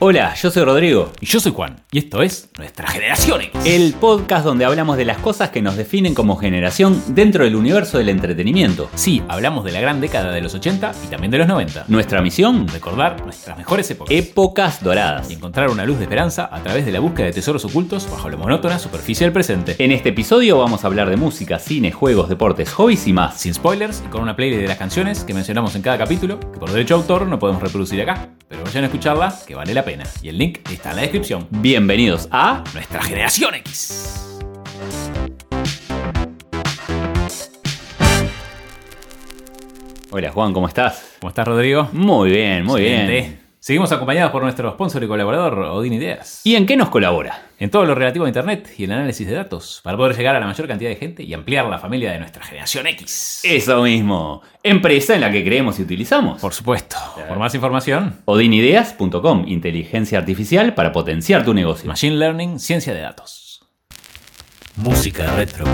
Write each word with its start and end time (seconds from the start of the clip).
Hola, 0.00 0.32
yo 0.36 0.52
soy 0.52 0.62
Rodrigo, 0.62 1.10
Y 1.20 1.26
yo 1.26 1.40
soy 1.40 1.50
Juan, 1.50 1.80
y 1.90 1.98
esto 1.98 2.22
es 2.22 2.50
Nuestra 2.56 2.86
Generación 2.86 3.40
X. 3.40 3.60
el 3.64 3.94
podcast 3.94 4.44
donde 4.44 4.64
hablamos 4.64 4.96
de 4.96 5.04
las 5.04 5.18
cosas 5.18 5.50
que 5.50 5.60
nos 5.60 5.76
definen 5.76 6.14
como 6.14 6.36
generación 6.36 7.02
dentro 7.08 7.42
del 7.42 7.56
universo 7.56 7.98
del 7.98 8.08
entretenimiento. 8.08 8.88
Sí, 8.94 9.24
hablamos 9.26 9.64
de 9.64 9.72
la 9.72 9.80
gran 9.80 10.00
década 10.00 10.30
de 10.30 10.40
los 10.40 10.54
80 10.54 10.92
y 11.04 11.08
también 11.08 11.32
de 11.32 11.38
los 11.38 11.48
90. 11.48 11.86
Nuestra 11.88 12.22
misión, 12.22 12.68
Recordar 12.68 13.20
nuestras 13.24 13.58
mejores 13.58 13.90
épocas. 13.90 14.14
épocas 14.14 14.84
doradas. 14.84 15.28
y 15.32 15.34
encontrar 15.34 15.68
una 15.68 15.84
luz 15.84 15.98
de 15.98 16.04
esperanza 16.04 16.48
a 16.52 16.62
través 16.62 16.86
de 16.86 16.92
la 16.92 17.00
búsqueda 17.00 17.26
de 17.26 17.32
tesoros 17.32 17.64
ocultos 17.64 18.08
bajo 18.08 18.30
la 18.30 18.36
monótona 18.36 18.78
superficie 18.78 19.26
del 19.26 19.32
presente. 19.32 19.74
En 19.80 19.90
este 19.90 20.10
episodio 20.10 20.58
vamos 20.58 20.84
a 20.84 20.86
hablar 20.86 21.10
de 21.10 21.16
música, 21.16 21.58
cine, 21.58 21.90
juegos, 21.90 22.28
deportes, 22.28 22.70
hobbies 22.72 23.04
y 23.08 23.12
más. 23.12 23.40
Sin 23.40 23.52
spoilers 23.52 24.04
y 24.06 24.10
con 24.10 24.22
una 24.22 24.36
playlist 24.36 24.62
de 24.62 24.68
las 24.68 24.78
canciones 24.78 25.24
que 25.24 25.34
mencionamos 25.34 25.74
en 25.74 25.82
cada 25.82 25.98
capítulo, 25.98 26.38
que 26.38 26.60
por 26.60 26.70
derecho 26.70 26.94
de 26.94 27.00
autor 27.00 27.26
no 27.26 27.40
podemos 27.40 27.60
reproducir 27.60 28.00
acá. 28.00 28.28
Pero 28.48 28.62
vayan 28.64 28.84
a 28.84 28.86
escucharla, 28.86 29.34
que 29.46 29.54
vale 29.56 29.74
la 29.74 29.84
pena. 29.84 29.87
Y 30.20 30.28
el 30.28 30.36
link 30.36 30.58
está 30.70 30.90
en 30.90 30.96
la 30.96 31.02
descripción. 31.02 31.46
Bienvenidos 31.50 32.28
a 32.30 32.62
Nuestra 32.74 33.02
Generación 33.02 33.54
X. 33.54 34.38
Hola 40.10 40.30
Juan, 40.30 40.52
¿cómo 40.52 40.68
estás? 40.68 41.16
¿Cómo 41.20 41.30
estás, 41.30 41.48
Rodrigo? 41.48 41.88
Muy 41.92 42.30
bien, 42.30 42.66
muy 42.66 42.82
bien. 42.82 43.47
Seguimos 43.68 43.92
acompañados 43.92 44.32
por 44.32 44.42
nuestro 44.42 44.72
sponsor 44.72 45.04
y 45.04 45.06
colaborador, 45.06 45.58
Odin 45.58 45.92
Ideas. 45.92 46.40
¿Y 46.42 46.56
en 46.56 46.64
qué 46.64 46.74
nos 46.74 46.88
colabora? 46.88 47.50
en 47.58 47.68
todo 47.68 47.84
lo 47.84 47.94
relativo 47.94 48.24
a 48.24 48.28
Internet 48.28 48.72
y 48.78 48.84
el 48.84 48.92
análisis 48.92 49.26
de 49.26 49.34
datos, 49.34 49.80
para 49.84 49.94
poder 49.98 50.16
llegar 50.16 50.34
a 50.34 50.40
la 50.40 50.46
mayor 50.46 50.66
cantidad 50.66 50.88
de 50.88 50.96
gente 50.96 51.22
y 51.22 51.34
ampliar 51.34 51.66
la 51.66 51.78
familia 51.78 52.10
de 52.10 52.18
nuestra 52.18 52.42
generación 52.42 52.86
X. 52.86 53.40
Eso 53.42 53.82
mismo, 53.82 54.40
empresa 54.62 55.16
en 55.16 55.20
la 55.20 55.30
que 55.30 55.44
creemos 55.44 55.78
y 55.78 55.82
utilizamos. 55.82 56.40
Por 56.40 56.54
supuesto. 56.54 56.96
Por 57.28 57.38
más 57.38 57.54
información, 57.54 58.22
Odinideas.com, 58.24 59.44
inteligencia 59.46 60.18
artificial 60.18 60.72
para 60.72 60.90
potenciar 60.90 61.44
tu 61.44 61.52
negocio. 61.52 61.88
Machine 61.88 62.16
Learning, 62.16 62.58
ciencia 62.58 62.94
de 62.94 63.02
datos. 63.02 63.66
Música 64.76 65.30
retro. 65.36 65.66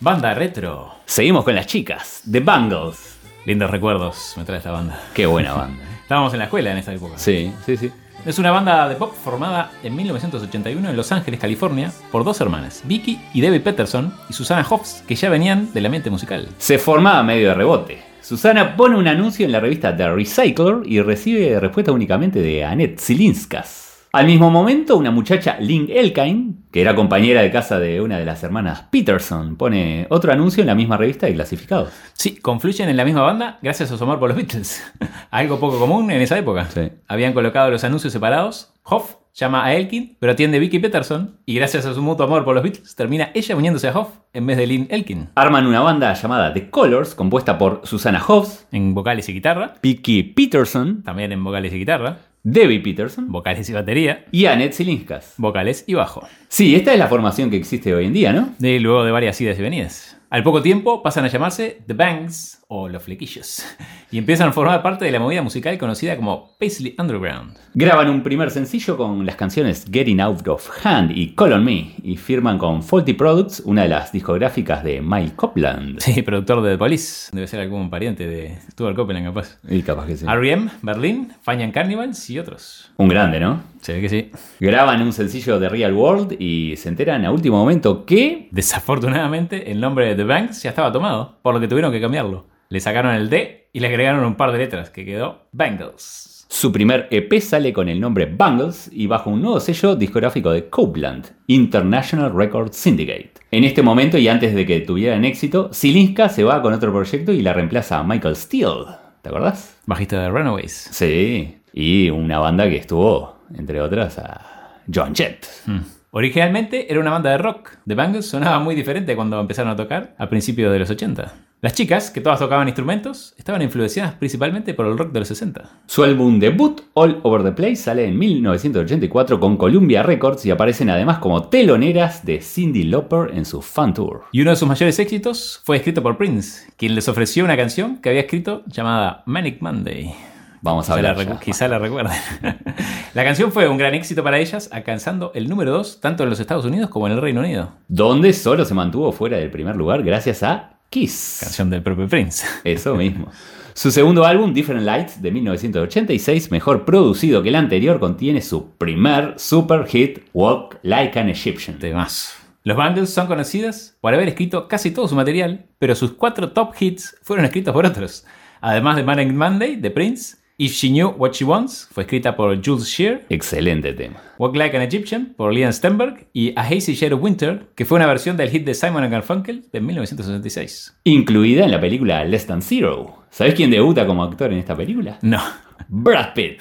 Banda 0.00 0.34
retro. 0.34 0.94
Seguimos 1.06 1.44
con 1.44 1.54
las 1.54 1.66
chicas, 1.66 2.22
The 2.30 2.40
Bangles. 2.40 3.17
Lindos 3.48 3.70
recuerdos 3.70 4.34
me 4.36 4.44
trae 4.44 4.58
esta 4.58 4.72
banda. 4.72 5.00
Qué 5.14 5.24
buena 5.24 5.54
banda. 5.54 5.82
Estábamos 6.02 6.34
en 6.34 6.40
la 6.40 6.44
escuela 6.44 6.70
en 6.70 6.76
esa 6.76 6.92
época. 6.92 7.16
Sí, 7.16 7.50
sí, 7.64 7.78
sí. 7.78 7.90
Es 8.26 8.38
una 8.38 8.50
banda 8.50 8.86
de 8.90 8.94
pop 8.94 9.14
formada 9.24 9.70
en 9.82 9.96
1981 9.96 10.90
en 10.90 10.94
Los 10.94 11.12
Ángeles, 11.12 11.40
California, 11.40 11.90
por 12.12 12.24
dos 12.24 12.38
hermanas, 12.42 12.82
Vicky 12.84 13.18
y 13.32 13.40
Debbie 13.40 13.60
Peterson, 13.60 14.12
y 14.28 14.34
Susana 14.34 14.66
Hoffs, 14.68 15.02
que 15.08 15.14
ya 15.14 15.30
venían 15.30 15.72
del 15.72 15.86
ambiente 15.86 16.10
musical. 16.10 16.46
Se 16.58 16.78
formaba 16.78 17.22
medio 17.22 17.48
de 17.48 17.54
rebote. 17.54 18.02
Susana 18.20 18.76
pone 18.76 18.98
un 18.98 19.08
anuncio 19.08 19.46
en 19.46 19.52
la 19.52 19.60
revista 19.60 19.96
The 19.96 20.10
Recycler 20.10 20.80
y 20.84 21.00
recibe 21.00 21.58
respuesta 21.58 21.90
únicamente 21.90 22.40
de 22.40 22.66
Annette 22.66 23.00
Zilinskas. 23.00 23.87
Al 24.18 24.26
mismo 24.26 24.50
momento, 24.50 24.96
una 24.96 25.12
muchacha, 25.12 25.58
Lynn 25.60 25.86
Elkine, 25.88 26.54
que 26.72 26.80
era 26.80 26.96
compañera 26.96 27.40
de 27.40 27.52
casa 27.52 27.78
de 27.78 28.00
una 28.00 28.18
de 28.18 28.24
las 28.24 28.42
hermanas 28.42 28.82
Peterson, 28.90 29.54
pone 29.54 30.08
otro 30.10 30.32
anuncio 30.32 30.60
en 30.60 30.66
la 30.66 30.74
misma 30.74 30.96
revista 30.96 31.26
de 31.26 31.34
clasificados. 31.34 31.92
Sí, 32.14 32.34
confluyen 32.34 32.88
en 32.88 32.96
la 32.96 33.04
misma 33.04 33.22
banda 33.22 33.60
gracias 33.62 33.92
a 33.92 33.96
su 33.96 34.02
amor 34.02 34.18
por 34.18 34.28
los 34.30 34.36
Beatles. 34.36 34.82
Algo 35.30 35.60
poco 35.60 35.78
común 35.78 36.10
en 36.10 36.20
esa 36.20 36.36
época. 36.36 36.66
Sí. 36.68 36.90
Habían 37.06 37.32
colocado 37.32 37.70
los 37.70 37.84
anuncios 37.84 38.12
separados. 38.12 38.72
Hoff 38.82 39.14
llama 39.34 39.64
a 39.64 39.74
Elkin, 39.74 40.16
pero 40.18 40.32
atiende 40.32 40.58
Vicky 40.58 40.80
Peterson. 40.80 41.36
Y 41.46 41.54
gracias 41.54 41.86
a 41.86 41.94
su 41.94 42.02
mutuo 42.02 42.26
amor 42.26 42.44
por 42.44 42.56
los 42.56 42.64
Beatles, 42.64 42.96
termina 42.96 43.30
ella 43.34 43.54
uniéndose 43.54 43.86
a 43.86 43.96
Hoff 43.96 44.08
en 44.32 44.46
vez 44.48 44.56
de 44.56 44.66
Lynn 44.66 44.88
Elkin. 44.90 45.28
Arman 45.36 45.64
una 45.64 45.78
banda 45.78 46.12
llamada 46.12 46.52
The 46.52 46.70
Colors, 46.70 47.14
compuesta 47.14 47.56
por 47.56 47.82
Susana 47.84 48.20
Hobbs, 48.20 48.66
En 48.72 48.94
vocales 48.94 49.28
y 49.28 49.32
guitarra. 49.32 49.74
Vicky 49.80 50.24
Peterson, 50.24 51.04
También 51.04 51.30
en 51.30 51.44
vocales 51.44 51.72
y 51.72 51.78
guitarra. 51.78 52.18
Debbie 52.42 52.80
Peterson 52.80 53.30
Vocales 53.30 53.68
y 53.68 53.72
batería. 53.72 54.24
y 54.30 54.46
Annette 54.46 54.74
Zilinskas. 54.74 55.34
Vocales 55.36 55.84
y 55.86 55.94
bajo. 55.94 56.26
Sí, 56.48 56.74
esta 56.74 56.92
es 56.92 56.98
la 56.98 57.08
formación 57.08 57.50
que 57.50 57.56
existe 57.56 57.94
hoy 57.94 58.06
en 58.06 58.12
día, 58.12 58.32
¿no? 58.32 58.54
De 58.58 58.78
luego 58.80 59.04
de 59.04 59.10
varias 59.10 59.40
idas 59.40 59.58
y 59.58 59.62
venidas. 59.62 60.16
Al 60.30 60.42
poco 60.42 60.62
tiempo 60.62 61.02
pasan 61.02 61.24
a 61.24 61.28
llamarse 61.28 61.82
The 61.86 61.94
Bangs 61.94 62.57
o 62.68 62.88
Los 62.88 63.02
Flequillos 63.02 63.64
y 64.10 64.18
empiezan 64.18 64.50
a 64.50 64.52
formar 64.52 64.82
parte 64.82 65.04
de 65.04 65.10
la 65.10 65.18
movida 65.18 65.42
musical 65.42 65.76
conocida 65.78 66.16
como 66.16 66.56
Paisley 66.58 66.94
Underground. 66.98 67.56
Graban 67.74 68.08
un 68.10 68.22
primer 68.22 68.50
sencillo 68.50 68.96
con 68.96 69.24
las 69.26 69.36
canciones 69.36 69.86
Getting 69.90 70.20
Out 70.20 70.46
of 70.48 70.70
Hand 70.84 71.10
y 71.16 71.34
Call 71.34 71.52
on 71.52 71.64
Me 71.64 71.94
y 72.02 72.16
firman 72.16 72.58
con 72.58 72.82
Faulty 72.82 73.14
Products, 73.14 73.62
una 73.64 73.82
de 73.82 73.88
las 73.88 74.12
discográficas 74.12 74.84
de 74.84 75.00
Mike 75.00 75.36
Copland. 75.36 76.00
Sí, 76.00 76.22
productor 76.22 76.62
de 76.62 76.72
The 76.72 76.78
Police. 76.78 77.30
Debe 77.32 77.46
ser 77.46 77.60
algún 77.60 77.90
pariente 77.90 78.26
de 78.26 78.58
Stuart 78.72 78.96
Copeland, 78.96 79.26
capaz. 79.26 79.58
Y 79.68 79.82
capaz 79.82 80.06
que 80.06 80.16
sí. 80.16 80.26
R.E.M., 80.26 80.70
Berlin, 80.82 81.32
Fine 81.42 81.72
Carnivals 81.72 82.30
y 82.30 82.38
otros. 82.38 82.90
Un 82.96 83.08
grande, 83.08 83.40
¿no? 83.40 83.62
Se 83.80 83.94
ve 83.94 84.00
que 84.00 84.08
sí. 84.08 84.30
Graban 84.60 85.02
un 85.02 85.12
sencillo 85.12 85.58
de 85.58 85.68
Real 85.68 85.92
World 85.92 86.36
y 86.40 86.74
se 86.76 86.88
enteran 86.88 87.24
a 87.24 87.30
último 87.30 87.58
momento 87.58 88.04
que 88.04 88.48
Desafortunadamente, 88.50 89.70
el 89.70 89.80
nombre 89.80 90.06
de 90.06 90.14
The 90.16 90.24
Banks 90.24 90.62
ya 90.62 90.70
estaba 90.70 90.90
tomado, 90.90 91.36
por 91.42 91.54
lo 91.54 91.60
que 91.60 91.68
tuvieron 91.68 91.92
que 91.92 92.00
cambiarlo. 92.00 92.46
Le 92.70 92.80
sacaron 92.80 93.14
el 93.14 93.30
D 93.30 93.70
y 93.72 93.80
le 93.80 93.86
agregaron 93.86 94.26
un 94.26 94.34
par 94.34 94.52
de 94.52 94.58
letras, 94.58 94.90
que 94.90 95.06
quedó 95.06 95.48
Bangles. 95.52 96.46
su 96.50 96.70
primer 96.70 97.08
EP 97.10 97.40
sale 97.40 97.72
con 97.72 97.88
el 97.88 97.98
nombre 97.98 98.26
Bangles 98.26 98.90
y 98.92 99.06
bajo 99.06 99.30
un 99.30 99.40
nuevo 99.40 99.58
sello 99.58 99.96
discográfico 99.96 100.50
de 100.50 100.68
Copeland, 100.68 101.26
International 101.46 102.30
Record 102.34 102.72
Syndicate. 102.72 103.32
En 103.50 103.64
este 103.64 103.80
momento 103.80 104.18
y 104.18 104.28
antes 104.28 104.54
de 104.54 104.66
que 104.66 104.80
tuvieran 104.80 105.24
éxito, 105.24 105.70
Zilinska 105.72 106.28
se 106.28 106.44
va 106.44 106.60
con 106.60 106.74
otro 106.74 106.92
proyecto 106.92 107.32
y 107.32 107.40
la 107.40 107.54
reemplaza 107.54 108.00
a 108.00 108.04
Michael 108.04 108.36
Steele. 108.36 108.84
¿Te 109.22 109.30
acordás? 109.30 109.78
Bajista 109.86 110.20
de 110.20 110.28
Runaways. 110.28 110.88
Sí, 110.90 111.56
y 111.72 112.10
una 112.10 112.38
banda 112.38 112.68
que 112.68 112.76
estuvo, 112.76 113.36
entre 113.56 113.80
otras, 113.80 114.18
a 114.18 114.82
John 114.92 115.14
Jett. 115.14 115.46
Hmm. 115.64 115.80
Originalmente 116.10 116.90
era 116.90 117.00
una 117.00 117.12
banda 117.12 117.30
de 117.30 117.38
rock. 117.38 117.78
The 117.86 117.94
Bangles 117.94 118.26
sonaba 118.26 118.58
muy 118.58 118.74
diferente 118.74 119.16
cuando 119.16 119.40
empezaron 119.40 119.72
a 119.72 119.76
tocar 119.76 120.14
a 120.18 120.28
principios 120.28 120.70
de 120.70 120.78
los 120.80 120.90
80. 120.90 121.47
Las 121.60 121.72
chicas, 121.72 122.12
que 122.12 122.20
todas 122.20 122.38
tocaban 122.38 122.68
instrumentos, 122.68 123.34
estaban 123.36 123.62
influenciadas 123.62 124.14
principalmente 124.14 124.74
por 124.74 124.86
el 124.86 124.96
rock 124.96 125.10
de 125.10 125.18
los 125.18 125.26
60. 125.26 125.80
Su 125.86 126.04
álbum 126.04 126.38
debut, 126.38 126.82
All 126.94 127.18
Over 127.24 127.42
the 127.42 127.50
Place, 127.50 127.74
sale 127.74 128.06
en 128.06 128.16
1984 128.16 129.40
con 129.40 129.56
Columbia 129.56 130.04
Records 130.04 130.46
y 130.46 130.52
aparecen 130.52 130.88
además 130.88 131.18
como 131.18 131.48
teloneras 131.48 132.24
de 132.24 132.40
Cindy 132.40 132.84
Lauper 132.84 133.36
en 133.36 133.44
su 133.44 133.60
fan 133.60 133.92
tour. 133.92 134.22
Y 134.30 134.42
uno 134.42 134.50
de 134.50 134.56
sus 134.56 134.68
mayores 134.68 135.00
éxitos 135.00 135.60
fue 135.64 135.78
escrito 135.78 136.00
por 136.00 136.16
Prince, 136.16 136.70
quien 136.76 136.94
les 136.94 137.08
ofreció 137.08 137.44
una 137.44 137.56
canción 137.56 137.96
que 137.96 138.10
había 138.10 138.20
escrito 138.20 138.62
llamada 138.68 139.24
Manic 139.26 139.60
Monday. 139.60 140.14
Vamos 140.60 140.88
a 140.90 141.00
ya. 141.00 141.40
quizá 141.40 141.66
la 141.66 141.80
recuerden. 141.80 142.16
la 143.14 143.24
canción 143.24 143.50
fue 143.50 143.68
un 143.68 143.78
gran 143.78 143.94
éxito 143.94 144.22
para 144.22 144.38
ellas, 144.38 144.68
alcanzando 144.72 145.32
el 145.34 145.48
número 145.48 145.72
2 145.72 146.00
tanto 146.00 146.22
en 146.22 146.30
los 146.30 146.38
Estados 146.38 146.64
Unidos 146.64 146.88
como 146.88 147.08
en 147.08 147.14
el 147.14 147.20
Reino 147.20 147.40
Unido. 147.40 147.72
Donde 147.88 148.32
solo 148.32 148.64
se 148.64 148.74
mantuvo 148.74 149.10
fuera 149.10 149.38
del 149.38 149.50
primer 149.50 149.74
lugar 149.74 150.04
gracias 150.04 150.44
a 150.44 150.77
Kiss. 150.90 151.38
Canción 151.40 151.70
del 151.70 151.82
propio 151.82 152.08
Prince. 152.08 152.46
Eso 152.64 152.94
mismo. 152.94 153.30
Su 153.74 153.90
segundo 153.90 154.24
álbum, 154.24 154.52
Different 154.52 154.84
Lights, 154.84 155.22
de 155.22 155.30
1986, 155.30 156.50
mejor 156.50 156.84
producido 156.84 157.42
que 157.42 157.50
el 157.50 157.54
anterior, 157.54 158.00
contiene 158.00 158.40
su 158.40 158.70
primer 158.72 159.34
super 159.38 159.86
hit, 159.86 160.20
Walk 160.32 160.78
Like 160.82 161.18
an 161.18 161.28
Egyptian. 161.28 161.78
Temas. 161.78 162.36
Los 162.64 162.76
Bangles 162.76 163.10
son 163.10 163.28
conocidas 163.28 163.96
por 164.00 164.12
haber 164.12 164.28
escrito 164.28 164.66
casi 164.66 164.90
todo 164.90 165.06
su 165.06 165.14
material, 165.14 165.66
pero 165.78 165.94
sus 165.94 166.12
cuatro 166.12 166.50
top 166.50 166.74
hits 166.78 167.16
fueron 167.22 167.44
escritos 167.44 167.72
por 167.72 167.86
otros. 167.86 168.26
Además 168.60 168.96
de 168.96 169.04
Manic 169.04 169.32
Monday, 169.32 169.76
de 169.76 169.90
Prince, 169.90 170.36
If 170.60 170.72
She 170.72 170.88
Knew 170.88 171.10
What 171.16 171.34
She 171.34 171.44
Wants, 171.44 171.88
fue 171.92 172.02
escrita 172.02 172.34
por 172.34 172.60
Jules 172.60 172.88
Shear, 172.88 173.24
Excelente 173.28 173.92
tema. 173.92 174.20
Walk 174.38 174.56
Like 174.56 174.76
an 174.76 174.82
Egyptian, 174.82 175.34
por 175.36 175.54
Liam 175.54 175.72
Stenberg, 175.72 176.26
y 176.32 176.52
A 176.56 176.62
Hazy 176.62 176.94
Shade 176.94 177.14
of 177.14 177.22
Winter, 177.22 177.68
que 177.76 177.84
fue 177.84 177.94
una 177.94 178.08
versión 178.08 178.36
del 178.36 178.50
hit 178.50 178.64
de 178.64 178.74
Simon 178.74 179.08
Garfunkel 179.08 179.66
de 179.70 179.80
1966. 179.80 180.98
Incluida 181.04 181.64
en 181.64 181.70
la 181.70 181.80
película 181.80 182.24
Less 182.24 182.48
Than 182.48 182.62
Zero. 182.62 183.22
¿Sabes 183.30 183.54
quién 183.54 183.70
debuta 183.70 184.06
como 184.06 184.22
actor 184.22 184.52
en 184.52 184.58
esta 184.58 184.76
película? 184.76 185.18
No. 185.22 185.40
Brad 185.88 186.34
Pitt. 186.34 186.60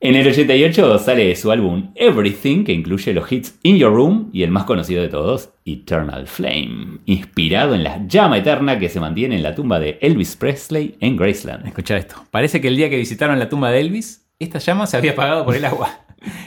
En 0.00 0.14
el 0.14 0.26
88 0.26 0.98
sale 0.98 1.34
su 1.36 1.50
álbum 1.50 1.90
Everything, 1.94 2.64
que 2.64 2.72
incluye 2.72 3.12
los 3.12 3.30
hits 3.30 3.58
In 3.62 3.78
Your 3.78 3.92
Room 3.92 4.30
y 4.32 4.42
el 4.42 4.50
más 4.50 4.64
conocido 4.64 5.02
de 5.02 5.08
todos, 5.08 5.50
Eternal 5.64 6.26
Flame, 6.26 6.98
inspirado 7.06 7.74
en 7.74 7.84
la 7.84 8.06
llama 8.06 8.38
eterna 8.38 8.78
que 8.78 8.88
se 8.88 9.00
mantiene 9.00 9.36
en 9.36 9.42
la 9.42 9.54
tumba 9.54 9.80
de 9.80 9.98
Elvis 10.00 10.36
Presley 10.36 10.96
en 11.00 11.16
Graceland. 11.16 11.66
Escucha 11.66 11.96
esto. 11.96 12.16
Parece 12.30 12.60
que 12.60 12.68
el 12.68 12.76
día 12.76 12.90
que 12.90 12.96
visitaron 12.96 13.38
la 13.38 13.48
tumba 13.48 13.70
de 13.70 13.80
Elvis, 13.80 14.28
esta 14.38 14.58
llama 14.58 14.86
se 14.86 14.96
había 14.96 15.12
apagado 15.12 15.44
por 15.44 15.56
el 15.56 15.64
agua. 15.64 15.90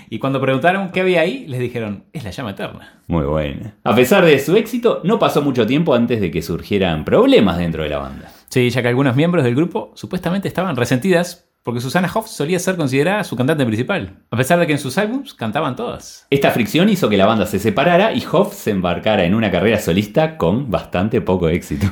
Y 0.10 0.20
cuando 0.20 0.42
preguntaron 0.42 0.92
qué 0.92 1.02
había 1.02 1.22
ahí, 1.22 1.46
les 1.48 1.60
dijeron, 1.60 2.04
es 2.12 2.24
la 2.24 2.32
llama 2.32 2.52
eterna. 2.52 3.02
Muy 3.08 3.24
buena. 3.24 3.76
A 3.84 3.96
pesar 3.96 4.26
de 4.26 4.38
su 4.40 4.56
éxito, 4.56 5.02
no 5.04 5.18
pasó 5.18 5.42
mucho 5.42 5.66
tiempo 5.66 5.94
antes 5.94 6.20
de 6.20 6.30
que 6.30 6.42
surgieran 6.42 7.06
problemas 7.06 7.58
dentro 7.58 7.84
de 7.84 7.90
la 7.90 8.00
banda. 8.00 8.32
Sí, 8.52 8.70
ya 8.70 8.82
que 8.82 8.90
algunos 8.90 9.16
miembros 9.16 9.46
del 9.46 9.56
grupo 9.56 9.94
supuestamente 9.96 10.50
estaban 10.50 10.76
resentidas 10.76 11.48
porque 11.64 11.80
Susana 11.80 12.12
Hoff 12.14 12.28
solía 12.28 12.60
ser 12.60 12.76
considerada 12.76 13.24
su 13.24 13.38
cantante 13.38 13.66
principal, 13.66 14.18
a 14.30 14.36
pesar 14.36 14.60
de 14.60 14.68
que 14.68 14.74
en 14.74 14.80
sus 14.80 14.98
álbums 14.98 15.34
cantaban 15.34 15.78
todas. 15.78 16.28
Esta 16.30 16.52
fricción 16.52 16.90
hizo 16.90 17.08
que 17.08 17.16
la 17.16 17.26
banda 17.26 17.46
se 17.46 17.60
separara 17.60 18.14
y 18.14 18.26
Hoff 18.30 18.54
se 18.54 18.72
embarcara 18.72 19.24
en 19.24 19.36
una 19.36 19.52
carrera 19.52 19.80
solista 19.80 20.38
con 20.38 20.70
bastante 20.70 21.22
poco 21.22 21.48
éxito. 21.48 21.88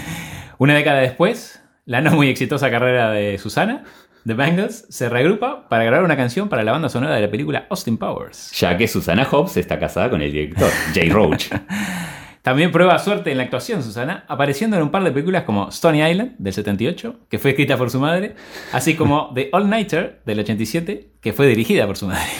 Una 0.58 0.74
década 0.74 1.00
después, 1.00 1.60
la 1.86 2.00
no 2.00 2.12
muy 2.12 2.28
exitosa 2.28 2.70
carrera 2.70 3.10
de 3.10 3.36
Susana 3.38 3.84
The 4.26 4.34
Bangles, 4.34 4.86
se 4.88 5.08
reagrupa 5.08 5.68
para 5.68 5.84
grabar 5.84 6.04
una 6.04 6.16
canción 6.16 6.48
para 6.48 6.64
la 6.64 6.72
banda 6.72 6.88
sonora 6.88 7.14
de 7.14 7.20
la 7.20 7.30
película 7.30 7.66
Austin 7.70 7.96
Powers. 7.96 8.50
Ya 8.52 8.76
que 8.76 8.88
Susana 8.88 9.24
Hobbs 9.24 9.56
está 9.56 9.78
casada 9.78 10.08
con 10.10 10.22
el 10.22 10.32
director, 10.32 10.70
Jay 10.94 11.10
Roach. 11.10 11.50
También 12.46 12.70
prueba 12.70 12.96
suerte 13.00 13.32
en 13.32 13.38
la 13.38 13.42
actuación, 13.42 13.82
Susana, 13.82 14.24
apareciendo 14.28 14.76
en 14.76 14.84
un 14.84 14.92
par 14.92 15.02
de 15.02 15.10
películas 15.10 15.42
como 15.42 15.68
Stony 15.70 16.08
Island, 16.08 16.36
del 16.38 16.52
78, 16.52 17.16
que 17.28 17.40
fue 17.40 17.50
escrita 17.50 17.76
por 17.76 17.90
su 17.90 17.98
madre, 17.98 18.36
así 18.72 18.94
como 18.94 19.32
The 19.34 19.48
All 19.50 19.68
Nighter, 19.68 20.20
del 20.24 20.38
87, 20.38 21.08
que 21.20 21.32
fue 21.32 21.48
dirigida 21.48 21.88
por 21.88 21.96
su 21.96 22.06
madre. 22.06 22.30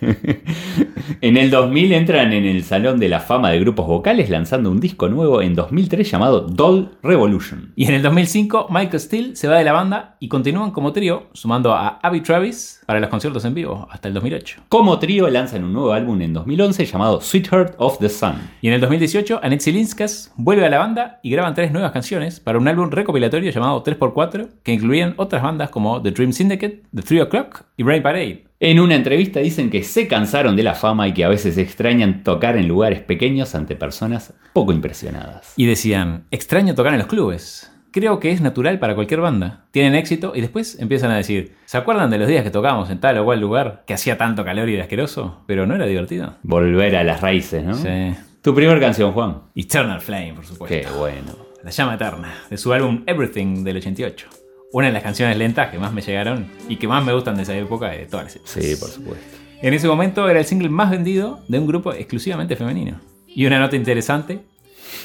en 1.20 1.36
el 1.36 1.50
2000 1.50 1.92
entran 1.92 2.32
en 2.32 2.44
el 2.44 2.62
Salón 2.64 2.98
de 2.98 3.08
la 3.08 3.20
Fama 3.20 3.50
de 3.50 3.60
Grupos 3.60 3.86
Vocales 3.86 4.30
lanzando 4.30 4.70
un 4.70 4.80
disco 4.80 5.08
nuevo 5.08 5.42
en 5.42 5.54
2003 5.54 6.10
llamado 6.10 6.40
Doll 6.40 6.96
Revolution. 7.02 7.72
Y 7.76 7.86
en 7.86 7.94
el 7.94 8.02
2005 8.02 8.68
Michael 8.70 9.00
Steele 9.00 9.36
se 9.36 9.48
va 9.48 9.58
de 9.58 9.64
la 9.64 9.72
banda 9.72 10.16
y 10.20 10.28
continúan 10.28 10.70
como 10.70 10.92
trío, 10.92 11.28
sumando 11.32 11.72
a 11.74 11.98
Abby 12.02 12.20
Travis 12.20 12.80
para 12.86 13.00
los 13.00 13.08
conciertos 13.08 13.44
en 13.44 13.54
vivo 13.54 13.88
hasta 13.90 14.08
el 14.08 14.14
2008. 14.14 14.62
Como 14.68 14.98
trío 14.98 15.28
lanzan 15.28 15.64
un 15.64 15.72
nuevo 15.72 15.92
álbum 15.92 16.20
en 16.20 16.32
2011 16.32 16.86
llamado 16.86 17.20
Sweetheart 17.20 17.74
of 17.78 17.98
the 17.98 18.08
Sun. 18.08 18.34
Y 18.60 18.68
en 18.68 18.74
el 18.74 18.80
2018 18.80 19.40
Annette 19.42 19.62
Zilinskas 19.62 20.32
vuelve 20.36 20.66
a 20.66 20.70
la 20.70 20.78
banda 20.78 21.20
y 21.22 21.30
graban 21.30 21.54
tres 21.54 21.72
nuevas 21.72 21.92
canciones 21.92 22.40
para 22.40 22.58
un 22.58 22.68
álbum 22.68 22.90
recopilatorio 22.90 23.50
llamado 23.50 23.82
3x4 23.82 24.48
que 24.62 24.72
incluían 24.72 25.14
otras 25.16 25.42
bandas 25.42 25.70
como 25.70 26.02
The 26.02 26.10
Dream 26.10 26.32
Syndicate, 26.32 26.82
The 26.94 27.02
3 27.02 27.22
O'Clock 27.22 27.62
y 27.76 27.82
Brain 27.82 28.02
Parade. 28.02 28.44
En 28.66 28.80
una 28.80 28.94
entrevista 28.94 29.40
dicen 29.40 29.68
que 29.68 29.82
se 29.82 30.08
cansaron 30.08 30.56
de 30.56 30.62
la 30.62 30.72
fama 30.72 31.06
y 31.06 31.12
que 31.12 31.22
a 31.22 31.28
veces 31.28 31.58
extrañan 31.58 32.24
tocar 32.24 32.56
en 32.56 32.66
lugares 32.66 33.02
pequeños 33.02 33.54
ante 33.54 33.76
personas 33.76 34.32
poco 34.54 34.72
impresionadas. 34.72 35.52
Y 35.58 35.66
decían, 35.66 36.24
extraño 36.30 36.74
tocar 36.74 36.94
en 36.94 37.00
los 37.00 37.06
clubes. 37.06 37.70
Creo 37.90 38.20
que 38.20 38.32
es 38.32 38.40
natural 38.40 38.78
para 38.78 38.94
cualquier 38.94 39.20
banda. 39.20 39.66
Tienen 39.70 39.94
éxito 39.94 40.32
y 40.34 40.40
después 40.40 40.80
empiezan 40.80 41.10
a 41.10 41.18
decir, 41.18 41.56
¿se 41.66 41.76
acuerdan 41.76 42.08
de 42.08 42.16
los 42.16 42.26
días 42.26 42.42
que 42.42 42.50
tocábamos 42.50 42.88
en 42.88 43.00
tal 43.00 43.18
o 43.18 43.26
cual 43.26 43.38
lugar 43.38 43.84
que 43.86 43.92
hacía 43.92 44.16
tanto 44.16 44.46
calor 44.46 44.70
y 44.70 44.74
era 44.76 44.84
asqueroso? 44.84 45.42
Pero 45.46 45.66
no 45.66 45.74
era 45.74 45.84
divertido. 45.84 46.36
Volver 46.42 46.96
a 46.96 47.04
las 47.04 47.20
raíces, 47.20 47.62
¿no? 47.62 47.74
Sí. 47.74 48.14
Tu 48.40 48.54
primera 48.54 48.80
canción, 48.80 49.12
Juan. 49.12 49.42
Eternal 49.54 50.00
Flame, 50.00 50.32
por 50.32 50.46
supuesto. 50.46 50.74
Qué 50.74 50.86
bueno. 50.98 51.36
La 51.62 51.70
llama 51.70 51.96
eterna, 51.96 52.32
de 52.48 52.56
su 52.56 52.72
álbum 52.72 53.02
Everything 53.06 53.62
del 53.62 53.76
88 53.76 54.43
una 54.74 54.88
de 54.88 54.92
las 54.92 55.04
canciones 55.04 55.38
lentas 55.38 55.70
que 55.70 55.78
más 55.78 55.92
me 55.92 56.02
llegaron 56.02 56.48
y 56.68 56.76
que 56.78 56.88
más 56.88 57.04
me 57.04 57.12
gustan 57.12 57.36
de 57.36 57.44
esa 57.44 57.56
época 57.56 57.90
de 57.90 58.06
todas 58.06 58.24
las 58.24 58.40
Sí, 58.44 58.74
por 58.74 58.88
supuesto. 58.88 59.24
En 59.62 59.72
ese 59.72 59.86
momento 59.86 60.28
era 60.28 60.40
el 60.40 60.44
single 60.46 60.68
más 60.68 60.90
vendido 60.90 61.38
de 61.46 61.60
un 61.60 61.68
grupo 61.68 61.92
exclusivamente 61.92 62.56
femenino. 62.56 63.00
Y 63.28 63.46
una 63.46 63.60
nota 63.60 63.76
interesante, 63.76 64.40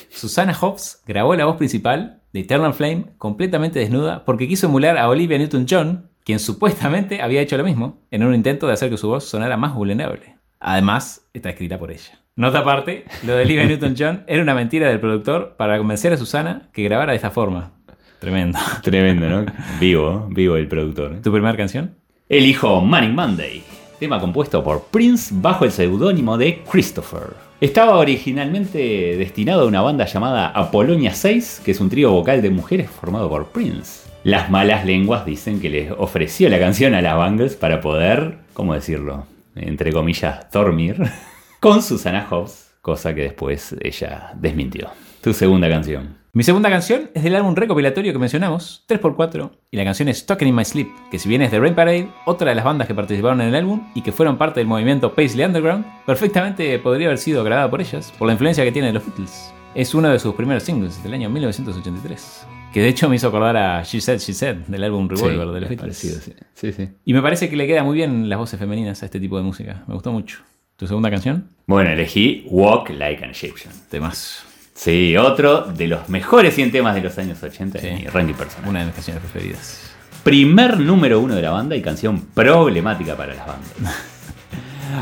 Susana 0.09 0.57
Hobbs 0.59 1.03
grabó 1.05 1.35
la 1.35 1.45
voz 1.45 1.57
principal 1.57 2.23
de 2.33 2.39
Eternal 2.39 2.73
Flame 2.73 3.11
completamente 3.19 3.77
desnuda 3.77 4.25
porque 4.25 4.47
quiso 4.47 4.65
emular 4.65 4.97
a 4.97 5.07
Olivia 5.07 5.37
Newton-John, 5.37 6.09
quien 6.25 6.39
supuestamente 6.39 7.21
había 7.21 7.41
hecho 7.41 7.55
lo 7.55 7.63
mismo, 7.63 8.01
en 8.09 8.23
un 8.23 8.33
intento 8.33 8.65
de 8.65 8.73
hacer 8.73 8.89
que 8.89 8.97
su 8.97 9.07
voz 9.07 9.25
sonara 9.25 9.55
más 9.55 9.75
vulnerable. 9.75 10.35
Además, 10.59 11.29
está 11.31 11.51
escrita 11.51 11.77
por 11.77 11.91
ella. 11.91 12.19
Nota 12.35 12.59
aparte, 12.59 13.05
lo 13.23 13.35
de 13.35 13.43
Olivia 13.43 13.65
Newton-John 13.65 14.23
era 14.25 14.41
una 14.41 14.55
mentira 14.55 14.87
del 14.87 14.99
productor 14.99 15.57
para 15.57 15.77
convencer 15.77 16.11
a 16.11 16.17
Susana 16.17 16.69
que 16.73 16.83
grabara 16.83 17.11
de 17.11 17.17
esta 17.17 17.29
forma, 17.31 17.73
Tremendo. 18.19 18.59
Tremendo, 18.83 19.29
¿no? 19.29 19.45
Vivo, 19.79 20.27
vivo 20.29 20.55
el 20.55 20.67
productor. 20.67 21.13
¿eh? 21.13 21.19
¿Tu 21.23 21.31
primera 21.31 21.55
canción? 21.55 21.95
El 22.27 22.45
hijo 22.45 22.81
Manning 22.81 23.15
Monday, 23.15 23.63
tema 23.99 24.19
compuesto 24.19 24.63
por 24.63 24.83
Prince 24.91 25.33
bajo 25.35 25.65
el 25.65 25.71
seudónimo 25.71 26.37
de 26.37 26.61
Christopher. 26.69 27.33
Estaba 27.59 27.97
originalmente 27.97 29.17
destinado 29.17 29.63
a 29.63 29.67
una 29.67 29.81
banda 29.81 30.05
llamada 30.05 30.47
Apolonia 30.49 31.13
6, 31.13 31.61
que 31.65 31.71
es 31.71 31.81
un 31.81 31.89
trío 31.89 32.11
vocal 32.11 32.41
de 32.41 32.49
mujeres 32.49 32.89
formado 32.89 33.29
por 33.29 33.47
Prince. 33.47 34.07
Las 34.23 34.49
malas 34.49 34.85
lenguas 34.85 35.25
dicen 35.25 35.59
que 35.59 35.69
les 35.69 35.91
ofreció 35.91 36.49
la 36.49 36.59
canción 36.59 36.93
a 36.93 37.01
las 37.01 37.17
Bangles 37.17 37.55
para 37.55 37.81
poder, 37.81 38.37
¿cómo 38.53 38.73
decirlo? 38.73 39.25
Entre 39.55 39.91
comillas, 39.91 40.51
dormir 40.51 41.01
con 41.59 41.81
Susana 41.81 42.27
Hobbs, 42.29 42.71
cosa 42.81 43.15
que 43.15 43.23
después 43.23 43.75
ella 43.81 44.33
desmintió. 44.35 44.89
Tu 45.21 45.33
segunda 45.33 45.67
canción. 45.67 46.18
Mi 46.31 46.43
segunda 46.43 46.69
canción 46.69 47.09
es 47.15 47.23
del 47.23 47.35
álbum 47.35 47.55
recopilatorio 47.55 48.13
que 48.13 48.19
mencionamos, 48.19 48.85
3x4, 48.87 49.49
y 49.71 49.77
la 49.77 49.83
canción 49.83 50.09
es 50.09 50.27
Talking 50.27 50.49
in 50.49 50.55
My 50.55 50.63
Sleep, 50.63 50.87
que 51.09 51.17
si 51.17 51.27
bien 51.27 51.41
es 51.41 51.49
de 51.49 51.59
Rain 51.59 51.73
Parade, 51.73 52.07
otra 52.27 52.49
de 52.49 52.55
las 52.55 52.63
bandas 52.63 52.87
que 52.87 52.93
participaron 52.93 53.41
en 53.41 53.47
el 53.47 53.55
álbum 53.55 53.89
y 53.95 54.03
que 54.03 54.11
fueron 54.11 54.37
parte 54.37 54.59
del 54.59 54.67
movimiento 54.67 55.15
Paisley 55.15 55.43
Underground, 55.43 55.85
perfectamente 56.05 56.77
podría 56.77 57.07
haber 57.07 57.17
sido 57.17 57.43
grabada 57.43 57.67
por 57.71 57.81
ellas, 57.81 58.13
por 58.19 58.27
la 58.27 58.33
influencia 58.33 58.63
que 58.63 58.71
tiene 58.71 58.89
de 58.89 58.93
los 58.93 59.05
Beatles. 59.07 59.51
Es 59.73 59.95
uno 59.95 60.09
de 60.09 60.19
sus 60.19 60.35
primeros 60.35 60.61
singles 60.61 61.01
del 61.01 61.13
año 61.15 61.31
1983. 61.31 62.45
Que 62.73 62.81
de 62.81 62.89
hecho 62.89 63.09
me 63.09 63.15
hizo 63.15 63.29
acordar 63.29 63.57
a 63.57 63.83
She 63.83 63.99
Said, 63.99 64.19
She 64.19 64.33
Said, 64.33 64.55
del 64.67 64.83
álbum 64.83 65.09
Revolver 65.09 65.47
de 65.47 65.61
los 65.61 65.69
Beatles. 65.69 65.97
sí. 65.97 66.33
Sí, 66.53 66.71
sí. 66.71 66.89
Y 67.05 67.13
me 67.13 67.23
parece 67.23 67.49
que 67.49 67.55
le 67.55 67.65
queda 67.65 67.83
muy 67.83 67.95
bien 67.95 68.29
las 68.29 68.37
voces 68.37 68.59
femeninas 68.59 69.01
a 69.01 69.05
este 69.05 69.19
tipo 69.19 69.35
de 69.37 69.43
música. 69.43 69.83
Me 69.87 69.95
gustó 69.95 70.11
mucho. 70.11 70.43
¿Tu 70.75 70.85
segunda 70.85 71.09
canción? 71.09 71.49
Bueno, 71.65 71.89
elegí 71.89 72.45
Walk 72.49 72.91
Like 72.91 73.23
an 73.23 73.31
Egyptian. 73.31 73.73
Temas. 73.89 74.45
Sí, 74.79 75.17
otro 75.17 75.63
de 75.63 75.89
los 75.89 76.07
mejores 76.07 76.55
100 76.55 76.71
temas 76.71 76.95
de 76.95 77.01
los 77.01 77.17
años 77.17 77.43
80 77.43 77.79
en 77.79 77.95
mi 77.95 78.05
ranking 78.05 78.33
personal. 78.33 78.69
Una 78.69 78.79
de 78.79 78.85
mis 78.85 78.95
canciones 78.95 79.21
preferidas. 79.21 79.91
Primer 80.23 80.79
número 80.79 81.19
uno 81.19 81.35
de 81.35 81.41
la 81.41 81.51
banda 81.51 81.75
y 81.75 81.81
canción 81.81 82.21
problemática 82.33 83.17
para 83.17 83.35
las 83.35 83.45
bandas. 83.45 84.05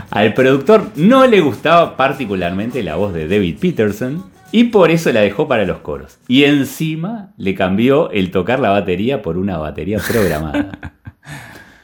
Al 0.10 0.34
productor 0.34 0.90
no 0.96 1.28
le 1.28 1.42
gustaba 1.42 1.96
particularmente 1.96 2.82
la 2.82 2.96
voz 2.96 3.14
de 3.14 3.28
David 3.28 3.60
Peterson 3.60 4.26
y 4.52 4.64
por 4.64 4.90
eso 4.90 5.12
la 5.12 5.22
dejó 5.22 5.48
para 5.48 5.64
los 5.64 5.78
coros. 5.82 6.18
Y 6.28 6.46
encima 6.46 7.34
le 7.38 7.54
cambió 7.54 8.10
el 8.10 8.32
tocar 8.32 8.60
la 8.60 8.72
batería 8.72 9.22
por 9.22 9.38
una 9.38 9.60
batería 9.60 10.00
programada. 10.00 10.72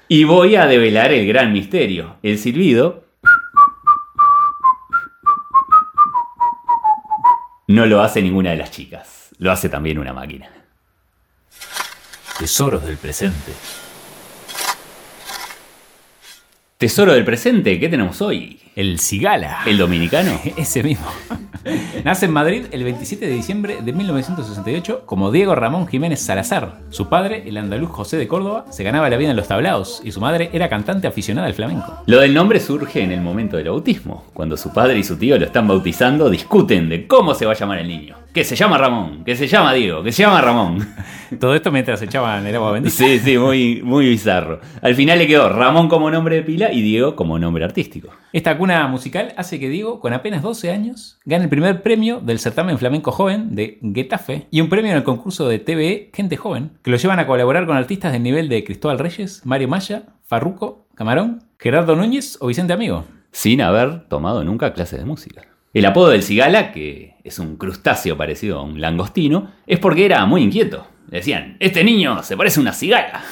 Y 0.09 0.25
voy 0.25 0.57
a 0.57 0.67
develar 0.67 1.11
el 1.11 1.25
gran 1.25 1.53
misterio. 1.53 2.17
El 2.21 2.37
silbido 2.37 3.02
no 7.73 7.87
lo 7.87 8.03
hace 8.03 8.21
ninguna 8.21 8.51
de 8.51 8.57
las 8.57 8.69
chicas. 8.69 9.29
Lo 9.39 9.51
hace 9.51 9.67
también 9.67 9.97
una 9.97 10.13
máquina. 10.13 10.47
Tesoros 12.37 12.85
del 12.85 12.97
presente. 12.97 13.51
Tesoro 16.77 17.13
del 17.13 17.25
presente, 17.25 17.79
¿qué 17.79 17.89
tenemos 17.89 18.21
hoy? 18.21 18.59
El 18.75 18.99
Cigala. 18.99 19.59
¿El 19.67 19.77
dominicano? 19.77 20.31
Ese 20.57 20.81
mismo. 20.81 21.05
Nace 22.03 22.25
en 22.25 22.31
Madrid 22.31 22.65
el 22.71 22.83
27 22.83 23.25
de 23.25 23.31
diciembre 23.31 23.77
de 23.81 23.93
1968 23.93 25.03
como 25.05 25.31
Diego 25.31 25.53
Ramón 25.53 25.87
Jiménez 25.87 26.19
Salazar. 26.19 26.79
Su 26.89 27.07
padre, 27.07 27.43
el 27.47 27.57
andaluz 27.57 27.91
José 27.91 28.17
de 28.17 28.27
Córdoba, 28.27 28.65
se 28.71 28.83
ganaba 28.83 29.09
la 29.09 29.17
vida 29.17 29.29
en 29.29 29.35
los 29.35 29.47
tablaos 29.47 30.01
y 30.03 30.11
su 30.11 30.19
madre 30.19 30.49
era 30.53 30.69
cantante 30.69 31.07
aficionada 31.07 31.47
al 31.47 31.53
flamenco. 31.53 32.01
Lo 32.07 32.19
del 32.19 32.33
nombre 32.33 32.59
surge 32.59 33.03
en 33.03 33.11
el 33.11 33.21
momento 33.21 33.57
del 33.57 33.69
bautismo. 33.69 34.25
Cuando 34.33 34.57
su 34.57 34.73
padre 34.73 34.97
y 34.97 35.03
su 35.03 35.17
tío 35.17 35.37
lo 35.37 35.45
están 35.45 35.67
bautizando, 35.67 36.29
discuten 36.29 36.89
de 36.89 37.05
cómo 37.05 37.35
se 37.35 37.45
va 37.45 37.51
a 37.51 37.55
llamar 37.55 37.77
el 37.77 37.87
niño. 37.87 38.22
Que 38.33 38.43
se 38.43 38.55
llama 38.55 38.79
Ramón, 38.79 39.23
que 39.23 39.35
se 39.35 39.47
llama 39.47 39.73
Diego, 39.73 40.01
que 40.01 40.11
se 40.11 40.23
llama 40.23 40.41
Ramón. 40.41 40.87
Todo 41.39 41.53
esto 41.53 41.71
mientras 41.71 42.01
echaban 42.01 42.47
el 42.47 42.55
agua 42.55 42.71
bendita. 42.71 42.95
Sí, 42.95 43.19
sí, 43.19 43.37
muy, 43.37 43.83
muy 43.83 44.09
bizarro. 44.09 44.59
Al 44.81 44.95
final 44.95 45.19
le 45.19 45.27
quedó 45.27 45.49
Ramón 45.49 45.87
como 45.87 46.09
nombre 46.09 46.37
de 46.37 46.41
pila 46.41 46.71
y 46.71 46.81
Diego 46.81 47.15
como 47.15 47.37
nombre 47.37 47.63
artístico. 47.63 48.09
Esta 48.31 48.57
cuna 48.57 48.87
musical 48.87 49.35
hace 49.37 49.59
que 49.59 49.69
Diego, 49.69 49.99
con 49.99 50.13
apenas 50.13 50.41
12 50.41 50.71
años, 50.71 51.19
gane 51.25 51.43
el 51.43 51.49
primer 51.51 51.83
premio 51.83 52.21
del 52.21 52.39
certamen 52.39 52.79
flamenco 52.79 53.11
joven 53.11 53.53
de 53.53 53.77
Getafe 53.93 54.47
y 54.49 54.61
un 54.61 54.69
premio 54.69 54.89
en 54.89 54.97
el 54.97 55.03
concurso 55.03 55.47
de 55.47 55.59
TVE 55.59 56.09
Gente 56.11 56.35
Joven, 56.35 56.71
que 56.81 56.89
lo 56.89 56.97
llevan 56.97 57.19
a 57.19 57.27
colaborar 57.27 57.67
con 57.67 57.77
artistas 57.77 58.13
del 58.13 58.23
nivel 58.23 58.49
de 58.49 58.63
Cristóbal 58.63 58.97
Reyes, 58.97 59.41
Mario 59.45 59.67
Maya, 59.67 60.05
Farruco, 60.23 60.87
Camarón, 60.95 61.43
Gerardo 61.59 61.95
Núñez 61.95 62.39
o 62.41 62.47
Vicente 62.47 62.73
Amigo. 62.73 63.05
Sin 63.31 63.61
haber 63.61 64.07
tomado 64.07 64.43
nunca 64.43 64.73
clases 64.73 64.97
de 64.97 65.05
música. 65.05 65.52
El 65.73 65.87
apodo 65.87 66.09
del 66.09 66.21
cigala, 66.21 66.71
que 66.71 67.15
es 67.23 67.39
un 67.39 67.57
crustáceo 67.57 68.15
parecido 68.15 68.59
a 68.59 68.61
un 68.61 68.79
langostino, 68.79 69.51
es 69.65 69.79
porque 69.79 70.05
era 70.05 70.23
muy 70.27 70.43
inquieto. 70.43 70.85
Decían, 71.07 71.57
este 71.59 71.83
niño 71.83 72.21
se 72.21 72.37
parece 72.37 72.59
a 72.59 72.61
una 72.61 72.73
cigala. 72.73 73.23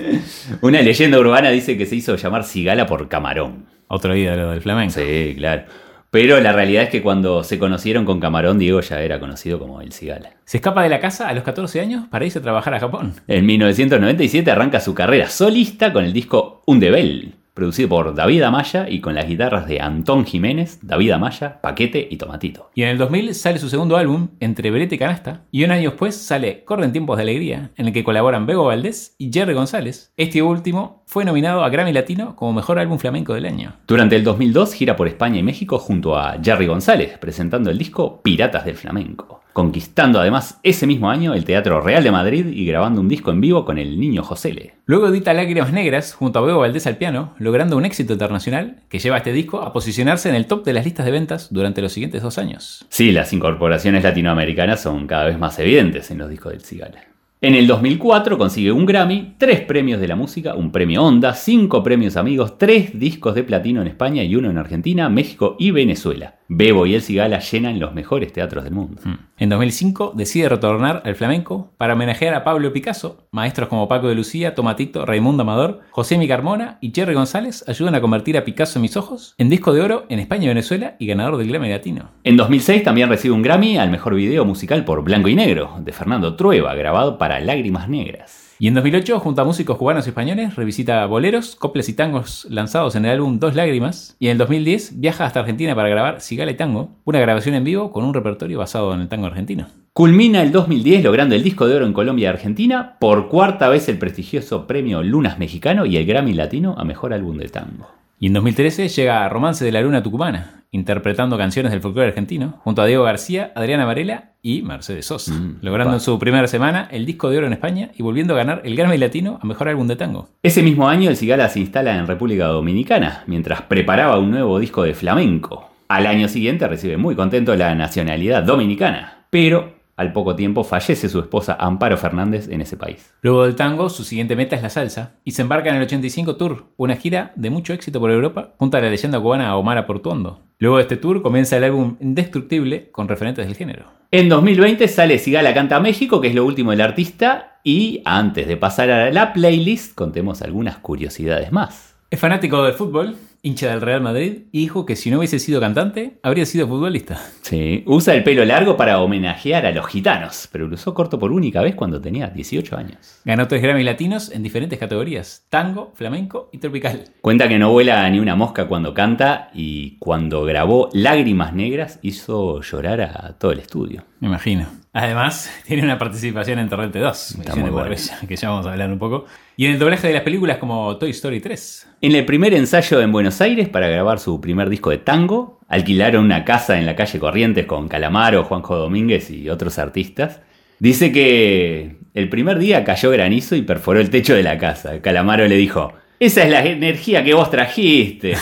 una 0.62 0.80
leyenda 0.80 1.18
urbana 1.18 1.50
dice 1.50 1.76
que 1.76 1.84
se 1.84 1.96
hizo 1.96 2.16
llamar 2.16 2.44
cigala 2.44 2.86
por 2.86 3.10
camarón. 3.10 3.66
Otro 3.88 4.16
ídolo 4.16 4.52
del 4.52 4.62
flamenco. 4.62 4.94
Sí, 4.94 5.34
claro. 5.36 5.64
Pero 6.10 6.40
la 6.40 6.52
realidad 6.52 6.84
es 6.84 6.88
que 6.88 7.02
cuando 7.02 7.44
se 7.44 7.58
conocieron 7.58 8.04
con 8.04 8.20
Camarón, 8.20 8.58
Diego 8.58 8.80
ya 8.80 9.00
era 9.00 9.18
conocido 9.18 9.58
como 9.58 9.80
el 9.80 9.92
Cigala. 9.92 10.34
Se 10.44 10.58
escapa 10.58 10.82
de 10.82 10.90
la 10.90 11.00
casa 11.00 11.26
a 11.26 11.32
los 11.32 11.42
14 11.42 11.80
años 11.80 12.04
para 12.10 12.26
irse 12.26 12.38
a 12.38 12.42
trabajar 12.42 12.74
a 12.74 12.80
Japón. 12.80 13.14
En 13.28 13.46
1997 13.46 14.50
arranca 14.50 14.80
su 14.80 14.94
carrera 14.94 15.30
solista 15.30 15.90
con 15.90 16.04
el 16.04 16.12
disco 16.12 16.62
Undebel 16.66 17.36
producido 17.54 17.88
por 17.88 18.14
David 18.14 18.42
Amaya 18.42 18.88
y 18.88 19.00
con 19.00 19.14
las 19.14 19.26
guitarras 19.26 19.66
de 19.66 19.80
Antón 19.80 20.24
Jiménez, 20.24 20.78
David 20.82 21.12
Amaya, 21.12 21.60
Paquete 21.60 22.08
y 22.10 22.16
Tomatito. 22.16 22.70
Y 22.74 22.82
en 22.82 22.88
el 22.88 22.98
2000 22.98 23.34
sale 23.34 23.58
su 23.58 23.68
segundo 23.68 23.96
álbum, 23.96 24.28
Entre 24.40 24.70
Verete 24.70 24.94
y 24.94 24.98
Canasta, 24.98 25.44
y 25.50 25.64
un 25.64 25.70
año 25.70 25.90
después 25.90 26.16
sale 26.16 26.64
Corren 26.64 26.92
Tiempos 26.92 27.16
de 27.16 27.22
Alegría, 27.24 27.70
en 27.76 27.86
el 27.86 27.92
que 27.92 28.04
colaboran 28.04 28.46
Bego 28.46 28.64
Valdés 28.64 29.14
y 29.18 29.32
Jerry 29.32 29.54
González. 29.54 30.12
Este 30.16 30.42
último 30.42 31.02
fue 31.06 31.24
nominado 31.24 31.62
a 31.62 31.68
Grammy 31.68 31.92
Latino 31.92 32.36
como 32.36 32.54
Mejor 32.54 32.78
Álbum 32.78 32.98
Flamenco 32.98 33.34
del 33.34 33.46
Año. 33.46 33.74
Durante 33.86 34.16
el 34.16 34.24
2002 34.24 34.72
gira 34.72 34.96
por 34.96 35.08
España 35.08 35.38
y 35.38 35.42
México 35.42 35.78
junto 35.78 36.16
a 36.16 36.38
Jerry 36.42 36.66
González, 36.66 37.18
presentando 37.18 37.70
el 37.70 37.78
disco 37.78 38.22
Piratas 38.22 38.64
del 38.64 38.76
Flamenco. 38.76 39.41
Conquistando 39.52 40.20
además 40.20 40.58
ese 40.62 40.86
mismo 40.86 41.10
año 41.10 41.34
el 41.34 41.44
Teatro 41.44 41.80
Real 41.80 42.02
de 42.02 42.10
Madrid 42.10 42.46
y 42.46 42.64
grabando 42.66 43.00
un 43.00 43.08
disco 43.08 43.30
en 43.30 43.40
vivo 43.40 43.64
con 43.64 43.78
el 43.78 43.98
niño 43.98 44.22
Josele. 44.22 44.74
Luego 44.86 45.08
edita 45.08 45.34
Lágrimas 45.34 45.72
Negras 45.72 46.14
junto 46.14 46.38
a 46.38 46.42
Bebo 46.42 46.60
Valdés 46.60 46.86
al 46.86 46.96
piano, 46.96 47.34
logrando 47.38 47.76
un 47.76 47.84
éxito 47.84 48.12
internacional 48.12 48.82
que 48.88 48.98
lleva 48.98 49.16
a 49.16 49.18
este 49.18 49.32
disco 49.32 49.62
a 49.62 49.72
posicionarse 49.72 50.28
en 50.28 50.34
el 50.34 50.46
top 50.46 50.64
de 50.64 50.72
las 50.72 50.84
listas 50.84 51.06
de 51.06 51.12
ventas 51.12 51.48
durante 51.50 51.82
los 51.82 51.92
siguientes 51.92 52.22
dos 52.22 52.38
años. 52.38 52.86
Sí, 52.88 53.12
las 53.12 53.32
incorporaciones 53.32 54.02
latinoamericanas 54.04 54.82
son 54.82 55.06
cada 55.06 55.26
vez 55.26 55.38
más 55.38 55.58
evidentes 55.58 56.10
en 56.10 56.18
los 56.18 56.30
discos 56.30 56.52
del 56.52 56.62
Cigala. 56.62 57.12
En 57.44 57.56
el 57.56 57.66
2004 57.66 58.38
consigue 58.38 58.70
un 58.70 58.86
Grammy, 58.86 59.34
tres 59.36 59.62
premios 59.62 60.00
de 60.00 60.06
la 60.06 60.14
música, 60.14 60.54
un 60.54 60.70
premio 60.70 61.02
Onda, 61.02 61.34
cinco 61.34 61.82
premios 61.82 62.16
amigos, 62.16 62.56
tres 62.56 62.96
discos 62.96 63.34
de 63.34 63.42
platino 63.42 63.82
en 63.82 63.88
España 63.88 64.22
y 64.22 64.36
uno 64.36 64.48
en 64.48 64.58
Argentina, 64.58 65.08
México 65.08 65.56
y 65.58 65.72
Venezuela. 65.72 66.36
Bebo 66.54 66.84
y 66.84 66.94
El 66.94 67.02
Cigala 67.02 67.38
llenan 67.38 67.80
los 67.80 67.94
mejores 67.94 68.32
teatros 68.32 68.64
del 68.64 68.74
mundo. 68.74 69.00
Hmm. 69.02 69.14
En 69.38 69.48
2005 69.48 70.12
decide 70.14 70.50
retornar 70.50 71.02
al 71.04 71.14
flamenco 71.14 71.70
para 71.78 71.94
homenajear 71.94 72.34
a 72.34 72.44
Pablo 72.44 72.72
Picasso. 72.72 73.26
Maestros 73.32 73.68
como 73.68 73.88
Paco 73.88 74.08
de 74.08 74.14
Lucía, 74.14 74.54
Tomatito, 74.54 75.06
Raimundo 75.06 75.42
Amador, 75.42 75.80
José 75.90 76.18
Mi 76.18 76.28
Carmona 76.28 76.76
y 76.82 76.92
Jerry 76.94 77.14
González 77.14 77.64
ayudan 77.66 77.94
a 77.94 78.02
convertir 78.02 78.36
a 78.36 78.44
Picasso 78.44 78.78
en 78.78 78.82
mis 78.82 78.96
ojos 78.98 79.34
en 79.38 79.48
disco 79.48 79.72
de 79.72 79.80
oro 79.80 80.04
en 80.10 80.18
España 80.18 80.44
y 80.44 80.48
Venezuela 80.48 80.96
y 80.98 81.06
ganador 81.06 81.38
del 81.38 81.48
Grammy 81.48 81.70
Latino. 81.70 82.10
En 82.22 82.36
2006 82.36 82.82
también 82.82 83.08
recibe 83.08 83.34
un 83.34 83.42
Grammy 83.42 83.78
al 83.78 83.90
mejor 83.90 84.14
video 84.14 84.44
musical 84.44 84.84
por 84.84 85.02
Blanco 85.02 85.28
y 85.28 85.34
Negro, 85.34 85.76
de 85.80 85.92
Fernando 85.92 86.36
Trueba, 86.36 86.74
grabado 86.74 87.16
para 87.16 87.40
Lágrimas 87.40 87.88
Negras. 87.88 88.41
Y 88.62 88.68
en 88.68 88.74
2008, 88.74 89.18
junto 89.18 89.42
a 89.42 89.44
músicos 89.44 89.76
cubanos 89.76 90.06
y 90.06 90.10
españoles, 90.10 90.54
revisita 90.54 91.04
boleros, 91.06 91.56
coples 91.56 91.88
y 91.88 91.94
tangos 91.94 92.46
lanzados 92.48 92.94
en 92.94 93.04
el 93.04 93.10
álbum 93.10 93.40
Dos 93.40 93.56
Lágrimas. 93.56 94.14
Y 94.20 94.26
en 94.26 94.32
el 94.32 94.38
2010 94.38 95.00
viaja 95.00 95.24
hasta 95.24 95.40
Argentina 95.40 95.74
para 95.74 95.88
grabar 95.88 96.20
Sigale 96.20 96.54
Tango, 96.54 96.90
una 97.02 97.18
grabación 97.18 97.56
en 97.56 97.64
vivo 97.64 97.90
con 97.90 98.04
un 98.04 98.14
repertorio 98.14 98.60
basado 98.60 98.94
en 98.94 99.00
el 99.00 99.08
tango 99.08 99.26
argentino. 99.26 99.66
Culmina 99.92 100.42
el 100.42 100.52
2010 100.52 101.02
logrando 101.02 101.34
el 101.34 101.42
disco 101.42 101.66
de 101.66 101.74
oro 101.74 101.86
en 101.86 101.92
Colombia 101.92 102.26
y 102.26 102.26
Argentina, 102.26 102.98
por 103.00 103.28
cuarta 103.28 103.68
vez 103.68 103.88
el 103.88 103.98
prestigioso 103.98 104.68
premio 104.68 105.02
Lunas 105.02 105.40
Mexicano 105.40 105.84
y 105.84 105.96
el 105.96 106.06
Grammy 106.06 106.32
Latino 106.32 106.76
a 106.78 106.84
Mejor 106.84 107.14
Álbum 107.14 107.38
de 107.38 107.48
Tango. 107.48 108.01
Y 108.22 108.28
en 108.28 108.34
2013 108.34 108.86
llega 108.86 109.28
Romance 109.28 109.64
de 109.64 109.72
la 109.72 109.80
Luna 109.80 110.00
Tucumana, 110.00 110.62
interpretando 110.70 111.36
canciones 111.36 111.72
del 111.72 111.80
folclore 111.80 112.06
argentino, 112.06 112.60
junto 112.62 112.80
a 112.80 112.86
Diego 112.86 113.02
García, 113.02 113.50
Adriana 113.56 113.84
Varela 113.84 114.34
y 114.40 114.62
Mercedes 114.62 115.06
Sosa, 115.06 115.32
Mm, 115.32 115.58
logrando 115.60 115.90
pa. 115.90 115.96
en 115.96 116.00
su 116.00 116.16
primera 116.20 116.46
semana 116.46 116.86
el 116.92 117.04
disco 117.04 117.30
de 117.30 117.38
oro 117.38 117.48
en 117.48 117.52
España 117.52 117.90
y 117.98 118.04
volviendo 118.04 118.34
a 118.34 118.36
ganar 118.36 118.62
el 118.64 118.76
Grammy 118.76 118.96
Latino 118.96 119.40
a 119.42 119.44
Mejor 119.44 119.68
Álbum 119.70 119.88
de 119.88 119.96
Tango. 119.96 120.28
Ese 120.44 120.62
mismo 120.62 120.88
año 120.88 121.10
el 121.10 121.16
Cigala 121.16 121.48
se 121.48 121.58
instala 121.58 121.98
en 121.98 122.06
República 122.06 122.46
Dominicana, 122.46 123.24
mientras 123.26 123.62
preparaba 123.62 124.20
un 124.20 124.30
nuevo 124.30 124.60
disco 124.60 124.84
de 124.84 124.94
flamenco. 124.94 125.68
Al 125.88 126.06
año 126.06 126.28
siguiente 126.28 126.68
recibe 126.68 126.96
muy 126.98 127.16
contento 127.16 127.56
la 127.56 127.74
nacionalidad 127.74 128.44
dominicana, 128.44 129.26
pero 129.30 129.71
al 129.96 130.12
poco 130.12 130.34
tiempo 130.36 130.64
fallece 130.64 131.08
su 131.08 131.20
esposa 131.20 131.56
Amparo 131.58 131.96
Fernández 131.96 132.48
en 132.48 132.60
ese 132.60 132.76
país. 132.76 133.14
Luego 133.22 133.44
del 133.44 133.56
tango, 133.56 133.88
su 133.88 134.04
siguiente 134.04 134.36
meta 134.36 134.56
es 134.56 134.62
la 134.62 134.70
salsa 134.70 135.14
y 135.24 135.32
se 135.32 135.42
embarca 135.42 135.70
en 135.70 135.76
el 135.76 135.82
85 135.82 136.36
Tour, 136.36 136.66
una 136.76 136.96
gira 136.96 137.32
de 137.36 137.50
mucho 137.50 137.72
éxito 137.72 138.00
por 138.00 138.10
Europa 138.10 138.54
junto 138.58 138.76
a 138.76 138.80
la 138.80 138.90
leyenda 138.90 139.20
cubana 139.20 139.56
Omar 139.56 139.86
Portuondo. 139.86 140.40
Luego 140.58 140.76
de 140.76 140.82
este 140.82 140.96
tour 140.96 141.22
comienza 141.22 141.56
el 141.56 141.64
álbum 141.64 141.96
Indestructible 142.00 142.90
con 142.92 143.08
referentes 143.08 143.46
del 143.46 143.56
género. 143.56 143.86
En 144.12 144.28
2020 144.28 144.86
sale 144.86 145.18
Cigala 145.18 145.54
Canta 145.54 145.80
México, 145.80 146.20
que 146.20 146.28
es 146.28 146.34
lo 146.34 146.44
último 146.44 146.70
del 146.70 146.82
artista, 146.82 147.60
y 147.64 148.02
antes 148.04 148.46
de 148.46 148.56
pasar 148.56 148.90
a 148.90 149.10
la 149.10 149.32
playlist 149.32 149.94
contemos 149.94 150.42
algunas 150.42 150.76
curiosidades 150.78 151.50
más. 151.50 151.96
Es 152.10 152.20
fanático 152.20 152.62
del 152.62 152.74
fútbol, 152.74 153.16
hincha 153.42 153.70
del 153.70 153.80
Real 153.80 154.00
Madrid 154.00 154.44
y 154.52 154.60
dijo 154.60 154.86
que 154.86 154.94
si 154.94 155.10
no 155.10 155.18
hubiese 155.18 155.40
sido 155.40 155.60
cantante, 155.60 156.18
habría 156.22 156.46
sido 156.46 156.68
futbolista. 156.68 157.20
Sí, 157.42 157.82
usa 157.86 158.14
el 158.14 158.22
pelo 158.22 158.44
largo 158.44 158.76
para 158.76 159.00
homenajear 159.00 159.66
a 159.66 159.72
los 159.72 159.86
gitanos, 159.86 160.48
pero 160.52 160.68
lo 160.68 160.74
usó 160.74 160.94
corto 160.94 161.18
por 161.18 161.32
única 161.32 161.60
vez 161.60 161.74
cuando 161.74 162.00
tenía 162.00 162.28
18 162.28 162.76
años. 162.76 163.20
Ganó 163.24 163.48
tres 163.48 163.60
Grammy 163.60 163.82
latinos 163.82 164.30
en 164.30 164.44
diferentes 164.44 164.78
categorías: 164.78 165.46
tango, 165.50 165.92
flamenco 165.94 166.50
y 166.52 166.58
tropical. 166.58 167.04
Cuenta 167.20 167.48
que 167.48 167.58
no 167.58 167.72
vuela 167.72 168.08
ni 168.08 168.20
una 168.20 168.36
mosca 168.36 168.68
cuando 168.68 168.94
canta 168.94 169.50
y 169.52 169.98
cuando 169.98 170.44
grabó 170.44 170.88
Lágrimas 170.92 171.52
Negras 171.52 171.98
hizo 172.02 172.60
llorar 172.62 173.00
a 173.00 173.36
todo 173.38 173.50
el 173.50 173.58
estudio. 173.58 174.04
Me 174.20 174.28
imagino. 174.28 174.66
Además, 174.92 175.50
tiene 175.66 175.82
una 175.82 175.98
participación 175.98 176.58
en 176.58 176.68
Torrente 176.68 177.00
2, 177.00 177.38
Está 177.40 177.56
muy 177.56 177.70
de 177.70 178.26
que 178.28 178.36
ya 178.36 178.50
vamos 178.50 178.66
a 178.66 178.72
hablar 178.72 178.90
un 178.90 178.98
poco. 178.98 179.24
Y 179.56 179.66
en 179.66 179.72
el 179.72 179.78
doblaje 179.78 180.08
de 180.08 180.14
las 180.14 180.22
películas 180.22 180.56
como 180.58 180.96
Toy 180.96 181.10
Story 181.10 181.40
3. 181.40 181.88
En 182.00 182.14
el 182.14 182.24
primer 182.24 182.54
ensayo 182.54 183.02
en 183.02 183.12
Buenos 183.12 183.40
Aires 183.40 183.68
para 183.68 183.88
grabar 183.88 184.18
su 184.18 184.40
primer 184.40 184.70
disco 184.70 184.90
de 184.90 184.98
tango, 184.98 185.60
alquilaron 185.68 186.24
una 186.24 186.44
casa 186.44 186.78
en 186.78 186.86
la 186.86 186.96
calle 186.96 187.18
Corrientes 187.18 187.66
con 187.66 187.88
Calamaro, 187.88 188.44
Juanjo 188.44 188.76
Domínguez 188.76 189.30
y 189.30 189.50
otros 189.50 189.78
artistas. 189.78 190.40
Dice 190.78 191.12
que 191.12 191.96
el 192.14 192.28
primer 192.28 192.58
día 192.58 192.82
cayó 192.82 193.10
granizo 193.10 193.54
y 193.54 193.62
perforó 193.62 194.00
el 194.00 194.10
techo 194.10 194.34
de 194.34 194.42
la 194.42 194.56
casa. 194.56 195.00
Calamaro 195.02 195.46
le 195.46 195.56
dijo, 195.56 195.92
esa 196.18 196.44
es 196.44 196.50
la 196.50 196.64
energía 196.64 197.22
que 197.22 197.34
vos 197.34 197.50
trajiste. 197.50 198.34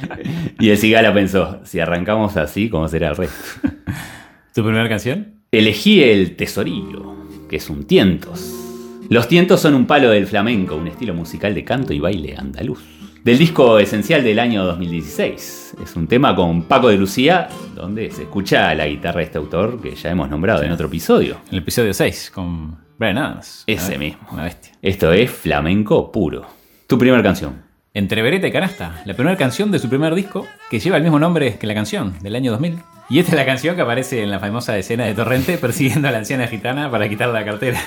y 0.58 0.70
el 0.70 0.78
cigala 0.78 1.12
pensó, 1.12 1.60
si 1.64 1.80
arrancamos 1.80 2.36
así, 2.38 2.70
¿cómo 2.70 2.88
será 2.88 3.10
el 3.10 3.16
resto? 3.16 3.68
¿Tu 4.54 4.64
primera 4.64 4.88
canción? 4.88 5.34
Elegí 5.52 6.02
el 6.02 6.34
tesorillo, 6.34 7.14
que 7.48 7.56
es 7.56 7.68
un 7.68 7.86
tientos. 7.86 8.65
Los 9.08 9.28
tientos 9.28 9.60
son 9.60 9.74
un 9.74 9.86
palo 9.86 10.10
del 10.10 10.26
flamenco, 10.26 10.74
un 10.76 10.88
estilo 10.88 11.14
musical 11.14 11.54
de 11.54 11.64
canto 11.64 11.92
y 11.92 12.00
baile 12.00 12.34
andaluz. 12.36 12.80
Del 13.22 13.38
disco 13.38 13.78
esencial 13.78 14.22
del 14.22 14.38
año 14.38 14.64
2016. 14.64 15.76
Es 15.82 15.96
un 15.96 16.06
tema 16.06 16.34
con 16.34 16.62
Paco 16.62 16.88
de 16.88 16.96
Lucía, 16.96 17.48
donde 17.74 18.10
se 18.10 18.22
escucha 18.22 18.72
la 18.74 18.86
guitarra 18.86 19.18
de 19.18 19.24
este 19.24 19.38
autor 19.38 19.80
que 19.80 19.94
ya 19.94 20.10
hemos 20.10 20.28
nombrado 20.30 20.62
en 20.62 20.70
otro 20.72 20.86
episodio. 20.86 21.36
El 21.50 21.58
episodio 21.58 21.92
6 21.92 22.30
con 22.34 22.76
Brian 22.98 23.18
Adams. 23.18 23.64
Ese 23.66 23.90
Una- 23.90 23.98
mismo. 23.98 24.28
Una 24.32 24.44
bestia. 24.44 24.72
Esto 24.82 25.12
es 25.12 25.30
flamenco 25.30 26.10
puro. 26.12 26.46
Tu 26.86 26.98
primera 26.98 27.22
canción. 27.22 27.62
Entre 27.94 28.22
Vereta 28.22 28.46
y 28.46 28.52
Canasta, 28.52 29.02
la 29.06 29.14
primera 29.14 29.36
canción 29.36 29.70
de 29.70 29.78
su 29.78 29.88
primer 29.88 30.14
disco, 30.14 30.46
que 30.70 30.78
lleva 30.80 30.96
el 30.98 31.02
mismo 31.02 31.18
nombre 31.18 31.56
que 31.58 31.66
la 31.66 31.74
canción, 31.74 32.14
del 32.22 32.36
año 32.36 32.52
2000. 32.52 32.78
Y 33.08 33.18
esta 33.20 33.32
es 33.32 33.36
la 33.36 33.46
canción 33.46 33.74
que 33.76 33.82
aparece 33.82 34.22
en 34.22 34.30
la 34.30 34.38
famosa 34.38 34.76
escena 34.76 35.04
de 35.04 35.14
Torrente 35.14 35.58
persiguiendo 35.58 36.06
a 36.08 36.10
la 36.12 36.18
anciana 36.18 36.46
gitana 36.48 36.90
para 36.90 37.08
quitarle 37.08 37.34
la 37.34 37.44
cartera. 37.44 37.80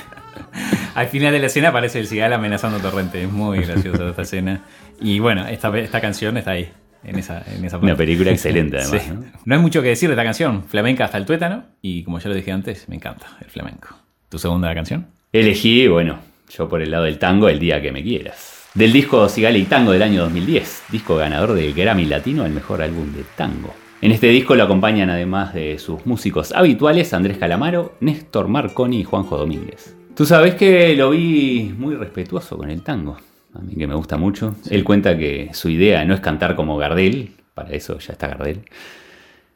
Al 0.95 1.07
final 1.07 1.31
de 1.31 1.39
la 1.39 1.47
escena 1.47 1.69
aparece 1.69 1.99
el 1.99 2.07
cigala 2.07 2.35
amenazando 2.35 2.77
a 2.77 2.81
Torrente. 2.81 3.23
Es 3.23 3.31
muy 3.31 3.59
graciosa 3.65 4.09
esta 4.09 4.21
escena. 4.21 4.61
Y 4.99 5.19
bueno, 5.19 5.47
esta, 5.47 5.75
esta 5.77 6.01
canción 6.01 6.37
está 6.37 6.51
ahí, 6.51 6.71
en 7.03 7.19
esa, 7.19 7.43
en 7.55 7.63
esa 7.63 7.77
Una 7.77 7.95
película 7.95 8.31
excelente 8.31 8.77
además. 8.81 9.01
Sí. 9.03 9.11
¿no? 9.11 9.23
No 9.45 9.55
hay 9.55 9.61
mucho 9.61 9.81
que 9.81 9.89
decir 9.89 10.09
de 10.09 10.13
esta 10.13 10.23
canción. 10.23 10.63
Flamenca 10.63 11.05
hasta 11.05 11.17
el 11.17 11.25
tuétano. 11.25 11.63
Y 11.81 12.03
como 12.03 12.19
ya 12.19 12.29
lo 12.29 12.35
dije 12.35 12.51
antes, 12.51 12.89
me 12.89 12.95
encanta 12.95 13.27
el 13.41 13.49
flamenco. 13.49 13.89
¿Tu 14.29 14.37
segunda 14.39 14.73
canción? 14.73 15.07
Elegí, 15.31 15.87
bueno, 15.87 16.19
yo 16.49 16.67
por 16.67 16.81
el 16.81 16.91
lado 16.91 17.03
del 17.05 17.19
tango, 17.19 17.49
El 17.49 17.59
día 17.59 17.81
que 17.81 17.91
me 17.91 18.03
quieras. 18.03 18.67
Del 18.73 18.93
disco 18.93 19.27
Cigala 19.29 19.57
y 19.57 19.63
Tango 19.63 19.91
del 19.91 20.03
año 20.03 20.21
2010, 20.21 20.83
disco 20.89 21.15
ganador 21.15 21.53
del 21.53 21.73
Grammy 21.73 22.05
Latino 22.05 22.43
al 22.43 22.51
mejor 22.51 22.81
álbum 22.83 23.11
de 23.13 23.23
tango. 23.35 23.73
En 24.01 24.11
este 24.11 24.27
disco 24.27 24.55
lo 24.55 24.63
acompañan 24.63 25.09
además 25.09 25.53
de 25.53 25.77
sus 25.79 26.05
músicos 26.05 26.51
habituales 26.51 27.13
Andrés 27.13 27.37
Calamaro, 27.37 27.97
Néstor 27.99 28.47
Marconi 28.47 29.01
y 29.01 29.03
Juanjo 29.03 29.37
Domínguez. 29.37 29.98
Tú 30.19 30.25
sabes 30.25 30.55
que 30.55 30.97
lo 30.97 31.11
vi 31.11 31.73
muy 31.77 31.95
respetuoso 31.95 32.57
con 32.57 32.69
el 32.69 32.81
tango, 32.81 33.15
a 33.53 33.59
mí 33.59 33.73
que 33.73 33.87
me 33.87 33.95
gusta 33.95 34.17
mucho. 34.17 34.53
Él 34.69 34.83
cuenta 34.83 35.17
que 35.17 35.51
su 35.53 35.69
idea 35.69 36.03
no 36.03 36.13
es 36.13 36.19
cantar 36.19 36.57
como 36.57 36.75
Gardel, 36.75 37.37
para 37.53 37.69
eso 37.69 37.97
ya 37.99 38.11
está 38.11 38.27
Gardel. 38.27 38.65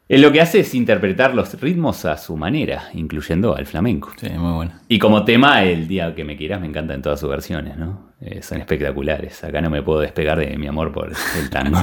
Él 0.08 0.22
lo 0.22 0.32
que 0.32 0.40
hace 0.40 0.60
es 0.60 0.74
interpretar 0.74 1.34
los 1.34 1.60
ritmos 1.60 2.06
a 2.06 2.16
su 2.16 2.38
manera, 2.38 2.88
incluyendo 2.94 3.54
al 3.54 3.66
flamenco. 3.66 4.12
Sí, 4.16 4.30
muy 4.30 4.52
bueno. 4.54 4.72
Y 4.88 4.98
como 4.98 5.22
tema, 5.26 5.62
el 5.64 5.86
día 5.86 6.14
que 6.14 6.24
me 6.24 6.34
quieras 6.34 6.62
me 6.62 6.66
encanta 6.66 6.94
en 6.94 7.02
todas 7.02 7.20
sus 7.20 7.28
versiones, 7.28 7.76
¿no? 7.76 8.13
Eh, 8.24 8.42
son 8.42 8.58
espectaculares. 8.58 9.44
Acá 9.44 9.60
no 9.60 9.68
me 9.68 9.82
puedo 9.82 10.00
despegar 10.00 10.38
de 10.38 10.56
mi 10.56 10.66
amor 10.66 10.92
por 10.92 11.12
el 11.38 11.50
tango. 11.50 11.78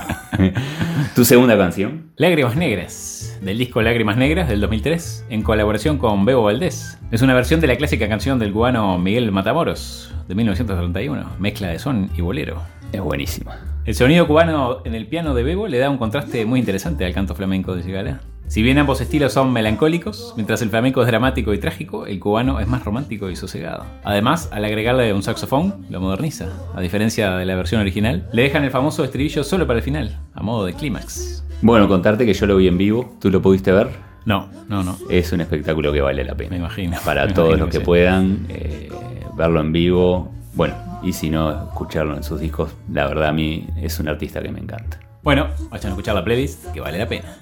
¿Tu 1.15 1.23
segunda 1.23 1.55
canción? 1.55 2.11
Lágrimas 2.15 2.55
Negras, 2.55 3.37
del 3.41 3.59
disco 3.59 3.81
Lágrimas 3.83 4.17
Negras 4.17 4.49
del 4.49 4.59
2003, 4.59 5.27
en 5.29 5.43
colaboración 5.43 5.99
con 5.99 6.25
Bebo 6.25 6.43
Valdés. 6.43 6.97
Es 7.11 7.21
una 7.21 7.35
versión 7.35 7.59
de 7.61 7.67
la 7.67 7.77
clásica 7.77 8.09
canción 8.09 8.39
del 8.39 8.51
cubano 8.53 8.97
Miguel 8.97 9.31
Matamoros, 9.31 10.11
de 10.27 10.33
1931, 10.33 11.35
mezcla 11.37 11.67
de 11.67 11.77
son 11.77 12.09
y 12.17 12.21
bolero. 12.21 12.59
Es 12.91 13.01
buenísima. 13.01 13.59
El 13.85 13.93
sonido 13.93 14.25
cubano 14.25 14.81
en 14.83 14.95
el 14.95 15.05
piano 15.05 15.35
de 15.35 15.43
Bebo 15.43 15.67
le 15.67 15.77
da 15.77 15.91
un 15.91 15.99
contraste 15.99 16.45
muy 16.45 16.59
interesante 16.59 17.05
al 17.05 17.13
canto 17.13 17.35
flamenco 17.35 17.75
de 17.75 17.83
Cigala. 17.83 18.21
Si 18.51 18.61
bien 18.61 18.77
ambos 18.79 18.99
estilos 18.99 19.31
son 19.31 19.53
melancólicos, 19.53 20.33
mientras 20.35 20.61
el 20.61 20.69
flamenco 20.69 20.99
es 20.99 21.07
dramático 21.07 21.53
y 21.53 21.57
trágico, 21.57 22.05
el 22.05 22.19
cubano 22.19 22.59
es 22.59 22.67
más 22.67 22.83
romántico 22.83 23.29
y 23.29 23.37
sosegado. 23.37 23.85
Además, 24.03 24.49
al 24.51 24.65
agregarle 24.65 25.13
un 25.13 25.23
saxofón, 25.23 25.85
lo 25.89 26.01
moderniza. 26.01 26.49
A 26.75 26.81
diferencia 26.81 27.37
de 27.37 27.45
la 27.45 27.55
versión 27.55 27.79
original, 27.79 28.27
le 28.33 28.41
dejan 28.41 28.65
el 28.65 28.69
famoso 28.71 29.05
estribillo 29.05 29.45
solo 29.45 29.65
para 29.67 29.79
el 29.79 29.83
final, 29.83 30.19
a 30.33 30.43
modo 30.43 30.65
de 30.65 30.73
clímax. 30.73 31.45
Bueno, 31.61 31.87
contarte 31.87 32.25
que 32.25 32.33
yo 32.33 32.45
lo 32.45 32.57
vi 32.57 32.67
en 32.67 32.77
vivo. 32.77 33.15
¿Tú 33.21 33.31
lo 33.31 33.41
pudiste 33.41 33.71
ver? 33.71 33.87
No, 34.25 34.49
no, 34.67 34.83
no. 34.83 34.97
Es 35.09 35.31
un 35.31 35.39
espectáculo 35.39 35.93
que 35.93 36.01
vale 36.01 36.25
la 36.25 36.35
pena. 36.35 36.49
Me 36.49 36.57
imagino. 36.57 36.97
Para 37.05 37.27
Me 37.27 37.31
todos 37.33 37.57
imagino 37.57 37.65
los 37.67 37.71
que 37.71 37.77
que 37.77 37.85
sí. 37.85 37.85
puedan 37.85 38.47
eh, 38.49 38.91
verlo 39.37 39.61
en 39.61 39.71
vivo. 39.71 40.29
Bueno, 40.55 40.75
y 41.01 41.13
si 41.13 41.29
no, 41.29 41.69
escucharlo 41.69 42.17
en 42.17 42.23
sus 42.23 42.41
discos. 42.41 42.75
La 42.91 43.07
verdad, 43.07 43.29
a 43.29 43.31
mí 43.31 43.65
es 43.77 43.97
un 44.01 44.09
artista 44.09 44.41
que 44.41 44.51
me 44.51 44.59
encanta. 44.59 44.99
Bueno, 45.23 45.47
vayan 45.69 45.85
a 45.85 45.89
escuchar 45.89 46.15
la 46.15 46.23
playlist, 46.25 46.65
que 46.73 46.81
vale 46.81 46.97
la 46.97 47.07
pena. 47.07 47.37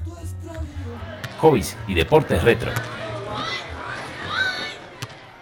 Hobbies 1.40 1.78
y 1.88 1.94
deportes 1.94 2.44
retro. 2.44 2.72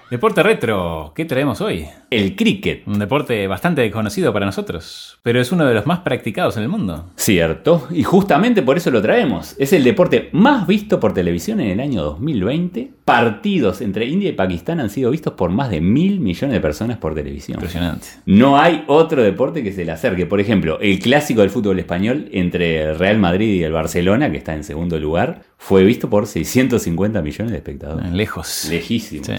Deporte 0.10 0.42
retro, 0.42 1.12
¿qué 1.14 1.26
traemos 1.26 1.60
hoy? 1.60 1.86
El 2.10 2.38
cricket. 2.38 2.88
Un 2.88 2.98
deporte 2.98 3.46
bastante 3.46 3.82
desconocido 3.82 4.32
para 4.32 4.46
nosotros, 4.46 5.20
pero 5.22 5.42
es 5.42 5.52
uno 5.52 5.66
de 5.66 5.74
los 5.74 5.86
más 5.86 6.00
practicados 6.00 6.56
en 6.56 6.64
el 6.64 6.70
mundo. 6.70 7.12
Cierto, 7.18 7.90
y 7.92 8.04
justamente 8.04 8.62
por 8.62 8.78
eso 8.78 8.90
lo 8.90 9.02
traemos. 9.02 9.54
Es 9.60 9.74
el 9.74 9.84
deporte 9.84 10.30
más 10.32 10.66
visto 10.66 11.02
por 11.02 11.14
televisión 11.14 11.60
en 11.60 11.72
el 11.72 11.82
año 11.82 12.04
2020. 12.04 12.90
Partidos 13.04 13.82
entre 13.82 14.06
India 14.06 14.30
y 14.30 14.34
Pakistán 14.34 14.80
han 14.80 14.90
sido 14.90 15.12
vistos 15.12 15.34
por 15.34 15.50
más 15.50 15.70
de 15.70 15.82
mil 15.82 16.22
millones 16.22 16.54
de 16.54 16.62
personas 16.62 16.98
por 17.00 17.14
televisión. 17.14 17.58
Impresionante. 17.58 18.08
No 18.26 18.58
hay 18.58 18.86
otro 18.88 19.22
deporte 19.22 19.62
que 19.62 19.74
se 19.74 19.84
le 19.84 19.92
acerque. 19.92 20.26
Por 20.26 20.40
ejemplo, 20.40 20.80
el 20.80 21.00
clásico 21.00 21.42
del 21.42 21.50
fútbol 21.50 21.80
español 21.80 22.30
entre 22.32 22.82
el 22.82 22.98
Real 22.98 23.20
Madrid 23.20 23.56
y 23.56 23.64
el 23.64 23.74
Barcelona, 23.74 24.32
que 24.32 24.38
está 24.38 24.56
en 24.56 24.64
segundo 24.64 24.98
lugar, 25.00 25.42
fue 25.58 25.84
visto 25.84 26.10
por 26.10 26.28
650 26.28 27.22
millones 27.22 27.52
de 27.52 27.58
espectadores. 27.58 28.12
Lejos. 28.14 28.68
Lejísimos. 28.70 29.28
Sí. 29.28 29.34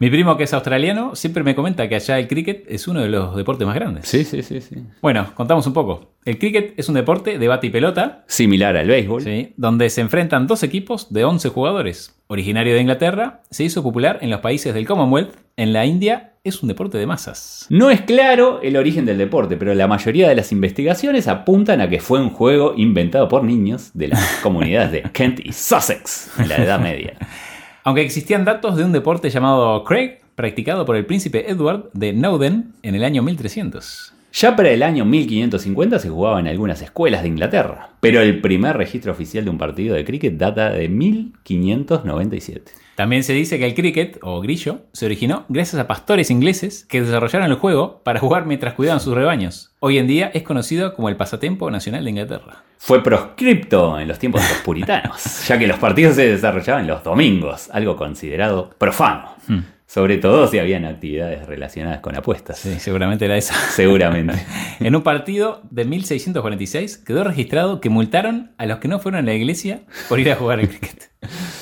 Mi 0.00 0.10
primo 0.10 0.36
que 0.36 0.44
es 0.44 0.54
australiano 0.54 1.16
siempre 1.16 1.42
me 1.42 1.56
comenta 1.56 1.88
que 1.88 1.96
allá 1.96 2.20
el 2.20 2.28
cricket 2.28 2.64
es 2.68 2.86
uno 2.86 3.00
de 3.00 3.08
los 3.08 3.34
deportes 3.34 3.66
más 3.66 3.74
grandes. 3.74 4.06
Sí, 4.06 4.24
sí, 4.24 4.44
sí, 4.44 4.60
sí. 4.60 4.76
Bueno, 5.02 5.32
contamos 5.34 5.66
un 5.66 5.72
poco. 5.72 6.12
El 6.24 6.38
cricket 6.38 6.78
es 6.78 6.88
un 6.88 6.94
deporte 6.94 7.38
de 7.38 7.48
bate 7.48 7.66
y 7.66 7.70
pelota, 7.70 8.24
Similar 8.28 8.76
al 8.76 8.86
béisbol. 8.86 9.22
¿sí? 9.22 9.54
donde 9.56 9.90
se 9.90 10.00
enfrentan 10.00 10.46
dos 10.46 10.62
equipos 10.62 11.12
de 11.12 11.24
11 11.24 11.48
jugadores. 11.48 12.14
Originario 12.28 12.74
de 12.74 12.80
Inglaterra, 12.80 13.42
se 13.50 13.64
hizo 13.64 13.82
popular 13.82 14.18
en 14.20 14.30
los 14.30 14.40
países 14.40 14.72
del 14.72 14.86
Commonwealth. 14.86 15.34
En 15.56 15.72
la 15.72 15.84
India 15.84 16.34
es 16.44 16.62
un 16.62 16.68
deporte 16.68 16.96
de 16.96 17.06
masas. 17.06 17.66
No 17.68 17.90
es 17.90 18.02
claro 18.02 18.60
el 18.62 18.76
origen 18.76 19.04
del 19.04 19.18
deporte, 19.18 19.56
pero 19.56 19.74
la 19.74 19.88
mayoría 19.88 20.28
de 20.28 20.36
las 20.36 20.52
investigaciones 20.52 21.26
apuntan 21.26 21.80
a 21.80 21.88
que 21.88 21.98
fue 21.98 22.20
un 22.20 22.30
juego 22.30 22.74
inventado 22.76 23.26
por 23.26 23.42
niños 23.42 23.90
de 23.94 24.08
las 24.08 24.36
comunidades 24.42 24.92
de 24.92 25.02
Kent 25.10 25.40
y 25.42 25.52
Sussex 25.52 26.30
en 26.38 26.48
la 26.48 26.56
Edad 26.56 26.78
Media. 26.78 27.14
Aunque 27.84 28.02
existían 28.02 28.44
datos 28.44 28.76
de 28.76 28.84
un 28.84 28.92
deporte 28.92 29.30
llamado 29.30 29.84
Craig, 29.84 30.20
practicado 30.34 30.84
por 30.84 30.96
el 30.96 31.06
príncipe 31.06 31.50
Edward 31.50 31.90
de 31.94 32.12
Nowden 32.12 32.72
en 32.82 32.94
el 32.94 33.04
año 33.04 33.22
1300. 33.22 34.14
Ya 34.32 34.54
para 34.54 34.70
el 34.70 34.82
año 34.82 35.04
1550 35.04 35.98
se 35.98 36.10
jugaba 36.10 36.38
en 36.38 36.48
algunas 36.48 36.82
escuelas 36.82 37.22
de 37.22 37.28
Inglaterra, 37.28 37.90
pero 38.00 38.20
el 38.20 38.40
primer 38.40 38.76
registro 38.76 39.10
oficial 39.10 39.44
de 39.44 39.50
un 39.50 39.58
partido 39.58 39.94
de 39.94 40.04
cricket 40.04 40.36
data 40.36 40.70
de 40.70 40.88
1597. 40.88 42.72
También 42.98 43.22
se 43.22 43.32
dice 43.32 43.60
que 43.60 43.64
el 43.64 43.76
cricket, 43.76 44.18
o 44.22 44.40
grillo, 44.40 44.80
se 44.92 45.06
originó 45.06 45.44
gracias 45.48 45.80
a 45.80 45.86
pastores 45.86 46.32
ingleses 46.32 46.84
que 46.84 47.00
desarrollaron 47.00 47.48
el 47.48 47.56
juego 47.56 48.02
para 48.02 48.18
jugar 48.18 48.44
mientras 48.44 48.74
cuidaban 48.74 48.98
sus 48.98 49.14
rebaños. 49.14 49.70
Hoy 49.78 49.98
en 49.98 50.08
día 50.08 50.32
es 50.34 50.42
conocido 50.42 50.94
como 50.94 51.08
el 51.08 51.14
pasatiempo 51.14 51.70
nacional 51.70 52.02
de 52.02 52.10
Inglaterra. 52.10 52.64
Fue 52.76 53.00
proscripto 53.00 54.00
en 54.00 54.08
los 54.08 54.18
tiempos 54.18 54.42
de 54.42 54.48
los 54.48 54.58
puritanos, 54.62 55.44
ya 55.46 55.56
que 55.56 55.68
los 55.68 55.78
partidos 55.78 56.16
se 56.16 56.26
desarrollaban 56.26 56.88
los 56.88 57.04
domingos, 57.04 57.70
algo 57.72 57.94
considerado 57.94 58.70
profano. 58.76 59.36
Hmm. 59.46 59.60
Sobre 59.86 60.18
todo 60.18 60.48
si 60.48 60.58
habían 60.58 60.84
actividades 60.84 61.46
relacionadas 61.46 62.00
con 62.00 62.16
apuestas. 62.16 62.58
Sí, 62.58 62.80
seguramente 62.80 63.26
era 63.26 63.36
esa. 63.36 63.54
Seguramente. 63.54 64.44
En 64.80 64.96
un 64.96 65.02
partido 65.02 65.62
de 65.70 65.84
1646 65.84 66.98
quedó 66.98 67.22
registrado 67.22 67.80
que 67.80 67.90
multaron 67.90 68.50
a 68.58 68.66
los 68.66 68.78
que 68.78 68.88
no 68.88 68.98
fueron 68.98 69.20
a 69.20 69.22
la 69.22 69.34
iglesia 69.34 69.82
por 70.08 70.18
ir 70.18 70.32
a 70.32 70.34
jugar 70.34 70.58
al 70.58 70.68
cricket. 70.68 71.10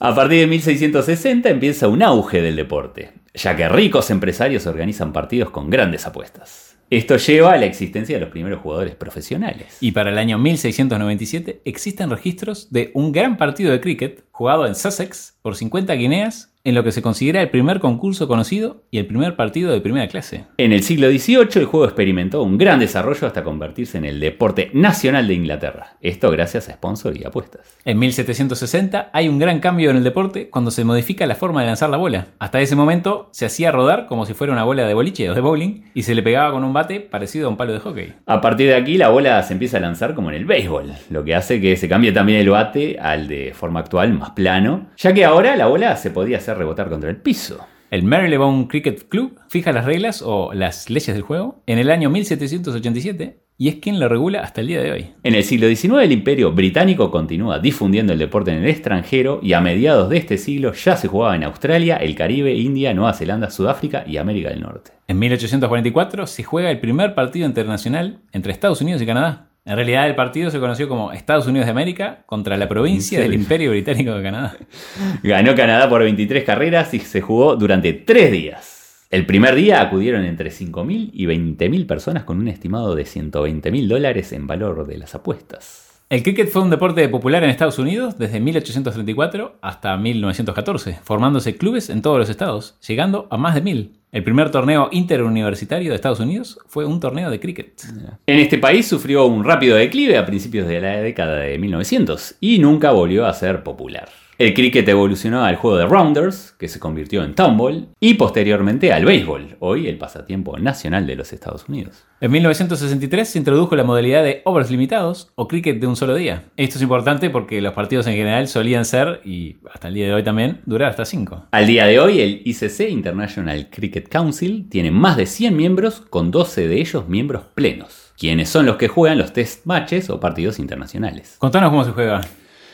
A 0.00 0.14
partir 0.14 0.38
de 0.38 0.46
1660 0.46 1.50
empieza 1.50 1.88
un 1.88 2.04
auge 2.04 2.40
del 2.40 2.54
deporte, 2.54 3.14
ya 3.34 3.56
que 3.56 3.68
ricos 3.68 4.10
empresarios 4.10 4.68
organizan 4.68 5.12
partidos 5.12 5.50
con 5.50 5.70
grandes 5.70 6.06
apuestas. 6.06 6.78
Esto 6.88 7.16
lleva 7.16 7.52
a 7.52 7.56
la 7.56 7.66
existencia 7.66 8.14
de 8.14 8.20
los 8.20 8.30
primeros 8.30 8.60
jugadores 8.60 8.94
profesionales. 8.94 9.76
Y 9.80 9.90
para 9.90 10.10
el 10.10 10.18
año 10.18 10.38
1697 10.38 11.62
existen 11.64 12.10
registros 12.10 12.70
de 12.70 12.92
un 12.94 13.10
gran 13.10 13.36
partido 13.36 13.72
de 13.72 13.80
cricket 13.80 14.24
jugado 14.30 14.68
en 14.68 14.76
Sussex 14.76 15.36
por 15.42 15.56
50 15.56 15.92
guineas 15.94 16.47
en 16.64 16.74
lo 16.74 16.84
que 16.84 16.92
se 16.92 17.02
considera 17.02 17.40
el 17.40 17.50
primer 17.50 17.80
concurso 17.80 18.28
conocido 18.28 18.82
y 18.90 18.98
el 18.98 19.06
primer 19.06 19.36
partido 19.36 19.72
de 19.72 19.80
primera 19.80 20.08
clase. 20.08 20.46
En 20.56 20.72
el 20.72 20.82
siglo 20.82 21.08
XVIII 21.08 21.48
el 21.54 21.64
juego 21.64 21.86
experimentó 21.86 22.42
un 22.42 22.58
gran 22.58 22.80
desarrollo 22.80 23.26
hasta 23.26 23.44
convertirse 23.44 23.98
en 23.98 24.04
el 24.04 24.20
deporte 24.20 24.70
nacional 24.74 25.28
de 25.28 25.34
Inglaterra. 25.34 25.96
Esto 26.00 26.30
gracias 26.30 26.68
a 26.68 26.72
sponsor 26.72 27.16
y 27.16 27.24
apuestas. 27.24 27.78
En 27.84 27.98
1760 27.98 29.10
hay 29.12 29.28
un 29.28 29.38
gran 29.38 29.60
cambio 29.60 29.90
en 29.90 29.96
el 29.96 30.04
deporte 30.04 30.50
cuando 30.50 30.70
se 30.70 30.84
modifica 30.84 31.26
la 31.26 31.36
forma 31.36 31.60
de 31.60 31.68
lanzar 31.68 31.90
la 31.90 31.96
bola. 31.96 32.28
Hasta 32.38 32.60
ese 32.60 32.76
momento 32.76 33.28
se 33.32 33.46
hacía 33.46 33.72
rodar 33.72 34.06
como 34.06 34.26
si 34.26 34.34
fuera 34.34 34.52
una 34.52 34.64
bola 34.64 34.86
de 34.86 34.94
boliche 34.94 35.30
o 35.30 35.34
de 35.34 35.40
bowling 35.40 35.84
y 35.94 36.02
se 36.02 36.14
le 36.14 36.22
pegaba 36.22 36.52
con 36.52 36.64
un 36.64 36.72
bate 36.72 37.00
parecido 37.00 37.46
a 37.46 37.50
un 37.50 37.56
palo 37.56 37.72
de 37.72 37.80
hockey. 37.80 38.14
A 38.26 38.40
partir 38.40 38.68
de 38.68 38.74
aquí 38.74 38.98
la 38.98 39.08
bola 39.08 39.42
se 39.42 39.52
empieza 39.52 39.78
a 39.78 39.80
lanzar 39.80 40.14
como 40.14 40.30
en 40.30 40.36
el 40.36 40.44
béisbol, 40.44 40.92
lo 41.10 41.24
que 41.24 41.34
hace 41.34 41.60
que 41.60 41.76
se 41.76 41.88
cambie 41.88 42.12
también 42.12 42.40
el 42.40 42.50
bate 42.50 42.98
al 42.98 43.28
de 43.28 43.52
forma 43.54 43.80
actual 43.80 44.12
más 44.12 44.30
plano, 44.30 44.88
ya 44.96 45.14
que 45.14 45.24
ahora 45.24 45.56
la 45.56 45.66
bola 45.66 45.96
se 45.96 46.10
podía 46.10 46.38
hacer 46.38 46.47
rebotar 46.54 46.88
contra 46.88 47.10
el 47.10 47.16
piso. 47.16 47.66
El 47.90 48.02
Marylebone 48.02 48.68
Cricket 48.68 49.08
Club 49.08 49.38
fija 49.48 49.72
las 49.72 49.86
reglas 49.86 50.22
o 50.22 50.52
las 50.52 50.90
leyes 50.90 51.14
del 51.14 51.22
juego 51.22 51.62
en 51.66 51.78
el 51.78 51.90
año 51.90 52.10
1787 52.10 53.38
y 53.60 53.68
es 53.68 53.76
quien 53.76 53.98
lo 53.98 54.08
regula 54.08 54.40
hasta 54.40 54.60
el 54.60 54.68
día 54.68 54.80
de 54.80 54.92
hoy. 54.92 55.06
En 55.24 55.34
el 55.34 55.42
siglo 55.42 55.66
XIX 55.66 56.02
el 56.02 56.12
imperio 56.12 56.52
británico 56.52 57.10
continúa 57.10 57.58
difundiendo 57.58 58.12
el 58.12 58.18
deporte 58.18 58.52
en 58.52 58.58
el 58.58 58.68
extranjero 58.68 59.40
y 59.42 59.54
a 59.54 59.60
mediados 59.60 60.08
de 60.10 60.18
este 60.18 60.38
siglo 60.38 60.74
ya 60.74 60.96
se 60.96 61.08
jugaba 61.08 61.34
en 61.34 61.44
Australia, 61.44 61.96
el 61.96 62.14
Caribe, 62.14 62.54
India, 62.54 62.94
Nueva 62.94 63.14
Zelanda, 63.14 63.50
Sudáfrica 63.50 64.04
y 64.06 64.18
América 64.18 64.50
del 64.50 64.60
Norte. 64.60 64.92
En 65.08 65.18
1844 65.18 66.26
se 66.26 66.44
juega 66.44 66.70
el 66.70 66.80
primer 66.80 67.14
partido 67.14 67.46
internacional 67.46 68.20
entre 68.32 68.52
Estados 68.52 68.80
Unidos 68.80 69.02
y 69.02 69.06
Canadá. 69.06 69.47
En 69.68 69.76
realidad 69.76 70.06
el 70.06 70.14
partido 70.14 70.50
se 70.50 70.60
conoció 70.60 70.88
como 70.88 71.12
Estados 71.12 71.46
Unidos 71.46 71.66
de 71.66 71.72
América 71.72 72.22
contra 72.24 72.56
la 72.56 72.70
provincia 72.70 73.18
¿En 73.18 73.24
del? 73.24 73.34
Imperio 73.34 73.68
Británico 73.72 74.14
de 74.14 74.22
Canadá. 74.22 74.56
Ganó 75.22 75.54
Canadá 75.54 75.90
por 75.90 76.02
23 76.02 76.42
carreras 76.42 76.94
y 76.94 77.00
se 77.00 77.20
jugó 77.20 77.54
durante 77.54 77.92
3 77.92 78.32
días. 78.32 79.06
El 79.10 79.26
primer 79.26 79.54
día 79.54 79.82
acudieron 79.82 80.24
entre 80.24 80.50
5.000 80.50 81.10
y 81.12 81.26
20.000 81.26 81.86
personas 81.86 82.24
con 82.24 82.38
un 82.38 82.48
estimado 82.48 82.94
de 82.94 83.02
120.000 83.02 83.88
dólares 83.88 84.32
en 84.32 84.46
valor 84.46 84.86
de 84.86 84.96
las 84.96 85.14
apuestas. 85.14 86.00
El 86.08 86.22
cricket 86.22 86.48
fue 86.48 86.62
un 86.62 86.70
deporte 86.70 87.06
popular 87.10 87.44
en 87.44 87.50
Estados 87.50 87.78
Unidos 87.78 88.16
desde 88.16 88.40
1834 88.40 89.58
hasta 89.60 89.94
1914, 89.98 90.98
formándose 91.02 91.58
clubes 91.58 91.90
en 91.90 92.00
todos 92.00 92.18
los 92.18 92.30
estados, 92.30 92.78
llegando 92.80 93.28
a 93.30 93.36
más 93.36 93.54
de 93.54 93.60
mil. 93.60 93.97
El 94.10 94.24
primer 94.24 94.50
torneo 94.50 94.88
interuniversitario 94.90 95.90
de 95.90 95.96
Estados 95.96 96.20
Unidos 96.20 96.58
fue 96.66 96.86
un 96.86 96.98
torneo 96.98 97.30
de 97.30 97.40
cricket. 97.40 97.82
En 98.26 98.38
este 98.38 98.56
país 98.56 98.88
sufrió 98.88 99.26
un 99.26 99.44
rápido 99.44 99.76
declive 99.76 100.16
a 100.16 100.24
principios 100.24 100.66
de 100.66 100.80
la 100.80 101.02
década 101.02 101.40
de 101.40 101.58
1900 101.58 102.36
y 102.40 102.58
nunca 102.58 102.92
volvió 102.92 103.26
a 103.26 103.34
ser 103.34 103.62
popular. 103.62 104.08
El 104.38 104.54
cricket 104.54 104.88
evolucionó 104.88 105.44
al 105.44 105.56
juego 105.56 105.78
de 105.78 105.86
rounders, 105.86 106.54
que 106.60 106.68
se 106.68 106.78
convirtió 106.78 107.24
en 107.24 107.34
tomball, 107.34 107.88
y 107.98 108.14
posteriormente 108.14 108.92
al 108.92 109.04
béisbol, 109.04 109.56
hoy 109.58 109.88
el 109.88 109.98
pasatiempo 109.98 110.56
nacional 110.58 111.08
de 111.08 111.16
los 111.16 111.32
Estados 111.32 111.68
Unidos. 111.68 112.04
En 112.20 112.30
1963 112.30 113.28
se 113.28 113.38
introdujo 113.38 113.74
la 113.74 113.82
modalidad 113.82 114.22
de 114.22 114.42
overs 114.44 114.70
limitados 114.70 115.32
o 115.34 115.48
cricket 115.48 115.80
de 115.80 115.88
un 115.88 115.96
solo 115.96 116.14
día. 116.14 116.44
Esto 116.56 116.76
es 116.76 116.82
importante 116.82 117.30
porque 117.30 117.60
los 117.60 117.72
partidos 117.72 118.06
en 118.06 118.14
general 118.14 118.46
solían 118.46 118.84
ser, 118.84 119.20
y 119.24 119.56
hasta 119.74 119.88
el 119.88 119.94
día 119.94 120.06
de 120.06 120.14
hoy 120.14 120.22
también, 120.22 120.60
durar 120.66 120.90
hasta 120.90 121.04
5. 121.04 121.46
Al 121.50 121.66
día 121.66 121.86
de 121.86 121.98
hoy, 121.98 122.20
el 122.20 122.42
ICC, 122.44 122.90
International 122.90 123.68
Cricket 123.72 123.97
Council, 124.04 124.68
tiene 124.68 124.90
más 124.90 125.16
de 125.16 125.26
100 125.26 125.56
miembros, 125.56 126.02
con 126.08 126.30
12 126.30 126.68
de 126.68 126.80
ellos 126.80 127.08
miembros 127.08 127.44
plenos, 127.54 128.12
quienes 128.18 128.48
son 128.48 128.66
los 128.66 128.76
que 128.76 128.88
juegan 128.88 129.18
los 129.18 129.32
test 129.32 129.66
matches 129.66 130.10
o 130.10 130.20
partidos 130.20 130.58
internacionales. 130.58 131.36
Contanos 131.38 131.70
cómo 131.70 131.84
se 131.84 131.92
juega. 131.92 132.20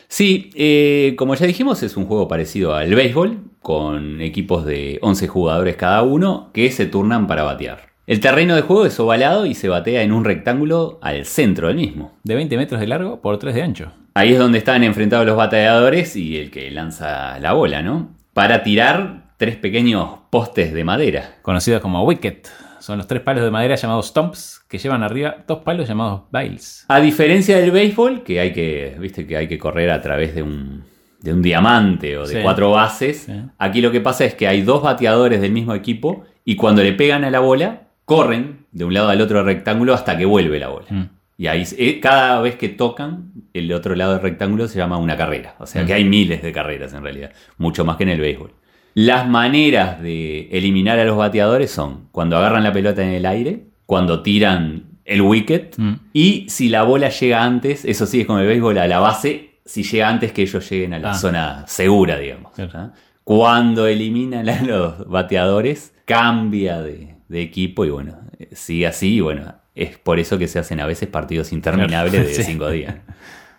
Sí, 0.08 0.50
eh, 0.54 1.14
como 1.16 1.34
ya 1.34 1.46
dijimos, 1.46 1.82
es 1.82 1.96
un 1.96 2.06
juego 2.06 2.28
parecido 2.28 2.74
al 2.74 2.94
béisbol, 2.94 3.38
con 3.60 4.20
equipos 4.20 4.64
de 4.64 4.98
11 5.02 5.28
jugadores 5.28 5.76
cada 5.76 6.02
uno 6.02 6.50
que 6.52 6.70
se 6.70 6.87
turnan 6.87 7.26
para 7.26 7.42
batear. 7.42 7.94
El 8.06 8.20
terreno 8.20 8.54
de 8.54 8.60
juego 8.60 8.84
es 8.84 9.00
ovalado 9.00 9.46
y 9.46 9.54
se 9.54 9.70
batea 9.70 10.02
en 10.02 10.12
un 10.12 10.24
rectángulo 10.24 10.98
al 11.00 11.24
centro 11.24 11.68
del 11.68 11.78
mismo. 11.78 12.12
De 12.22 12.34
20 12.34 12.56
metros 12.58 12.80
de 12.80 12.87
largo 12.87 13.22
por 13.22 13.38
3 13.38 13.54
de 13.54 13.62
ancho. 13.62 13.92
Ahí 14.12 14.34
es 14.34 14.38
donde 14.38 14.58
están 14.58 14.84
enfrentados 14.84 15.26
los 15.26 15.37
bateadores 15.37 16.14
y 16.14 16.37
el 16.37 16.50
que 16.50 16.70
lanza 16.70 17.38
la 17.38 17.54
bola, 17.54 17.82
¿no? 17.82 18.10
Para 18.34 18.62
tirar 18.62 19.23
tres 19.44 19.57
pequeños 19.57 20.09
postes 20.30 20.72
de 20.72 20.85
madera. 20.85 21.37
Conocidos 21.42 21.83
como 21.83 22.02
wicket. 22.04 22.48
Son 22.80 22.96
los 22.96 23.07
tres 23.07 23.20
palos 23.20 23.44
de 23.44 23.50
madera 23.50 23.74
llamados 23.76 24.07
stumps 24.09 24.64
que 24.70 24.78
llevan 24.78 25.02
arriba 25.02 25.37
dos 25.46 25.59
palos 25.59 25.87
llamados 25.87 26.22
bails. 26.30 26.87
A 26.88 26.98
diferencia 27.00 27.59
del 27.59 27.70
béisbol, 27.70 28.22
que 28.22 28.40
hay 28.40 28.52
que, 28.54 28.96
viste, 28.98 29.26
que 29.26 29.37
hay 29.37 29.46
que 29.46 29.59
correr 29.59 29.90
a 29.90 30.00
través 30.00 30.35
de 30.35 30.42
un, 30.42 30.85
de 31.20 31.33
un 31.35 31.42
diamante 31.42 32.16
o 32.16 32.26
de 32.26 32.37
Sí. 32.37 32.40
cuatro 32.42 32.70
bases, 32.70 33.24
Sí. 33.26 33.33
aquí 33.59 33.83
lo 33.83 33.90
que 33.92 34.00
pasa 34.00 34.24
es 34.24 34.35
que 34.35 34.48
hay 34.48 34.62
dos 34.62 34.83
bateadores 34.83 35.42
del 35.42 35.52
mismo 35.52 35.74
equipo 35.74 36.24
y 36.44 36.57
cuando 36.57 36.83
le 36.83 36.92
pegan 36.94 37.24
a 37.24 37.30
la 37.30 37.40
bola, 37.40 37.83
corren 38.07 38.64
de 38.72 38.85
un 38.87 38.94
lado 38.94 39.11
al 39.11 39.20
otro 39.20 39.37
del 39.38 39.46
rectángulo 39.46 39.92
hasta 39.92 40.16
que 40.16 40.24
vuelve 40.24 40.59
la 40.59 40.68
bola. 40.68 40.87
Mm. 40.88 41.09
Y 41.37 41.46
ahí 41.48 41.64
eh, 41.78 42.00
cada 42.00 42.40
vez 42.40 42.57
que 42.57 42.68
tocan 42.70 43.33
el 43.52 43.72
otro 43.72 43.94
lado 43.94 44.12
del 44.12 44.20
rectángulo 44.22 44.68
se 44.68 44.78
llama 44.78 44.96
una 44.98 45.16
carrera. 45.16 45.54
O 45.59 45.66
sea 45.66 45.85
que 45.85 45.92
Mm. 45.92 45.96
hay 45.96 46.04
miles 46.04 46.42
de 46.42 46.52
carreras 46.52 46.92
en 46.94 47.02
realidad, 47.02 47.30
mucho 47.59 47.85
más 47.85 47.96
que 47.96 48.04
en 48.04 48.11
el 48.11 48.20
béisbol. 48.20 48.52
Las 48.94 49.28
maneras 49.28 50.00
de 50.00 50.48
eliminar 50.52 50.98
a 50.98 51.04
los 51.04 51.16
bateadores 51.16 51.70
son 51.70 52.09
cuando 52.12 52.37
agarran 52.37 52.62
la 52.62 52.72
pelota 52.72 53.02
en 53.02 53.11
el 53.11 53.26
aire, 53.26 53.64
cuando 53.87 54.22
tiran 54.22 54.85
el 55.04 55.20
wicket 55.22 55.74
Mm. 55.76 55.92
y 56.12 56.46
si 56.48 56.68
la 56.68 56.83
bola 56.85 57.09
llega 57.11 57.42
antes, 57.44 57.85
eso 57.85 58.07
sí 58.07 58.20
es 58.20 58.26
como 58.26 58.38
el 58.38 58.46
béisbol, 58.46 58.78
a 58.78 58.87
la 58.87 59.00
base, 59.00 59.59
si 59.64 59.83
llega 59.83 60.09
antes 60.09 60.33
que 60.33 60.42
ellos 60.42 60.68
lleguen 60.70 60.94
a 60.94 60.98
la 60.98 61.11
Ah. 61.11 61.14
zona 61.14 61.64
segura, 61.66 62.18
digamos. 62.18 62.52
Claro. 62.54 62.92
Cuando 63.24 63.87
eliminan 63.87 64.48
a 64.48 64.62
los 64.62 65.09
bateadores, 65.09 65.92
cambia 66.04 66.80
de, 66.80 67.16
de 67.28 67.42
equipo 67.42 67.85
y 67.85 67.90
bueno, 67.90 68.18
sigue 68.52 68.87
así 68.87 69.16
y 69.16 69.20
bueno, 69.20 69.54
es 69.74 69.98
por 69.98 70.18
eso 70.20 70.38
que 70.38 70.46
se 70.46 70.59
hacen 70.59 70.78
a 70.80 70.87
veces 70.87 71.09
partidos 71.09 71.52
interminables 71.52 72.12
de 72.26 72.33
Sí. 72.35 72.42
cinco 72.44 72.70
días. 72.70 72.94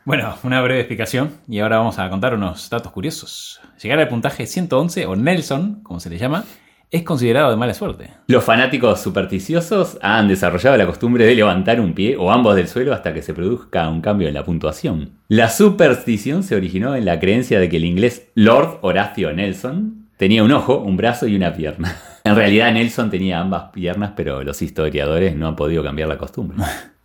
Bueno, 0.05 0.35
una 0.43 0.61
breve 0.61 0.81
explicación 0.81 1.31
y 1.47 1.61
ahora 1.61 1.79
vamos 1.79 1.97
a 1.97 2.07
contar 2.11 2.35
unos 2.35 2.69
datos 2.69 2.91
curiosos. 2.91 3.59
Llegar 3.81 3.97
al 3.97 4.07
puntaje 4.07 4.45
111 4.45 5.07
o 5.07 5.15
Nelson, 5.15 5.79
como 5.81 5.99
se 5.99 6.11
le 6.11 6.19
llama, 6.19 6.43
es 6.91 7.01
considerado 7.01 7.49
de 7.49 7.57
mala 7.57 7.73
suerte. 7.73 8.11
Los 8.27 8.43
fanáticos 8.43 9.01
supersticiosos 9.01 9.97
han 10.03 10.27
desarrollado 10.27 10.77
la 10.77 10.85
costumbre 10.85 11.25
de 11.25 11.33
levantar 11.33 11.81
un 11.81 11.95
pie 11.95 12.17
o 12.17 12.31
ambos 12.31 12.55
del 12.55 12.67
suelo 12.67 12.93
hasta 12.93 13.15
que 13.15 13.23
se 13.23 13.33
produzca 13.33 13.89
un 13.89 14.01
cambio 14.01 14.27
en 14.27 14.35
la 14.35 14.43
puntuación. 14.43 15.13
La 15.27 15.49
superstición 15.49 16.43
se 16.43 16.55
originó 16.55 16.95
en 16.95 17.05
la 17.05 17.19
creencia 17.19 17.59
de 17.59 17.67
que 17.67 17.77
el 17.77 17.85
inglés 17.85 18.29
Lord 18.35 18.77
Horacio 18.83 19.33
Nelson 19.33 20.05
tenía 20.17 20.43
un 20.43 20.51
ojo, 20.51 20.77
un 20.77 20.97
brazo 20.97 21.25
y 21.25 21.35
una 21.35 21.51
pierna. 21.51 21.97
En 22.25 22.35
realidad 22.35 22.73
Nelson 22.73 23.11
tenía 23.11 23.39
ambas 23.39 23.69
piernas, 23.71 24.13
pero 24.15 24.41
los 24.41 24.59
historiadores 24.63 25.35
no 25.35 25.47
han 25.47 25.55
podido 25.55 25.83
cambiar 25.83 26.09
la 26.09 26.17
costumbre. 26.17 26.57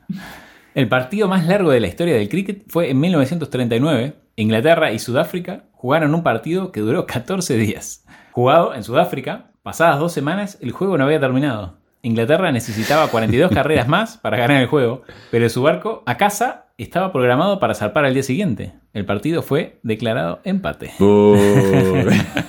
El 0.75 0.89
partido 0.89 1.27
más 1.27 1.47
largo 1.47 1.71
de 1.71 1.81
la 1.81 1.89
historia 1.89 2.15
del 2.15 2.29
cricket 2.29 2.63
fue 2.69 2.91
en 2.91 3.01
1939. 3.01 4.15
Inglaterra 4.37 4.93
y 4.93 5.01
Sudáfrica 5.01 5.65
jugaron 5.73 6.15
un 6.15 6.23
partido 6.23 6.71
que 6.71 6.81
duró 6.81 7.07
14 7.07 7.57
días. 7.57 8.07
Jugado 8.31 8.75
en 8.75 8.85
Sudáfrica, 8.85 9.51
pasadas 9.63 9.99
dos 9.99 10.13
semanas 10.13 10.59
el 10.61 10.71
juego 10.71 10.97
no 10.97 11.05
había 11.05 11.19
terminado. 11.19 11.79
Inglaterra 12.03 12.53
necesitaba 12.53 13.09
42 13.09 13.51
carreras 13.55 13.89
más 13.89 14.17
para 14.17 14.37
ganar 14.37 14.63
el 14.63 14.69
juego, 14.69 15.03
pero 15.31 15.49
su 15.49 15.61
barco 15.63 16.05
a 16.07 16.17
casa 16.17 16.67
estaba 16.79 17.13
programado 17.13 17.59
para 17.59 17.75
zarpar 17.75 18.05
al 18.05 18.15
día 18.15 18.23
siguiente. 18.23 18.73
El 18.93 19.05
partido 19.05 19.43
fue 19.43 19.81
declarado 19.83 20.41
empate. 20.45 20.93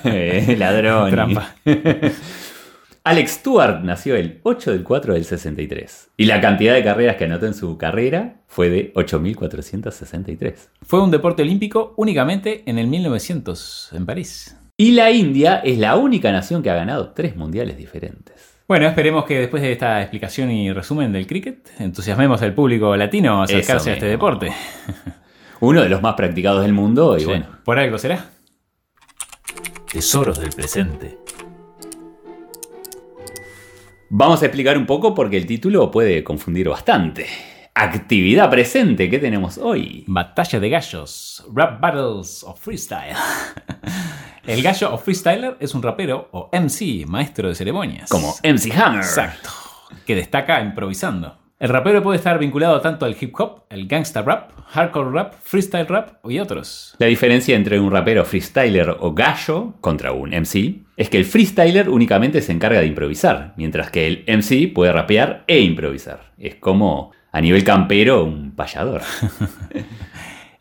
Eh, 0.04 0.56
Ladrón. 0.58 1.10
Trampa. 1.10 1.54
Alex 3.04 3.32
Stewart 3.32 3.82
nació 3.82 4.14
el 4.14 4.38
8 4.44 4.70
del 4.70 4.84
4 4.84 5.14
del 5.14 5.24
63 5.24 6.10
y 6.16 6.26
la 6.26 6.40
cantidad 6.40 6.72
de 6.72 6.84
carreras 6.84 7.16
que 7.16 7.24
anotó 7.24 7.46
en 7.46 7.54
su 7.54 7.76
carrera 7.76 8.36
fue 8.46 8.70
de 8.70 8.92
8.463. 8.94 10.54
Fue 10.82 11.02
un 11.02 11.10
deporte 11.10 11.42
olímpico 11.42 11.94
únicamente 11.96 12.62
en 12.66 12.78
el 12.78 12.86
1900 12.86 13.90
en 13.94 14.06
París. 14.06 14.56
Y 14.76 14.92
la 14.92 15.10
India 15.10 15.56
es 15.64 15.78
la 15.78 15.96
única 15.96 16.30
nación 16.30 16.62
que 16.62 16.70
ha 16.70 16.74
ganado 16.74 17.10
tres 17.10 17.34
mundiales 17.34 17.76
diferentes. 17.76 18.60
Bueno, 18.68 18.86
esperemos 18.86 19.24
que 19.24 19.40
después 19.40 19.64
de 19.64 19.72
esta 19.72 20.00
explicación 20.00 20.52
y 20.52 20.72
resumen 20.72 21.12
del 21.12 21.26
cricket, 21.26 21.70
entusiasmemos 21.80 22.40
al 22.42 22.54
público 22.54 22.96
latino 22.96 23.40
a 23.40 23.44
acercarse 23.44 23.90
a 23.90 23.94
este 23.94 24.06
deporte. 24.06 24.52
Uno 25.60 25.82
de 25.82 25.88
los 25.88 26.02
más 26.02 26.14
practicados 26.14 26.62
del 26.62 26.72
mundo 26.72 27.16
y 27.16 27.20
Sí, 27.20 27.26
bueno, 27.26 27.46
por 27.64 27.80
algo 27.80 27.98
será. 27.98 28.30
Tesoros 29.92 30.38
del 30.38 30.50
presente. 30.50 31.21
Vamos 34.14 34.42
a 34.42 34.46
explicar 34.46 34.76
un 34.76 34.84
poco 34.84 35.14
porque 35.14 35.38
el 35.38 35.46
título 35.46 35.90
puede 35.90 36.22
confundir 36.22 36.68
bastante. 36.68 37.26
Actividad 37.74 38.50
presente, 38.50 39.08
¿qué 39.08 39.18
tenemos 39.18 39.56
hoy? 39.56 40.04
Batalla 40.06 40.60
de 40.60 40.68
gallos, 40.68 41.44
Rap 41.54 41.80
Battles 41.80 42.44
of 42.44 42.60
Freestyle. 42.60 43.16
El 44.44 44.60
gallo 44.60 44.92
o 44.92 44.98
freestyler 44.98 45.56
es 45.60 45.72
un 45.72 45.84
rapero 45.84 46.28
o 46.32 46.50
MC, 46.52 47.06
maestro 47.06 47.48
de 47.48 47.54
ceremonias. 47.54 48.10
Como 48.10 48.34
MC 48.42 48.72
Hammer. 48.76 49.00
Exacto. 49.00 49.50
Que 50.04 50.16
destaca 50.16 50.60
improvisando. 50.60 51.38
El 51.62 51.68
rapero 51.68 52.02
puede 52.02 52.16
estar 52.16 52.40
vinculado 52.40 52.80
tanto 52.80 53.06
al 53.06 53.14
hip 53.20 53.38
hop, 53.38 53.62
el 53.70 53.86
gangsta 53.86 54.20
rap, 54.22 54.50
hardcore 54.66 55.12
rap, 55.12 55.34
freestyle 55.44 55.86
rap 55.86 56.14
y 56.28 56.40
otros. 56.40 56.96
La 56.98 57.06
diferencia 57.06 57.54
entre 57.54 57.78
un 57.78 57.92
rapero 57.92 58.24
freestyler 58.24 58.96
o 58.98 59.14
gallo 59.14 59.74
contra 59.80 60.10
un 60.10 60.30
MC 60.30 60.80
es 60.96 61.08
que 61.08 61.18
el 61.18 61.24
freestyler 61.24 61.88
únicamente 61.88 62.40
se 62.40 62.50
encarga 62.50 62.80
de 62.80 62.86
improvisar, 62.86 63.54
mientras 63.56 63.92
que 63.92 64.08
el 64.08 64.24
MC 64.26 64.74
puede 64.74 64.92
rapear 64.92 65.44
e 65.46 65.60
improvisar. 65.60 66.32
Es 66.36 66.56
como 66.56 67.12
a 67.30 67.40
nivel 67.40 67.62
campero 67.62 68.24
un 68.24 68.56
payador. 68.56 69.02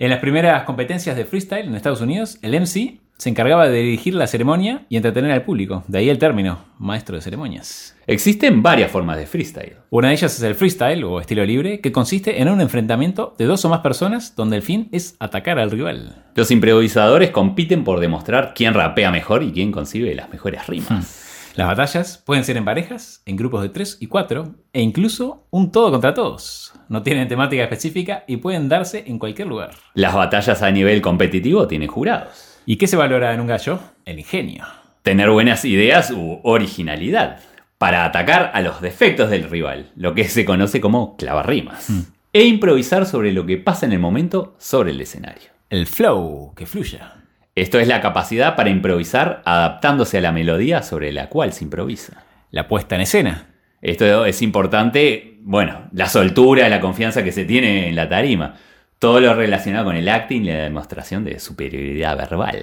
En 0.02 0.10
las 0.10 0.18
primeras 0.18 0.64
competencias 0.64 1.16
de 1.16 1.26
freestyle 1.26 1.68
en 1.68 1.76
Estados 1.76 2.02
Unidos, 2.02 2.40
el 2.42 2.60
MC 2.60 3.00
se 3.22 3.30
encargaba 3.30 3.70
de 3.70 3.78
dirigir 3.78 4.16
la 4.16 4.26
ceremonia 4.26 4.88
y 4.90 4.96
entretener 4.96 5.30
al 5.30 5.44
público. 5.44 5.84
De 5.88 6.00
ahí 6.00 6.10
el 6.10 6.18
término, 6.18 6.58
maestro 6.80 7.16
de 7.16 7.22
ceremonias. 7.22 7.96
Existen 8.08 8.64
varias 8.64 8.90
formas 8.90 9.16
de 9.16 9.28
freestyle. 9.28 9.76
Una 9.92 10.08
de 10.08 10.16
ellas 10.16 10.36
es 10.36 10.42
el 10.42 10.56
freestyle 10.56 11.04
o 11.04 11.20
estilo 11.22 11.46
libre, 11.46 11.82
que 11.82 11.92
consiste 11.92 12.42
en 12.42 12.50
un 12.50 12.62
enfrentamiento 12.62 13.36
de 13.38 13.46
dos 13.46 13.64
o 13.64 13.70
más 13.70 13.82
personas 13.82 14.36
donde 14.36 14.56
el 14.56 14.64
fin 14.64 14.90
es 14.92 15.18
atacar 15.20 15.60
al 15.60 15.70
rival. 15.70 16.26
Los 16.34 16.50
improvisadores 16.50 17.30
compiten 17.30 17.84
por 17.84 18.00
demostrar 18.00 18.54
quién 18.56 18.74
rapea 18.74 19.12
mejor 19.12 19.44
y 19.44 19.52
quién 19.52 19.72
concibe 19.72 20.16
las 20.16 20.32
mejores 20.32 20.66
rimas. 20.66 21.52
Las 21.54 21.68
batallas 21.68 22.24
pueden 22.26 22.44
ser 22.44 22.58
en 22.58 22.66
parejas, 22.66 23.22
en 23.28 23.36
grupos 23.36 23.62
de 23.62 23.70
3 23.70 23.98
y 24.00 24.08
4, 24.08 24.56
e 24.74 24.82
incluso 24.82 25.46
un 25.52 25.72
todo 25.72 25.92
contra 25.92 26.16
todos. 26.16 26.74
No 26.90 27.04
tienen 27.04 27.28
temática 27.28 27.62
específica 27.62 28.24
y 28.26 28.38
pueden 28.38 28.68
darse 28.68 29.04
en 29.06 29.20
cualquier 29.20 29.48
lugar. 29.48 29.76
Las 29.94 30.16
batallas 30.16 30.64
a 30.64 30.72
nivel 30.72 31.04
competitivo 31.04 31.68
tienen 31.68 31.88
jurados. 31.88 32.51
¿Y 32.66 32.78
qué 32.78 32.88
se 32.88 32.96
valora 32.96 33.34
en 33.34 33.42
un 33.42 33.48
gallo? 33.48 33.80
El 34.06 34.20
ingenio. 34.20 34.66
Tener 35.02 35.30
buenas 35.30 35.66
ideas 35.66 36.12
u 36.12 36.40
originalidad 36.44 37.40
para 37.78 38.06
atacar 38.06 38.52
a 38.54 38.62
los 38.62 38.82
defectos 38.82 39.32
del 39.32 39.50
rival, 39.50 39.92
lo 39.96 40.14
que 40.14 40.26
se 40.26 40.46
conoce 40.46 40.80
como 40.80 41.18
clavar 41.18 41.48
rimas. 41.48 41.90
E 42.34 42.44
improvisar 42.46 43.08
sobre 43.08 43.32
lo 43.32 43.46
que 43.46 43.58
pasa 43.58 43.88
en 43.88 43.94
el 43.94 44.00
momento 44.00 44.56
sobre 44.60 44.92
el 44.92 45.02
escenario. 45.02 45.50
El 45.70 45.88
flow, 45.88 46.54
que 46.56 46.68
fluya. 46.68 47.16
Esto 47.56 47.80
es 47.80 47.88
la 47.88 48.00
capacidad 48.00 48.56
para 48.56 48.70
improvisar 48.70 49.42
adaptándose 49.46 50.20
a 50.20 50.22
la 50.22 50.32
melodía 50.32 50.84
sobre 50.84 51.12
la 51.12 51.30
cual 51.30 51.54
se 51.54 51.64
improvisa. 51.64 52.24
La 52.52 52.68
puesta 52.68 52.96
en 52.96 53.02
escena. 53.02 53.48
Esto 53.82 54.26
es 54.26 54.42
importante, 54.44 55.40
bueno, 55.42 55.90
la 55.92 56.08
soltura, 56.08 56.70
la 56.70 56.80
confianza 56.80 57.24
que 57.24 57.32
se 57.32 57.46
tiene 57.46 57.90
en 57.90 57.96
la 57.96 58.08
tarima. 58.08 58.56
Todo 59.02 59.20
lo 59.20 59.34
relacionado 59.34 59.86
con 59.86 59.96
el 59.96 60.08
acting 60.08 60.44
y 60.44 60.52
la 60.52 60.60
demostración 60.60 61.26
de 61.26 61.40
superioridad 61.40 62.16
verbal. 62.16 62.62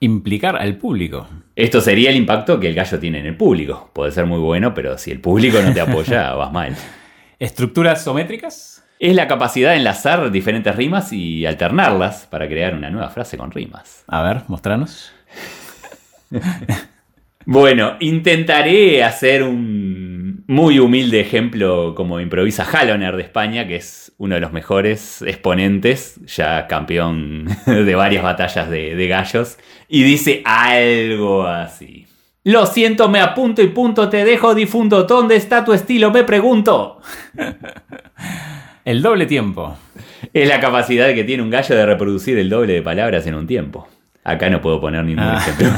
Implicar 0.00 0.56
al 0.56 0.78
público. 0.78 1.28
Esto 1.54 1.82
sería 1.82 2.08
el 2.08 2.16
impacto 2.16 2.58
que 2.58 2.68
el 2.68 2.74
gallo 2.74 2.98
tiene 2.98 3.18
en 3.18 3.26
el 3.26 3.36
público. 3.36 3.90
Puede 3.92 4.10
ser 4.10 4.24
muy 4.24 4.38
bueno, 4.38 4.72
pero 4.72 4.96
si 4.96 5.10
el 5.10 5.20
público 5.20 5.60
no 5.60 5.74
te 5.74 5.80
apoya, 5.82 6.32
vas 6.32 6.50
mal. 6.50 6.74
Estructuras 7.38 8.02
sométricas. 8.02 8.82
Es 8.98 9.14
la 9.14 9.28
capacidad 9.28 9.72
de 9.72 9.76
enlazar 9.76 10.30
diferentes 10.30 10.74
rimas 10.74 11.12
y 11.12 11.44
alternarlas 11.44 12.28
para 12.30 12.48
crear 12.48 12.74
una 12.74 12.88
nueva 12.88 13.10
frase 13.10 13.36
con 13.36 13.50
rimas. 13.50 14.04
A 14.06 14.22
ver, 14.22 14.40
mostranos. 14.48 15.12
Bueno, 17.46 17.96
intentaré 18.00 19.04
hacer 19.04 19.42
un 19.42 20.23
muy 20.46 20.78
humilde 20.78 21.20
ejemplo 21.20 21.94
como 21.94 22.20
improvisa 22.20 22.64
Haloner 22.64 23.16
de 23.16 23.22
España, 23.22 23.66
que 23.66 23.76
es 23.76 24.12
uno 24.18 24.34
de 24.34 24.40
los 24.40 24.52
mejores 24.52 25.22
exponentes, 25.22 26.20
ya 26.26 26.66
campeón 26.66 27.46
de 27.66 27.94
varias 27.94 28.22
batallas 28.22 28.68
de, 28.68 28.94
de 28.94 29.08
gallos, 29.08 29.58
y 29.88 30.02
dice 30.02 30.42
algo 30.44 31.46
así. 31.46 32.06
Lo 32.46 32.66
siento, 32.66 33.08
me 33.08 33.20
apunto 33.20 33.62
y 33.62 33.68
punto, 33.68 34.10
te 34.10 34.22
dejo 34.22 34.54
difundo. 34.54 35.04
¿Dónde 35.04 35.36
está 35.36 35.64
tu 35.64 35.72
estilo? 35.72 36.10
Me 36.10 36.24
pregunto. 36.24 37.00
El 38.84 39.00
doble 39.00 39.24
tiempo. 39.24 39.78
Es 40.34 40.46
la 40.46 40.60
capacidad 40.60 41.14
que 41.14 41.24
tiene 41.24 41.42
un 41.42 41.48
gallo 41.48 41.74
de 41.74 41.86
reproducir 41.86 42.36
el 42.38 42.50
doble 42.50 42.74
de 42.74 42.82
palabras 42.82 43.26
en 43.26 43.34
un 43.34 43.46
tiempo. 43.46 43.88
Acá 44.24 44.48
no 44.50 44.60
puedo 44.60 44.80
poner 44.80 45.04
ningún 45.04 45.22
Ah. 45.24 45.36
ejemplo. 45.38 45.68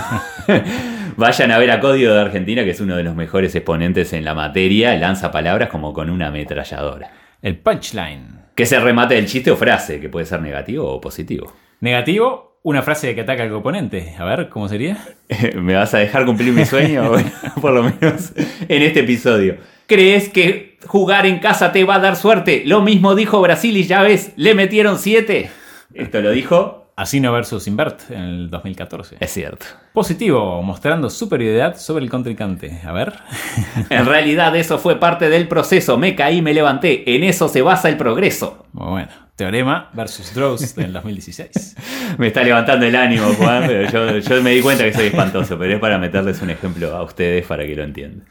Vayan 1.17 1.51
a 1.51 1.59
ver 1.59 1.71
a 1.71 1.81
Código 1.81 2.13
de 2.15 2.21
Argentina, 2.21 2.63
que 2.65 2.71
es 2.71 2.81
uno 2.81 2.97
de 2.97 3.03
los 3.03 3.15
mejores 3.17 3.55
exponentes 3.55 4.13
en 4.13 4.25
la 4.25 4.35
materia, 4.35 4.95
lanza 4.97 5.31
palabras 5.31 5.69
como 5.69 5.93
con 5.93 6.11
una 6.11 6.29
ametralladora. 6.29 7.11
El 7.43 7.59
punchline. 7.59 8.41
Que 8.55 8.63
es 8.65 8.73
el 8.73 8.83
remate 8.83 9.15
del 9.15 9.27
chiste 9.27 9.51
o 9.51 9.57
frase, 9.57 10.01
que 10.01 10.09
puede 10.09 10.27
ser 10.27 10.41
negativo 10.41 10.87
o 10.91 11.01
positivo. 11.01 11.53
Negativo, 11.81 12.59
una 12.63 12.83
frase 12.83 13.15
que 13.15 13.21
ataca 13.23 13.43
al 13.45 13.53
oponente. 13.53 14.15
A 14.19 14.25
ver, 14.25 14.49
¿cómo 14.49 14.69
sería? 14.69 14.99
¿Me 15.57 15.75
vas 15.75 15.93
a 15.95 15.99
dejar 15.99 16.25
cumplir 16.25 16.53
mi 16.53 16.65
sueño? 16.65 17.11
Bueno, 17.11 17.31
por 17.61 17.73
lo 17.73 17.83
menos 17.83 18.33
en 18.69 18.83
este 18.83 19.01
episodio. 19.01 19.57
¿Crees 19.87 20.29
que 20.29 20.79
jugar 20.87 21.27
en 21.27 21.39
casa 21.39 21.73
te 21.73 21.85
va 21.85 21.97
a 21.97 22.01
dar 22.01 22.17
suerte? 22.17 22.63
Lo 22.67 22.83
mismo 22.83 23.15
dijo 23.15 23.41
Brasil 23.41 23.77
y 23.77 23.85
ya 23.85 24.03
ves, 24.03 24.33
le 24.37 24.55
metieron 24.55 24.99
siete. 24.99 25.51
Esto 25.95 26.21
lo 26.21 26.31
dijo. 26.31 26.86
Asino 26.97 27.31
versus 27.31 27.67
Invert 27.67 28.11
en 28.11 28.23
el 28.23 28.51
2014. 28.51 29.19
Es 29.21 29.31
cierto. 29.31 29.67
Positivo, 29.93 30.63
mostrando 30.63 31.11
superioridad 31.11 31.77
sobre 31.77 32.05
el 32.05 32.11
contrincante. 32.11 32.81
A 32.85 32.93
ver. 32.93 33.13
En 33.91 34.07
realidad 34.07 34.57
eso 34.57 34.79
fue 34.79 34.99
parte 34.99 35.29
del 35.29 35.47
proceso. 35.47 35.99
Me 35.99 36.17
caí, 36.17 36.41
me 36.41 36.55
levanté. 36.55 37.15
En 37.15 37.23
eso 37.23 37.49
se 37.49 37.61
basa 37.61 37.91
el 37.91 37.99
progreso. 37.99 38.65
Bueno. 38.73 39.26
Teorema 39.37 39.90
versus 39.92 40.35
Dross 40.35 40.75
del 40.75 40.94
2016. 40.94 41.77
Me 42.18 42.29
está 42.29 42.42
levantando 42.42 42.87
el 42.87 42.96
ánimo, 42.96 43.35
Juan, 43.35 43.64
pero 43.66 43.90
yo, 43.90 44.18
yo 44.18 44.42
me 44.42 44.53
di 44.53 44.62
cuenta 44.62 44.85
que 44.85 44.94
soy 44.94 45.07
espantoso, 45.09 45.59
pero 45.59 45.75
es 45.75 45.81
para 45.81 45.99
meterles 45.99 46.40
un 46.40 46.49
ejemplo 46.49 46.96
a 46.96 47.03
ustedes 47.03 47.46
para 47.46 47.66
que 47.66 47.77
lo 47.77 47.83
entiendan. 47.83 48.27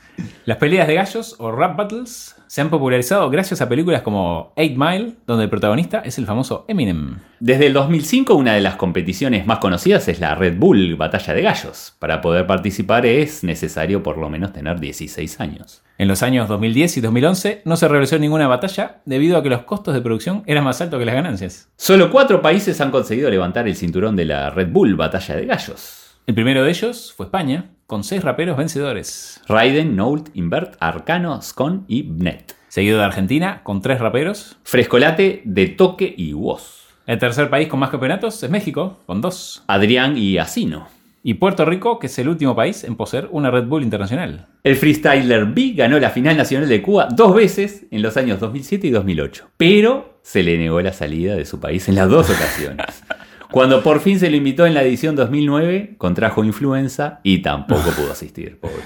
Las 0.46 0.58
peleas 0.58 0.88
de 0.88 0.96
gallos 0.96 1.36
o 1.38 1.52
rap 1.52 1.78
battles 1.78 2.36
se 2.48 2.62
han 2.62 2.72
popularizado 2.72 3.30
gracias 3.30 3.62
a 3.62 3.70
películas 3.70 4.02
como 4.02 4.52
Eight 4.56 4.78
Mile, 4.78 5.14
donde 5.28 5.44
el 5.44 5.50
protagonista 5.50 6.00
es 6.00 6.18
el 6.18 6.26
famoso 6.26 6.66
Eminem. 6.68 7.20
Desde 7.40 7.68
el 7.68 7.74
2005 7.74 8.34
una 8.34 8.54
de 8.54 8.62
las 8.62 8.76
competiciones 8.76 9.46
más 9.46 9.60
conocidas 9.60 10.08
es 10.08 10.20
la 10.20 10.34
Red 10.34 10.58
Bull 10.58 10.96
Batalla 10.96 11.34
de 11.36 11.42
Gallos. 11.44 11.96
Para 12.00 12.22
poder 12.22 12.48
participar 12.48 13.06
es 13.06 13.44
necesario 13.44 14.02
por 14.02 14.18
lo 14.18 14.30
menos 14.30 14.54
tener 14.54 14.80
16 14.80 15.40
años. 15.40 15.85
En 15.98 16.10
los 16.10 16.24
años 16.24 16.50
2010 16.50 16.98
y 16.98 17.02
2011 17.02 17.62
no 17.64 17.78
se 17.78 17.88
realizó 17.88 18.20
ninguna 18.20 18.50
batalla 18.50 19.02
debido 19.06 19.38
a 19.38 19.44
que 19.44 19.50
los 19.50 19.62
costos 19.62 19.94
de 19.94 20.02
producción 20.02 20.44
eran 20.46 20.66
más 20.66 20.82
altos 20.82 21.00
que 21.00 21.06
las 21.06 21.16
ganancias. 21.16 21.70
Solo 21.78 22.12
cuatro 22.12 22.42
países 22.42 22.82
han 22.82 22.92
conseguido 22.92 23.30
levantar 23.30 23.66
el 23.66 23.78
cinturón 23.78 24.18
de 24.18 24.26
la 24.26 24.50
Red 24.50 24.72
Bull 24.72 24.96
Batalla 24.96 25.38
de 25.38 25.46
Gallos. 25.46 26.18
El 26.28 26.36
primero 26.36 26.64
de 26.64 26.70
ellos 26.70 27.14
fue 27.16 27.28
España, 27.28 27.70
con 27.88 28.04
seis 28.04 28.24
raperos 28.24 28.58
vencedores. 28.58 29.42
Raiden, 29.48 29.96
Nolt, 29.96 30.32
Invert, 30.34 30.76
Arcano, 30.82 31.42
Scon 31.42 31.86
y 31.88 32.02
Bnet. 32.02 32.56
Seguido 32.68 32.98
de 32.98 33.06
Argentina, 33.06 33.62
con 33.64 33.82
tres 33.82 34.00
raperos. 34.00 34.58
Frescolate, 34.64 35.44
De 35.46 35.68
Toque 35.68 36.14
y 36.18 36.34
Woz. 36.34 36.88
El 37.06 37.20
tercer 37.20 37.50
país 37.50 37.70
con 37.70 37.80
más 37.80 37.92
campeonatos 37.92 38.44
es 38.44 38.50
México, 38.50 39.00
con 39.06 39.22
dos. 39.22 39.64
Adrián 39.68 40.18
y 40.18 40.40
Asino. 40.40 40.88
Y 41.28 41.34
Puerto 41.34 41.66
Rico, 41.66 41.98
que 41.98 42.06
es 42.06 42.20
el 42.20 42.30
último 42.30 42.56
país 42.56 42.84
en 42.84 42.96
poseer 42.96 43.30
una 43.32 43.50
Red 43.50 43.66
Bull 43.66 43.82
internacional. 43.82 44.46
El 44.64 44.76
freestyler 44.76 45.46
B 45.48 45.74
ganó 45.76 46.00
la 46.00 46.12
final 46.12 46.38
nacional 46.38 46.70
de 46.70 46.84
Cuba 46.84 47.08
dos 47.12 47.34
veces 47.34 47.88
en 47.90 48.04
los 48.04 48.16
años 48.16 48.40
2007 48.40 48.86
y 48.86 48.92
2008, 48.92 49.50
pero 49.58 50.20
se 50.22 50.44
le 50.44 50.56
negó 50.56 50.80
la 50.82 50.94
salida 50.94 51.36
de 51.36 51.46
su 51.46 51.60
país 51.60 51.90
en 51.90 51.96
las 51.96 52.12
dos 52.12 52.30
ocasiones. 52.30 52.86
Cuando 53.52 53.82
por 53.82 54.02
fin 54.02 54.20
se 54.20 54.30
lo 54.30 54.38
invitó 54.38 54.68
en 54.68 54.76
la 54.76 54.84
edición 54.84 55.16
2009, 55.16 55.96
contrajo 55.98 56.44
influenza 56.44 57.22
y 57.24 57.40
tampoco 57.40 57.90
pudo 57.90 58.12
asistir, 58.12 58.60
pobre. 58.60 58.84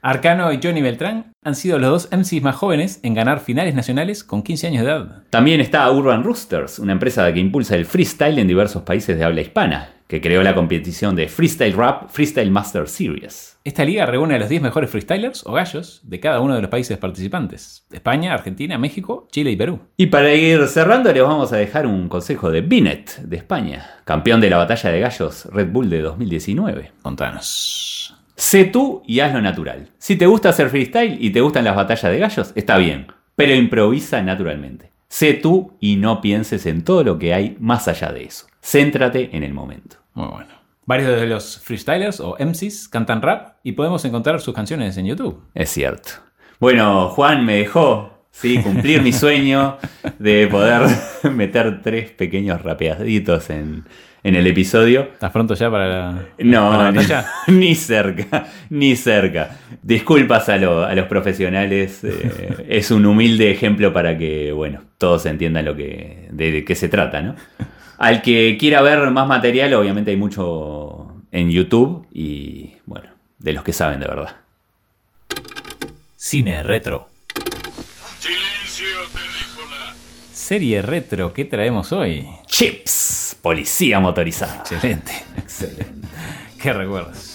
Arcano 0.00 0.52
y 0.52 0.60
Johnny 0.62 0.80
Beltrán 0.80 1.32
han 1.42 1.56
sido 1.56 1.80
los 1.80 1.90
dos 1.90 2.08
MCs 2.12 2.42
más 2.42 2.54
jóvenes 2.54 3.00
en 3.02 3.14
ganar 3.14 3.40
finales 3.40 3.74
nacionales 3.74 4.22
con 4.22 4.42
15 4.42 4.66
años 4.68 4.84
de 4.84 4.90
edad. 4.92 5.22
También 5.30 5.60
está 5.60 5.90
Urban 5.90 6.22
Roosters, 6.22 6.78
una 6.78 6.92
empresa 6.92 7.32
que 7.32 7.40
impulsa 7.40 7.74
el 7.74 7.86
freestyle 7.86 8.38
en 8.38 8.46
diversos 8.46 8.82
países 8.82 9.16
de 9.16 9.24
habla 9.24 9.40
hispana, 9.40 9.93
que 10.06 10.20
creó 10.20 10.42
la 10.42 10.54
competición 10.54 11.16
de 11.16 11.28
Freestyle 11.28 11.74
Rap 11.74 12.10
Freestyle 12.10 12.50
Master 12.50 12.88
Series. 12.88 13.58
Esta 13.64 13.84
liga 13.84 14.04
reúne 14.04 14.34
a 14.34 14.38
los 14.38 14.48
10 14.48 14.62
mejores 14.62 14.90
freestylers 14.90 15.46
o 15.46 15.52
gallos 15.52 16.00
de 16.04 16.20
cada 16.20 16.40
uno 16.40 16.54
de 16.54 16.60
los 16.60 16.70
países 16.70 16.98
participantes. 16.98 17.86
España, 17.90 18.34
Argentina, 18.34 18.76
México, 18.76 19.26
Chile 19.32 19.50
y 19.52 19.56
Perú. 19.56 19.80
Y 19.96 20.06
para 20.06 20.34
ir 20.34 20.66
cerrando 20.68 21.12
les 21.12 21.22
vamos 21.22 21.52
a 21.52 21.56
dejar 21.56 21.86
un 21.86 22.08
consejo 22.08 22.50
de 22.50 22.60
Binet 22.60 23.22
de 23.22 23.36
España, 23.36 24.02
campeón 24.04 24.40
de 24.40 24.50
la 24.50 24.58
batalla 24.58 24.90
de 24.90 25.00
gallos 25.00 25.46
Red 25.46 25.68
Bull 25.72 25.88
de 25.88 26.02
2019. 26.02 26.92
Contanos. 27.00 28.14
Sé 28.36 28.64
tú 28.64 29.02
y 29.06 29.20
hazlo 29.20 29.40
natural. 29.40 29.88
Si 29.96 30.16
te 30.16 30.26
gusta 30.26 30.50
hacer 30.50 30.68
freestyle 30.68 31.16
y 31.20 31.30
te 31.30 31.40
gustan 31.40 31.64
las 31.64 31.76
batallas 31.76 32.12
de 32.12 32.18
gallos, 32.18 32.52
está 32.54 32.76
bien, 32.76 33.06
pero 33.36 33.54
improvisa 33.54 34.20
naturalmente. 34.22 34.90
Sé 35.08 35.34
tú 35.34 35.72
y 35.78 35.96
no 35.96 36.20
pienses 36.20 36.66
en 36.66 36.82
todo 36.82 37.04
lo 37.04 37.18
que 37.18 37.32
hay 37.32 37.56
más 37.60 37.86
allá 37.86 38.12
de 38.12 38.24
eso. 38.24 38.46
Céntrate 38.64 39.30
en 39.36 39.42
el 39.42 39.52
momento. 39.52 39.96
Muy 40.14 40.28
bueno. 40.28 40.48
Varios 40.86 41.20
de 41.20 41.26
los 41.26 41.60
freestylers 41.60 42.20
o 42.20 42.36
MCs 42.38 42.88
cantan 42.88 43.20
rap 43.22 43.56
y 43.62 43.72
podemos 43.72 44.04
encontrar 44.04 44.40
sus 44.40 44.54
canciones 44.54 44.96
en 44.96 45.06
YouTube. 45.06 45.42
Es 45.54 45.70
cierto. 45.70 46.10
Bueno, 46.60 47.08
Juan 47.10 47.44
me 47.44 47.56
dejó 47.56 48.26
¿sí? 48.30 48.58
cumplir 48.62 49.02
mi 49.02 49.12
sueño 49.12 49.76
de 50.18 50.46
poder 50.50 50.82
meter 51.30 51.82
tres 51.82 52.10
pequeños 52.10 52.62
rapeaditos 52.62 53.50
en, 53.50 53.84
en 54.22 54.34
el 54.34 54.46
episodio. 54.46 55.08
¿Estás 55.12 55.30
pronto 55.30 55.54
ya 55.54 55.70
para 55.70 55.88
la, 55.88 56.22
No, 56.38 56.70
para 56.70 56.90
la 56.92 57.26
ni, 57.48 57.74
cerca, 57.74 58.46
ni 58.70 58.94
cerca. 58.96 59.56
Disculpas 59.82 60.48
a, 60.50 60.56
lo- 60.58 60.84
a 60.84 60.94
los 60.94 61.06
profesionales. 61.06 62.04
eh, 62.04 62.64
es 62.68 62.90
un 62.90 63.04
humilde 63.06 63.50
ejemplo 63.50 63.92
para 63.92 64.16
que, 64.18 64.52
bueno, 64.52 64.80
todos 64.98 65.24
entiendan 65.26 65.64
lo 65.66 65.74
que, 65.76 66.28
de 66.30 66.64
qué 66.64 66.74
se 66.74 66.88
trata, 66.88 67.20
¿no? 67.22 67.36
Al 67.98 68.22
que 68.22 68.56
quiera 68.58 68.82
ver 68.82 69.10
más 69.10 69.26
material, 69.26 69.74
obviamente 69.74 70.10
hay 70.10 70.16
mucho 70.16 71.14
en 71.30 71.50
YouTube 71.50 72.06
y, 72.12 72.76
bueno, 72.86 73.08
de 73.38 73.52
los 73.52 73.64
que 73.64 73.72
saben 73.72 74.00
de 74.00 74.06
verdad. 74.06 74.36
Cine 76.16 76.62
retro. 76.62 77.08
Silencio, 78.18 78.86
terrícola. 79.12 79.94
Serie 80.32 80.82
retro, 80.82 81.32
¿qué 81.32 81.44
traemos 81.44 81.92
hoy? 81.92 82.26
Chips, 82.46 83.36
policía 83.42 84.00
motorizada. 84.00 84.56
Excelente. 84.56 85.12
Excelente. 85.36 86.08
¿Qué 86.60 86.72
recuerdas? 86.72 87.33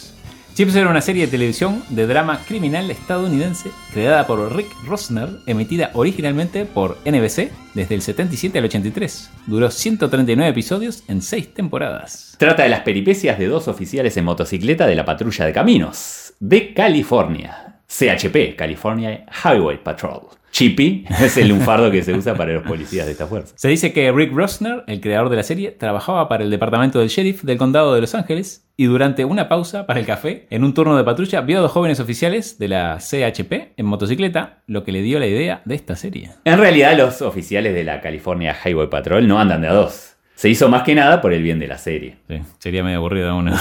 Chips 0.59 0.75
era 0.75 0.89
una 0.89 0.99
serie 0.99 1.25
de 1.25 1.31
televisión 1.31 1.81
de 1.87 2.05
drama 2.05 2.41
criminal 2.45 2.91
estadounidense 2.91 3.71
creada 3.93 4.27
por 4.27 4.53
Rick 4.57 4.67
Rosner, 4.85 5.29
emitida 5.45 5.89
originalmente 5.93 6.65
por 6.65 6.97
NBC 7.05 7.49
desde 7.73 7.95
el 7.95 8.01
77 8.01 8.59
al 8.59 8.65
83. 8.65 9.31
Duró 9.47 9.71
139 9.71 10.51
episodios 10.51 11.05
en 11.07 11.21
6 11.21 11.53
temporadas. 11.53 12.35
Trata 12.37 12.63
de 12.63 12.67
las 12.67 12.81
peripecias 12.81 13.39
de 13.39 13.47
dos 13.47 13.69
oficiales 13.69 14.17
en 14.17 14.25
motocicleta 14.25 14.85
de 14.85 14.95
la 14.95 15.05
patrulla 15.05 15.45
de 15.45 15.53
caminos 15.53 16.33
de 16.41 16.73
California. 16.73 17.79
CHP, 17.87 18.57
California 18.57 19.25
Highway 19.45 19.81
Patrol. 19.81 20.23
Chippy 20.51 21.05
es 21.21 21.37
el 21.37 21.49
lunfardo 21.49 21.91
que 21.91 22.03
se 22.03 22.13
usa 22.13 22.35
para 22.35 22.53
los 22.53 22.63
policías 22.63 23.05
de 23.05 23.11
esta 23.11 23.27
fuerza. 23.27 23.53
Se 23.57 23.67
dice 23.67 23.93
que 23.93 24.11
Rick 24.11 24.33
Rosner, 24.33 24.83
el 24.87 25.01
creador 25.01 25.29
de 25.29 25.35
la 25.37 25.43
serie, 25.43 25.71
trabajaba 25.71 26.27
para 26.27 26.43
el 26.43 26.49
departamento 26.49 26.99
del 26.99 27.09
sheriff 27.09 27.43
del 27.43 27.57
condado 27.57 27.93
de 27.93 28.01
Los 28.01 28.15
Ángeles 28.15 28.65
y 28.77 28.85
durante 28.85 29.25
una 29.25 29.49
pausa 29.49 29.85
para 29.85 29.99
el 29.99 30.05
café, 30.05 30.47
en 30.49 30.63
un 30.63 30.73
turno 30.73 30.95
de 30.95 31.03
patrulla, 31.03 31.41
vio 31.41 31.57
a 31.57 31.61
dos 31.61 31.71
jóvenes 31.71 31.99
oficiales 31.99 32.57
de 32.59 32.69
la 32.69 32.97
CHP 32.99 33.73
en 33.77 33.85
motocicleta, 33.85 34.59
lo 34.67 34.83
que 34.83 34.91
le 34.91 35.01
dio 35.01 35.19
la 35.19 35.27
idea 35.27 35.61
de 35.65 35.75
esta 35.75 35.95
serie. 35.95 36.31
En 36.45 36.57
realidad, 36.57 36.97
los 36.97 37.21
oficiales 37.21 37.73
de 37.73 37.83
la 37.83 37.99
California 37.99 38.55
Highway 38.65 38.89
Patrol 38.89 39.27
no 39.27 39.39
andan 39.39 39.61
de 39.61 39.67
a 39.67 39.73
dos. 39.73 40.15
Se 40.35 40.47
hizo 40.47 40.69
más 40.69 40.83
que 40.83 40.95
nada 40.95 41.19
por 41.19 41.33
el 41.33 41.43
bien 41.43 41.59
de 41.59 41.67
la 41.67 41.77
serie. 41.77 42.15
Sí, 42.29 42.39
sería 42.59 42.81
medio 42.81 42.99
aburrido 42.99 43.35
uno. 43.35 43.53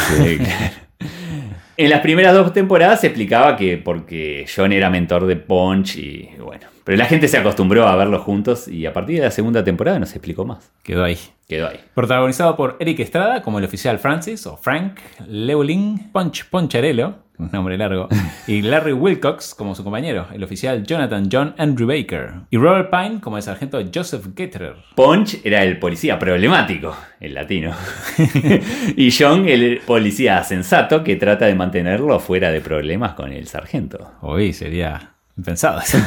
En 1.77 1.91
las 1.91 2.01
primeras 2.01 2.35
dos 2.35 2.53
temporadas 2.53 3.01
se 3.01 3.07
explicaba 3.07 3.57
que 3.57 3.79
porque 3.79 4.47
John 4.53 4.73
era 4.73 4.91
mentor 4.91 5.27
de 5.27 5.37
Punch 5.37 5.97
y 5.97 6.29
bueno. 6.39 6.67
Pero 6.89 6.97
la 6.97 7.05
gente 7.05 7.29
se 7.29 7.37
acostumbró 7.37 7.87
a 7.87 7.95
verlos 7.97 8.23
juntos 8.23 8.67
y 8.67 8.87
a 8.87 8.95
partir 8.95 9.17
de 9.17 9.25
la 9.25 9.31
segunda 9.31 9.63
temporada 9.63 9.99
no 9.99 10.07
se 10.07 10.15
explicó 10.15 10.47
más. 10.47 10.73
Quedó 10.83 11.05
ahí. 11.05 11.19
Quedó 11.47 11.69
ahí. 11.69 11.79
Protagonizado 11.93 12.57
por 12.57 12.79
Eric 12.81 13.01
Estrada 13.01 13.43
como 13.43 13.59
el 13.59 13.67
oficial 13.67 13.99
Francis 13.99 14.47
o 14.47 14.57
Frank, 14.57 14.99
Lewling, 15.27 16.11
Punch 16.13 16.49
Poncharello, 16.49 17.17
un 17.37 17.51
nombre 17.53 17.77
largo, 17.77 18.09
y 18.47 18.63
Larry 18.63 18.95
Wilcox 18.95 19.55
como 19.55 19.75
su 19.75 19.85
compañero, 19.85 20.29
el 20.33 20.43
oficial 20.43 20.83
Jonathan 20.83 21.29
John 21.31 21.55
Andrew 21.59 21.87
Baker, 21.87 22.33
y 22.49 22.57
Robert 22.57 22.89
Pine 22.89 23.21
como 23.21 23.37
el 23.37 23.43
sargento 23.43 23.79
Joseph 23.95 24.25
Getterer. 24.35 24.77
Punch 24.95 25.43
era 25.45 25.63
el 25.65 25.79
policía 25.79 26.19
problemático, 26.19 26.97
el 27.21 27.35
latino. 27.35 27.73
y 28.97 29.11
John 29.13 29.47
el 29.47 29.83
policía 29.85 30.43
sensato 30.43 31.05
que 31.05 31.17
trata 31.17 31.45
de 31.45 31.55
mantenerlo 31.55 32.19
fuera 32.19 32.51
de 32.51 32.63
problemas 32.63 33.13
con 33.13 33.31
el 33.31 33.47
sargento. 33.47 34.13
Hoy 34.23 34.55
sería 34.55 35.18
impensado 35.39 35.81
eso. 35.81 35.99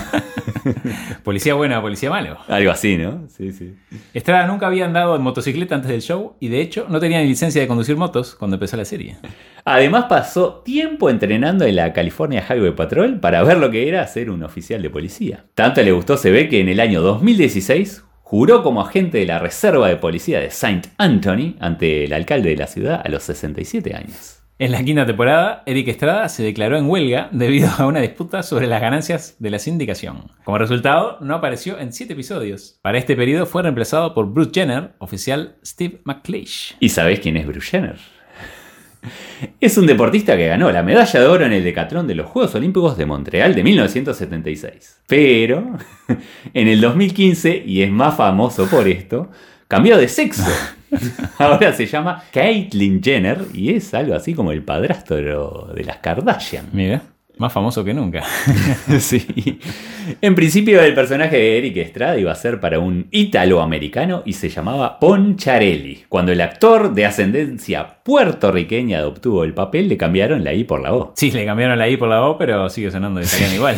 policía 1.24 1.54
bueno, 1.56 1.82
policía 1.82 2.10
malo. 2.10 2.38
Algo 2.48 2.72
así, 2.72 2.98
¿no? 2.98 3.28
Sí, 3.30 3.52
sí. 3.52 3.74
Estrada 4.13 4.46
nunca 4.46 4.67
había 4.67 4.86
andado 4.86 5.15
en 5.15 5.22
motocicleta 5.22 5.76
antes 5.76 5.89
del 5.89 6.02
show 6.02 6.36
y 6.39 6.50
de 6.50 6.62
hecho 6.62 6.86
no 6.89 7.00
tenía 7.00 7.22
ni 7.22 7.28
licencia 7.28 7.62
de 7.62 7.67
conducir 7.67 7.96
motos 7.96 8.36
cuando 8.36 8.56
empezó 8.56 8.78
la 8.78 8.86
serie. 8.86 9.17
Además 9.63 10.06
pasó 10.10 10.62
tiempo 10.65 11.10
entrenando 11.10 11.65
en 11.65 11.78
la 11.78 11.94
California 11.94 12.46
Highway 12.48 12.76
Patrol 12.76 13.20
para 13.20 13.41
ver 13.44 13.58
lo 13.58 13.72
que 13.72 13.88
era 13.88 14.06
ser 14.06 14.30
un 14.30 14.44
oficial 14.44 14.82
de 14.82 14.89
policía. 14.89 15.46
Tanto 15.56 15.82
le 15.82 15.91
gustó 15.91 16.17
se 16.17 16.30
ve 16.30 16.50
que 16.50 16.60
en 16.60 16.70
el 16.70 16.80
año 16.80 17.02
2016 17.02 18.04
juró 18.22 18.63
como 18.63 18.82
agente 18.82 19.20
de 19.20 19.26
la 19.26 19.39
Reserva 19.39 19.88
de 19.88 19.98
Policía 19.98 20.39
de 20.39 20.52
Saint 20.52 20.88
Anthony 20.98 21.56
ante 21.60 22.06
el 22.06 22.13
alcalde 22.13 22.50
de 22.50 22.58
la 22.58 22.67
ciudad 22.67 23.02
a 23.04 23.10
los 23.10 23.24
67 23.24 23.96
años. 23.96 24.40
En 24.62 24.71
la 24.71 24.84
quinta 24.84 25.08
temporada, 25.08 25.63
Eric 25.65 25.88
Estrada 25.88 26.30
se 26.30 26.43
declaró 26.43 26.78
en 26.78 26.88
huelga 26.88 27.30
debido 27.32 27.67
a 27.80 27.88
una 27.88 28.00
disputa 28.00 28.43
sobre 28.43 28.67
las 28.67 28.80
ganancias 28.80 29.36
de 29.39 29.50
la 29.50 29.58
sindicación. 29.58 30.26
Como 30.43 30.60
resultado, 30.60 31.17
no 31.19 31.34
apareció 31.34 31.80
en 31.80 31.91
siete 31.91 32.13
episodios. 32.13 32.78
Para 32.84 33.00
este 33.00 33.15
periodo 33.15 33.47
fue 33.47 33.63
reemplazado 33.63 34.13
por 34.13 34.32
Bruce 34.32 34.52
Jenner, 34.54 34.91
oficial 35.00 35.56
Steve 35.65 36.02
McLeish. 36.04 36.78
¿Y 36.80 36.89
sabés 36.89 37.21
quién 37.21 37.38
es 37.38 37.47
Bruce 37.47 37.71
Jenner? 37.71 37.97
Es 39.60 39.80
un 39.80 39.88
deportista 39.88 40.38
que 40.38 40.45
ganó 40.45 40.71
la 40.71 40.84
medalla 40.84 41.19
de 41.19 41.26
oro 41.26 41.43
en 41.43 41.54
el 41.54 41.63
decatlón 41.63 42.06
de 42.06 42.13
los 42.13 42.28
Juegos 42.28 42.54
Olímpicos 42.54 42.95
de 42.97 43.08
Montreal 43.08 43.56
de 43.56 43.63
1976. 43.63 45.02
Pero 45.08 45.76
en 46.54 46.67
el 46.67 46.80
2015, 46.82 47.63
y 47.65 47.82
es 47.82 47.89
más 47.89 48.15
famoso 48.15 48.67
por 48.67 48.88
esto, 48.88 49.32
cambió 49.71 49.97
de 49.97 50.10
sexo. 50.10 50.43
Ahora 51.38 51.73
se 51.73 51.86
llama 51.86 52.23
Caitlyn 52.34 53.01
Jenner 53.01 53.45
y 53.53 53.73
es 53.73 53.93
algo 53.93 54.13
así 54.13 54.34
como 54.34 54.51
el 54.51 54.63
padrastro 54.63 55.71
de 55.73 55.84
las 55.86 55.97
Kardashian. 55.97 56.67
Mira. 56.73 57.01
Más 57.41 57.51
famoso 57.51 57.84
que 57.84 57.91
nunca. 57.91 58.23
sí. 58.99 59.60
En 60.21 60.36
principio 60.36 60.80
el 60.80 60.93
personaje 60.93 61.38
de 61.38 61.58
Eric 61.58 61.77
Estrada 61.77 62.15
iba 62.19 62.32
a 62.32 62.36
ser 62.36 62.60
para 62.60 62.77
un 62.77 63.08
ítalo-americano 63.10 64.21
y 64.27 64.34
se 64.34 64.47
llamaba 64.47 64.99
Poncharelli. 64.99 66.04
Cuando 66.08 66.32
el 66.32 66.39
actor 66.39 66.93
de 66.93 67.08
ascendencia 67.08 67.95
puertorriqueña 68.04 69.08
obtuvo 69.08 69.43
el 69.43 69.56
papel, 69.56 69.88
le 69.88 69.97
cambiaron 69.97 70.43
la 70.43 70.54
I 70.54 70.65
por 70.65 70.82
la 70.82 70.93
O. 70.93 71.13
Sí, 71.15 71.32
le 71.32 71.43
cambiaron 71.43 71.80
la 71.80 71.89
I 71.89 71.97
por 71.97 72.10
la 72.10 72.23
O, 72.27 72.38
pero 72.38 72.69
sigue 72.69 72.91
sonando 72.91 73.19
de 73.19 73.25
italiano 73.25 73.56
igual. 73.56 73.77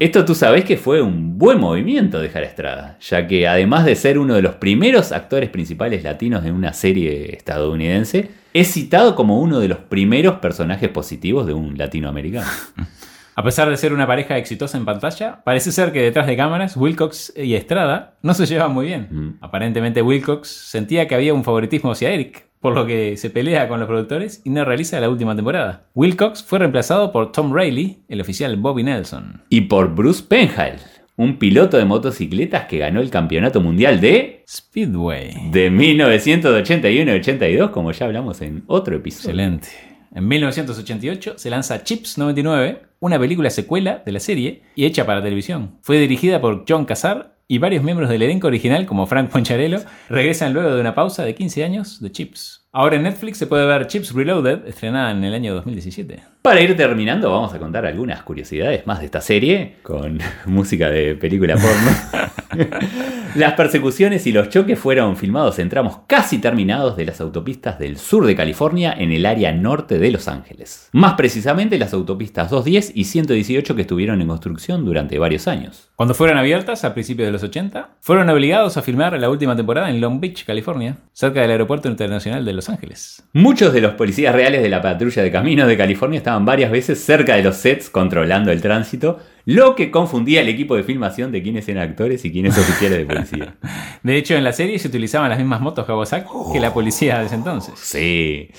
Esto 0.00 0.24
tú 0.24 0.34
sabes 0.34 0.64
que 0.64 0.78
fue 0.78 1.02
un 1.02 1.36
buen 1.36 1.60
movimiento 1.60 2.18
dejar 2.18 2.44
Estrada, 2.44 2.96
ya 3.02 3.26
que 3.26 3.46
además 3.46 3.84
de 3.84 3.94
ser 3.94 4.18
uno 4.18 4.32
de 4.32 4.40
los 4.40 4.54
primeros 4.54 5.12
actores 5.12 5.50
principales 5.50 6.02
latinos 6.02 6.42
de 6.44 6.50
una 6.50 6.72
serie 6.72 7.34
estadounidense, 7.36 8.39
es 8.52 8.72
citado 8.72 9.14
como 9.14 9.40
uno 9.40 9.60
de 9.60 9.68
los 9.68 9.78
primeros 9.78 10.36
personajes 10.36 10.88
positivos 10.88 11.46
de 11.46 11.54
un 11.54 11.78
latinoamericano. 11.78 12.48
A 13.36 13.42
pesar 13.42 13.70
de 13.70 13.76
ser 13.76 13.94
una 13.94 14.06
pareja 14.06 14.36
exitosa 14.36 14.76
en 14.76 14.84
pantalla, 14.84 15.42
parece 15.44 15.72
ser 15.72 15.92
que 15.92 16.02
detrás 16.02 16.26
de 16.26 16.36
cámaras 16.36 16.76
Wilcox 16.76 17.32
y 17.36 17.54
Estrada 17.54 18.18
no 18.22 18.34
se 18.34 18.44
llevan 18.44 18.72
muy 18.72 18.86
bien. 18.86 19.08
Mm. 19.10 19.38
Aparentemente 19.40 20.02
Wilcox 20.02 20.48
sentía 20.48 21.08
que 21.08 21.14
había 21.14 21.32
un 21.32 21.44
favoritismo 21.44 21.92
hacia 21.92 22.10
Eric, 22.10 22.48
por 22.60 22.74
lo 22.74 22.86
que 22.86 23.16
se 23.16 23.30
pelea 23.30 23.68
con 23.68 23.80
los 23.80 23.88
productores 23.88 24.42
y 24.44 24.50
no 24.50 24.64
realiza 24.64 25.00
la 25.00 25.08
última 25.08 25.34
temporada. 25.34 25.86
Wilcox 25.94 26.42
fue 26.42 26.58
reemplazado 26.58 27.12
por 27.12 27.32
Tom 27.32 27.54
Rayleigh, 27.54 28.02
el 28.08 28.20
oficial 28.20 28.56
Bobby 28.56 28.82
Nelson. 28.82 29.42
Y 29.48 29.62
por 29.62 29.94
Bruce 29.94 30.22
Penhall, 30.22 30.76
un 31.20 31.38
piloto 31.38 31.76
de 31.76 31.84
motocicletas 31.84 32.64
que 32.64 32.78
ganó 32.78 33.02
el 33.02 33.10
campeonato 33.10 33.60
mundial 33.60 34.00
de... 34.00 34.42
Speedway. 34.48 35.50
De 35.50 35.70
1981-82, 35.70 37.70
como 37.72 37.92
ya 37.92 38.06
hablamos 38.06 38.40
en 38.40 38.64
otro 38.66 38.96
episodio. 38.96 39.28
Excelente. 39.28 39.68
En 40.14 40.26
1988 40.26 41.34
se 41.36 41.50
lanza 41.50 41.84
Chips 41.84 42.16
99, 42.16 42.84
una 43.00 43.18
película 43.18 43.50
secuela 43.50 44.02
de 44.02 44.12
la 44.12 44.20
serie 44.20 44.62
y 44.74 44.86
hecha 44.86 45.04
para 45.04 45.22
televisión. 45.22 45.76
Fue 45.82 45.98
dirigida 45.98 46.40
por 46.40 46.64
John 46.66 46.86
Casar 46.86 47.36
y 47.46 47.58
varios 47.58 47.84
miembros 47.84 48.08
del 48.08 48.22
elenco 48.22 48.46
original, 48.46 48.86
como 48.86 49.06
Frank 49.06 49.28
Poncharello, 49.28 49.80
regresan 50.08 50.54
luego 50.54 50.74
de 50.74 50.80
una 50.80 50.94
pausa 50.94 51.22
de 51.22 51.34
15 51.34 51.64
años 51.64 52.00
de 52.00 52.12
Chips. 52.12 52.59
Ahora 52.72 52.94
en 52.94 53.02
Netflix 53.02 53.38
se 53.38 53.48
puede 53.48 53.66
ver 53.66 53.88
Chips 53.88 54.14
Reloaded, 54.14 54.64
estrenada 54.64 55.10
en 55.10 55.24
el 55.24 55.34
año 55.34 55.54
2017. 55.56 56.22
Para 56.40 56.60
ir 56.60 56.76
terminando, 56.76 57.28
vamos 57.28 57.52
a 57.52 57.58
contar 57.58 57.84
algunas 57.84 58.22
curiosidades 58.22 58.86
más 58.86 59.00
de 59.00 59.06
esta 59.06 59.20
serie, 59.20 59.78
con 59.82 60.20
música 60.46 60.88
de 60.88 61.16
película 61.16 61.56
porno. 61.56 62.70
Las 63.36 63.52
persecuciones 63.52 64.26
y 64.26 64.32
los 64.32 64.48
choques 64.48 64.76
fueron 64.76 65.16
filmados 65.16 65.60
en 65.60 65.68
tramos 65.68 65.98
casi 66.08 66.38
terminados 66.38 66.96
de 66.96 67.04
las 67.04 67.20
autopistas 67.20 67.78
del 67.78 67.96
sur 67.96 68.26
de 68.26 68.34
California 68.34 68.92
en 68.92 69.12
el 69.12 69.24
área 69.24 69.52
norte 69.52 70.00
de 70.00 70.10
Los 70.10 70.26
Ángeles. 70.26 70.88
Más 70.90 71.14
precisamente 71.14 71.78
las 71.78 71.94
autopistas 71.94 72.50
210 72.50 72.90
y 72.96 73.04
118 73.04 73.76
que 73.76 73.82
estuvieron 73.82 74.20
en 74.20 74.26
construcción 74.26 74.84
durante 74.84 75.20
varios 75.20 75.46
años. 75.46 75.90
Cuando 75.94 76.14
fueron 76.14 76.38
abiertas 76.38 76.82
a 76.82 76.92
principios 76.92 77.26
de 77.26 77.32
los 77.32 77.44
80, 77.44 77.90
fueron 78.00 78.28
obligados 78.30 78.76
a 78.76 78.82
filmar 78.82 79.16
la 79.16 79.30
última 79.30 79.54
temporada 79.54 79.90
en 79.90 80.00
Long 80.00 80.18
Beach, 80.18 80.44
California, 80.44 80.96
cerca 81.12 81.42
del 81.42 81.52
Aeropuerto 81.52 81.88
Internacional 81.88 82.44
de 82.44 82.52
Los 82.52 82.59
Ángeles. 82.68 83.22
Muchos 83.32 83.72
de 83.72 83.80
los 83.80 83.94
policías 83.94 84.34
reales 84.34 84.62
de 84.62 84.68
la 84.68 84.82
patrulla 84.82 85.22
de 85.22 85.30
caminos 85.30 85.68
de 85.68 85.76
California 85.76 86.18
estaban 86.18 86.44
varias 86.44 86.70
veces 86.70 87.02
cerca 87.02 87.36
de 87.36 87.42
los 87.42 87.56
sets 87.56 87.88
controlando 87.90 88.52
el 88.52 88.60
tránsito, 88.60 89.18
lo 89.44 89.74
que 89.74 89.90
confundía 89.90 90.40
el 90.42 90.48
equipo 90.48 90.76
de 90.76 90.82
filmación 90.82 91.32
de 91.32 91.42
quiénes 91.42 91.68
eran 91.68 91.88
actores 91.88 92.24
y 92.24 92.32
quiénes 92.32 92.58
oficiales 92.58 92.98
de 92.98 93.06
policía. 93.06 93.54
De 94.02 94.16
hecho, 94.16 94.34
en 94.34 94.44
la 94.44 94.52
serie 94.52 94.78
se 94.78 94.88
utilizaban 94.88 95.30
las 95.30 95.38
mismas 95.38 95.60
motos 95.60 95.86
Kawasaki 95.86 96.28
que 96.52 96.60
la 96.60 96.72
policía 96.72 97.18
de 97.20 97.26
ese 97.26 97.34
entonces. 97.34 97.74
Sí. 97.78 98.50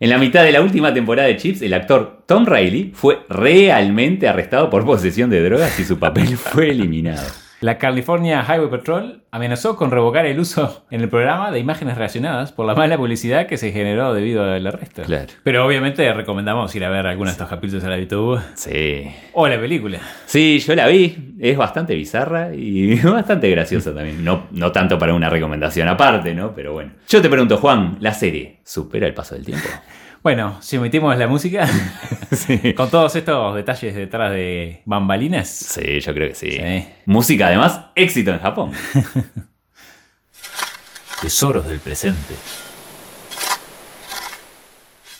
En 0.00 0.10
la 0.10 0.18
mitad 0.18 0.44
de 0.44 0.52
la 0.52 0.62
última 0.62 0.94
temporada 0.94 1.26
de 1.26 1.36
Chips, 1.36 1.62
el 1.62 1.74
actor 1.74 2.22
Tom 2.26 2.46
Riley 2.46 2.92
fue 2.94 3.20
realmente 3.28 4.28
arrestado 4.28 4.70
por 4.70 4.84
posesión 4.84 5.28
de 5.28 5.42
drogas 5.42 5.78
y 5.80 5.84
su 5.84 5.98
papel 5.98 6.36
fue 6.36 6.70
eliminado. 6.70 7.26
La 7.60 7.76
California 7.76 8.44
Highway 8.48 8.70
Patrol 8.70 9.22
amenazó 9.32 9.74
con 9.74 9.90
revocar 9.90 10.26
el 10.26 10.38
uso 10.38 10.84
en 10.92 11.00
el 11.00 11.08
programa 11.08 11.50
de 11.50 11.58
imágenes 11.58 11.96
relacionadas 11.96 12.52
por 12.52 12.64
la 12.66 12.76
mala 12.76 12.96
publicidad 12.96 13.48
que 13.48 13.56
se 13.56 13.72
generó 13.72 14.14
debido 14.14 14.44
al 14.44 14.64
arresto. 14.64 15.02
Claro. 15.02 15.26
Pero 15.42 15.66
obviamente 15.66 16.12
recomendamos 16.14 16.72
ir 16.76 16.84
a 16.84 16.88
ver 16.88 17.08
algunos 17.08 17.32
de 17.32 17.42
estos 17.42 17.48
capítulos 17.48 17.82
a 17.82 17.88
la 17.88 17.98
YouTube 17.98 18.40
Sí. 18.54 19.10
o 19.32 19.48
la 19.48 19.58
película. 19.58 19.98
Sí, 20.26 20.60
yo 20.60 20.76
la 20.76 20.86
vi. 20.86 21.34
Es 21.40 21.56
bastante 21.56 21.96
bizarra 21.96 22.54
y 22.54 23.00
bastante 23.02 23.50
graciosa 23.50 23.92
también. 23.92 24.24
No, 24.24 24.46
no 24.52 24.70
tanto 24.70 24.96
para 24.96 25.12
una 25.14 25.28
recomendación 25.28 25.88
aparte, 25.88 26.34
¿no? 26.34 26.52
Pero 26.54 26.74
bueno. 26.74 26.92
Yo 27.08 27.20
te 27.20 27.28
pregunto, 27.28 27.56
Juan, 27.56 27.96
¿la 28.00 28.14
serie 28.14 28.60
supera 28.64 29.08
el 29.08 29.14
paso 29.14 29.34
del 29.34 29.44
tiempo? 29.44 29.66
Bueno, 30.22 30.58
si 30.60 30.76
omitimos 30.76 31.16
la 31.16 31.28
música, 31.28 31.66
Sí. 32.32 32.74
con 32.74 32.90
todos 32.90 33.14
estos 33.16 33.54
detalles 33.54 33.94
detrás 33.94 34.32
de 34.32 34.82
bambalinas, 34.84 35.48
Sí, 35.48 36.00
yo 36.00 36.12
creo 36.12 36.28
que 36.28 36.34
sí. 36.34 36.50
Sí. 36.50 36.86
Música, 37.06 37.46
además, 37.46 37.80
éxito 37.94 38.32
en 38.32 38.40
Japón. 38.40 38.72
tesoros 41.22 41.66
del 41.68 41.78
presente. 41.80 42.34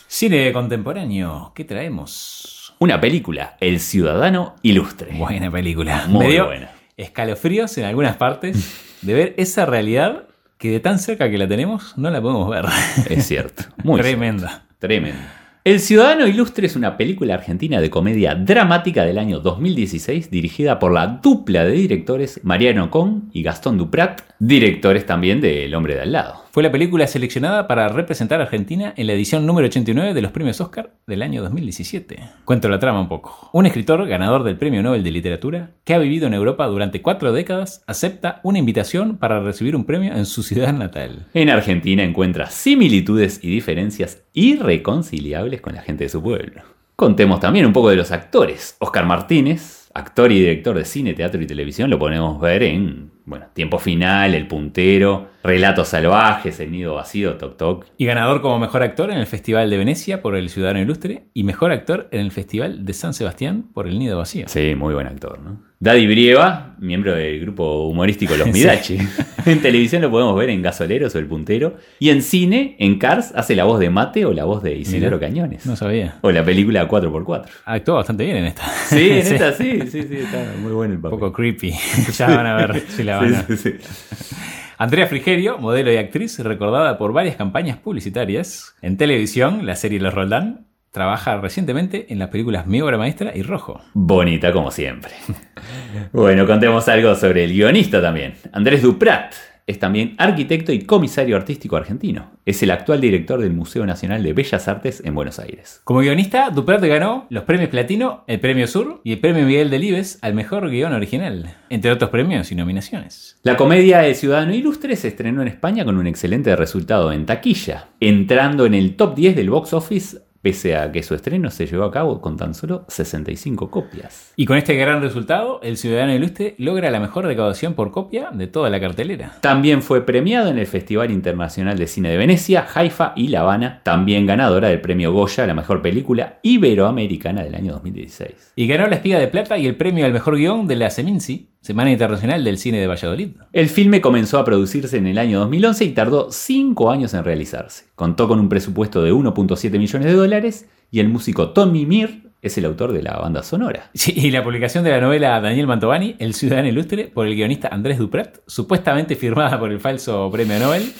Cine 0.07 0.51
contemporáneo, 0.51 1.51
¿qué 1.55 1.63
traemos? 1.63 2.73
Una 2.79 2.99
película, 2.99 3.57
El 3.59 3.79
Ciudadano 3.79 4.55
Ilustre. 4.61 5.11
Buena 5.13 5.51
película. 5.51 6.05
Muy 6.07 6.25
Me 6.27 6.31
dio 6.33 6.45
buena. 6.45 6.71
escalofríos 6.97 7.77
en 7.77 7.85
algunas 7.85 8.15
partes 8.17 8.97
de 9.01 9.13
ver 9.13 9.33
esa 9.37 9.65
realidad 9.65 10.23
que 10.57 10.71
de 10.71 10.79
tan 10.79 10.99
cerca 10.99 11.29
que 11.29 11.37
la 11.37 11.47
tenemos 11.47 11.97
no 11.97 12.09
la 12.09 12.21
podemos 12.21 12.49
ver. 12.49 12.65
Es 13.09 13.27
cierto. 13.27 13.63
Muy 13.83 13.97
Tremenda. 14.01 14.47
cierto. 14.49 14.68
Tremendo. 14.79 15.19
El 15.65 15.81
Ciudadano 15.81 16.25
Ilustre 16.25 16.65
es 16.65 16.77
una 16.77 16.95
película 16.95 17.33
argentina 17.33 17.81
de 17.81 17.89
comedia 17.89 18.33
dramática 18.33 19.03
del 19.03 19.17
año 19.17 19.41
2016 19.41 20.31
dirigida 20.31 20.79
por 20.79 20.93
la 20.93 21.05
dupla 21.21 21.65
de 21.65 21.71
directores 21.73 22.39
Mariano 22.45 22.89
Con 22.89 23.29
y 23.33 23.43
Gastón 23.43 23.77
Duprat, 23.77 24.21
directores 24.39 25.05
también 25.05 25.41
de 25.41 25.65
El 25.65 25.75
Hombre 25.75 25.95
de 25.95 26.01
Al 26.01 26.13
lado. 26.13 26.38
Fue 26.59 26.63
la 26.65 26.73
película 26.73 27.07
seleccionada 27.07 27.69
para 27.69 27.87
representar 27.87 28.41
a 28.41 28.43
Argentina 28.43 28.93
en 28.97 29.07
la 29.07 29.13
edición 29.13 29.45
número 29.45 29.67
89 29.67 30.13
de 30.13 30.21
los 30.21 30.33
premios 30.33 30.59
Oscar 30.59 30.93
del 31.07 31.21
año 31.21 31.41
2017. 31.41 32.19
Cuento 32.43 32.67
la 32.67 32.79
trama 32.79 32.99
un 32.99 33.07
poco. 33.07 33.49
Un 33.53 33.65
escritor 33.65 34.05
ganador 34.05 34.43
del 34.43 34.57
Premio 34.57 34.83
Nobel 34.83 35.01
de 35.01 35.11
Literatura, 35.11 35.71
que 35.85 35.93
ha 35.93 35.99
vivido 35.99 36.27
en 36.27 36.33
Europa 36.33 36.67
durante 36.67 37.01
cuatro 37.01 37.31
décadas, 37.31 37.81
acepta 37.87 38.41
una 38.43 38.59
invitación 38.59 39.15
para 39.15 39.39
recibir 39.39 39.73
un 39.73 39.85
premio 39.85 40.13
en 40.13 40.25
su 40.25 40.43
ciudad 40.43 40.73
natal. 40.73 41.27
En 41.33 41.49
Argentina 41.49 42.03
encuentra 42.03 42.47
similitudes 42.47 43.39
y 43.41 43.49
diferencias 43.49 44.23
irreconciliables 44.33 45.61
con 45.61 45.75
la 45.75 45.81
gente 45.81 46.03
de 46.03 46.09
su 46.09 46.21
pueblo. 46.21 46.63
Contemos 46.97 47.39
también 47.39 47.67
un 47.67 47.71
poco 47.71 47.89
de 47.89 47.95
los 47.95 48.11
actores. 48.11 48.75
Oscar 48.79 49.05
Martínez, 49.05 49.87
actor 49.93 50.29
y 50.31 50.39
director 50.39 50.77
de 50.77 50.83
cine, 50.83 51.13
teatro 51.13 51.41
y 51.41 51.47
televisión, 51.47 51.89
lo 51.89 51.97
podemos 51.97 52.41
ver 52.41 52.63
en, 52.63 53.11
bueno, 53.25 53.45
Tiempo 53.53 53.79
Final, 53.79 54.35
El 54.35 54.47
Puntero, 54.47 55.29
Relatos 55.43 55.87
Salvajes, 55.87 56.59
El 56.59 56.71
Nido 56.71 56.95
Vacío, 56.95 57.35
Toc 57.37 57.55
Toc. 57.57 57.85
Y 57.97 58.05
ganador 58.05 58.41
como 58.41 58.59
mejor 58.59 58.83
actor 58.83 59.09
en 59.11 59.17
el 59.19 59.25
Festival 59.25 59.69
de 59.69 59.77
Venecia 59.77 60.21
por 60.21 60.35
El 60.35 60.49
Ciudadano 60.49 60.81
Ilustre 60.81 61.23
y 61.33 61.43
mejor 61.43 61.71
actor 61.71 62.09
en 62.11 62.19
el 62.21 62.31
Festival 62.31 62.85
de 62.85 62.93
San 62.93 63.13
Sebastián 63.13 63.63
por 63.73 63.87
El 63.87 63.99
Nido 63.99 64.17
Vacío. 64.17 64.45
Sí, 64.49 64.75
muy 64.75 64.93
buen 64.93 65.07
actor, 65.07 65.39
¿no? 65.39 65.61
Daddy 65.81 66.07
Brieva, 66.07 66.75
miembro 66.79 67.15
del 67.15 67.39
grupo 67.39 67.87
humorístico 67.87 68.35
Los. 68.35 68.47
Midachi. 68.53 68.97
En 69.45 69.61
televisión 69.61 70.01
lo 70.01 70.11
podemos 70.11 70.37
ver 70.37 70.49
en 70.49 70.61
Gasoleros 70.61 71.15
o 71.15 71.19
El 71.19 71.25
Puntero. 71.25 71.75
Y 71.97 72.09
en 72.09 72.21
cine, 72.21 72.75
en 72.77 72.99
Cars, 72.99 73.31
hace 73.33 73.55
la 73.55 73.63
voz 73.63 73.79
de 73.79 73.89
Mate 73.89 74.25
o 74.25 74.33
la 74.33 74.43
voz 74.43 74.61
de 74.61 74.75
Isidoro 74.75 75.15
Mirá. 75.15 75.27
Cañones. 75.29 75.65
No 75.65 75.77
sabía. 75.77 76.17
O 76.21 76.29
la 76.31 76.43
película 76.43 76.87
4x4. 76.89 77.45
Actuó 77.63 77.95
bastante 77.95 78.25
bien 78.25 78.35
en 78.37 78.45
esta. 78.47 78.63
Sí, 78.89 79.09
en 79.11 79.17
esta 79.19 79.53
sí, 79.53 79.79
sí, 79.89 80.03
sí, 80.03 80.17
está 80.17 80.53
muy 80.61 80.73
bueno 80.73 80.91
el 80.93 80.97
Un 80.97 81.03
papel. 81.03 81.17
poco 81.19 81.31
creepy. 81.31 81.73
ya 82.17 82.27
van 82.27 82.45
a 82.45 82.55
ver 82.57 82.81
si 82.89 83.03
la 83.03 83.17
van 83.17 83.33
a... 83.35 83.43
Sí, 83.47 83.57
sí, 83.57 83.77
sí. 83.79 84.35
Andrea 84.81 85.07
Frigerio, 85.07 85.57
modelo 85.57 85.91
y 85.91 85.97
actriz, 85.97 86.39
recordada 86.39 86.97
por 86.97 87.11
varias 87.11 87.35
campañas 87.35 87.75
publicitarias. 87.75 88.75
En 88.81 88.95
televisión, 88.95 89.65
la 89.65 89.75
serie 89.75 89.99
Los 89.99 90.13
Roldán 90.13 90.67
trabaja 90.91 91.35
recientemente 91.41 92.13
en 92.13 92.17
las 92.17 92.29
películas 92.29 92.65
Mi 92.65 92.79
obra 92.79 92.97
maestra 92.97 93.35
y 93.35 93.41
Rojo. 93.41 93.81
Bonita 93.93 94.53
como 94.53 94.71
siempre. 94.71 95.11
Bueno, 96.13 96.47
contemos 96.47 96.87
algo 96.87 97.13
sobre 97.15 97.43
el 97.43 97.51
guionista 97.51 98.01
también. 98.01 98.35
Andrés 98.53 98.81
Duprat 98.81 99.33
es 99.69 99.77
también 99.77 100.15
arquitecto 100.17 100.73
y 100.73 100.81
comisario 100.81 101.35
artístico 101.35 101.77
argentino. 101.77 102.31
Es 102.43 102.63
el 102.63 102.71
actual 102.71 102.99
director 102.99 103.39
del 103.39 103.53
Museo 103.53 103.85
Nacional 103.85 104.23
de 104.23 104.33
Bellas 104.33 104.67
Artes 104.67 105.03
en 105.05 105.13
Buenos 105.13 105.37
Aires. 105.37 105.81
Como 105.83 105.99
guionista, 105.99 106.49
Duprat 106.49 106.83
ganó 106.83 107.27
los 107.29 107.43
premios 107.43 107.69
Platino, 107.69 108.23
el 108.25 108.39
Premio 108.39 108.65
Sur 108.65 108.99
y 109.03 109.11
el 109.11 109.19
Premio 109.19 109.45
Miguel 109.45 109.69
Delibes 109.69 110.17
al 110.23 110.33
mejor 110.33 110.71
guion 110.71 110.93
original, 110.93 111.55
entre 111.69 111.91
otros 111.91 112.09
premios 112.09 112.51
y 112.51 112.55
nominaciones. 112.55 113.37
La 113.43 113.57
comedia 113.57 114.07
El 114.07 114.15
Ciudadano 114.15 114.55
Ilustre 114.55 114.95
se 114.95 115.09
estrenó 115.09 115.43
en 115.43 115.49
España 115.49 115.85
con 115.85 115.99
un 115.99 116.07
excelente 116.07 116.55
resultado 116.55 117.11
en 117.11 117.27
taquilla, 117.27 117.89
entrando 117.99 118.65
en 118.65 118.73
el 118.73 118.95
top 118.95 119.13
10 119.13 119.35
del 119.35 119.51
box 119.51 119.73
office 119.73 120.17
pese 120.41 120.75
a 120.75 120.91
que 120.91 121.03
su 121.03 121.15
estreno 121.15 121.51
se 121.51 121.65
llevó 121.65 121.83
a 121.83 121.91
cabo 121.91 122.21
con 122.21 122.37
tan 122.37 122.53
solo 122.53 122.85
65 122.87 123.69
copias. 123.69 124.33
Y 124.35 124.45
con 124.45 124.57
este 124.57 124.75
gran 124.75 125.01
resultado, 125.01 125.59
el 125.63 125.77
Ciudadano 125.77 126.13
Ilustre 126.13 126.55
logra 126.57 126.91
la 126.91 126.99
mejor 126.99 127.25
recaudación 127.25 127.73
por 127.73 127.91
copia 127.91 128.29
de 128.31 128.47
toda 128.47 128.69
la 128.69 128.79
cartelera. 128.79 129.37
También 129.41 129.81
fue 129.81 130.05
premiado 130.05 130.49
en 130.49 130.57
el 130.57 130.67
Festival 130.67 131.11
Internacional 131.11 131.77
de 131.77 131.87
Cine 131.87 132.09
de 132.09 132.17
Venecia, 132.17 132.65
Haifa 132.73 133.13
y 133.15 133.27
La 133.27 133.41
Habana, 133.41 133.81
también 133.83 134.25
ganadora 134.25 134.69
del 134.69 134.81
premio 134.81 135.11
Goya 135.11 135.43
a 135.43 135.47
la 135.47 135.53
mejor 135.53 135.81
película 135.81 136.39
iberoamericana 136.43 137.43
del 137.43 137.55
año 137.55 137.73
2016. 137.73 138.53
Y 138.55 138.67
ganó 138.67 138.87
la 138.87 138.95
Espiga 138.95 139.19
de 139.19 139.27
Plata 139.27 139.57
y 139.57 139.67
el 139.67 139.75
premio 139.75 140.05
al 140.05 140.13
mejor 140.13 140.37
guion 140.37 140.67
de 140.67 140.75
la 140.75 140.89
Seminci, 140.89 141.49
Semana 141.61 141.91
Internacional 141.91 142.43
del 142.45 142.57
Cine 142.57 142.79
de 142.79 142.87
Valladolid. 142.87 143.31
El 143.51 143.67
filme 143.67 143.99
comenzó 143.99 144.39
a 144.39 144.45
producirse 144.45 144.97
en 144.97 145.07
el 145.07 145.17
año 145.17 145.39
2011 145.39 145.85
y 145.85 145.89
tardó 145.89 146.31
5 146.31 146.89
años 146.89 147.13
en 147.13 147.25
realizarse. 147.25 147.88
Contó 147.99 148.29
con 148.29 148.39
un 148.39 148.47
presupuesto 148.47 149.03
de 149.03 149.11
1.7 149.11 149.77
millones 149.77 150.07
de 150.07 150.13
dólares 150.13 150.69
y 150.89 151.01
el 151.01 151.09
músico 151.09 151.49
Tommy 151.49 151.85
Mir 151.85 152.31
es 152.41 152.57
el 152.57 152.63
autor 152.63 152.93
de 152.93 153.03
la 153.03 153.17
banda 153.17 153.43
sonora. 153.43 153.91
Sí, 153.93 154.13
y 154.15 154.31
la 154.31 154.41
publicación 154.41 154.85
de 154.85 154.91
la 154.91 155.01
novela 155.01 155.41
Daniel 155.41 155.67
Mantovani, 155.67 156.15
El 156.17 156.33
Ciudadano 156.33 156.69
Ilustre, 156.69 157.07
por 157.07 157.27
el 157.27 157.35
guionista 157.35 157.67
Andrés 157.67 157.97
Duprat, 157.97 158.37
supuestamente 158.47 159.17
firmada 159.17 159.59
por 159.59 159.69
el 159.69 159.81
falso 159.81 160.31
premio 160.31 160.57
Nobel, 160.59 160.93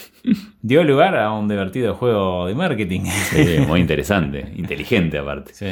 dio 0.62 0.84
lugar 0.84 1.18
a 1.18 1.32
un 1.32 1.48
divertido 1.48 1.96
juego 1.96 2.48
de 2.48 2.56
marketing. 2.56 3.06
Sí, 3.06 3.60
muy 3.66 3.80
interesante, 3.80 4.52
inteligente 4.58 5.20
aparte. 5.20 5.54
Sí. 5.54 5.68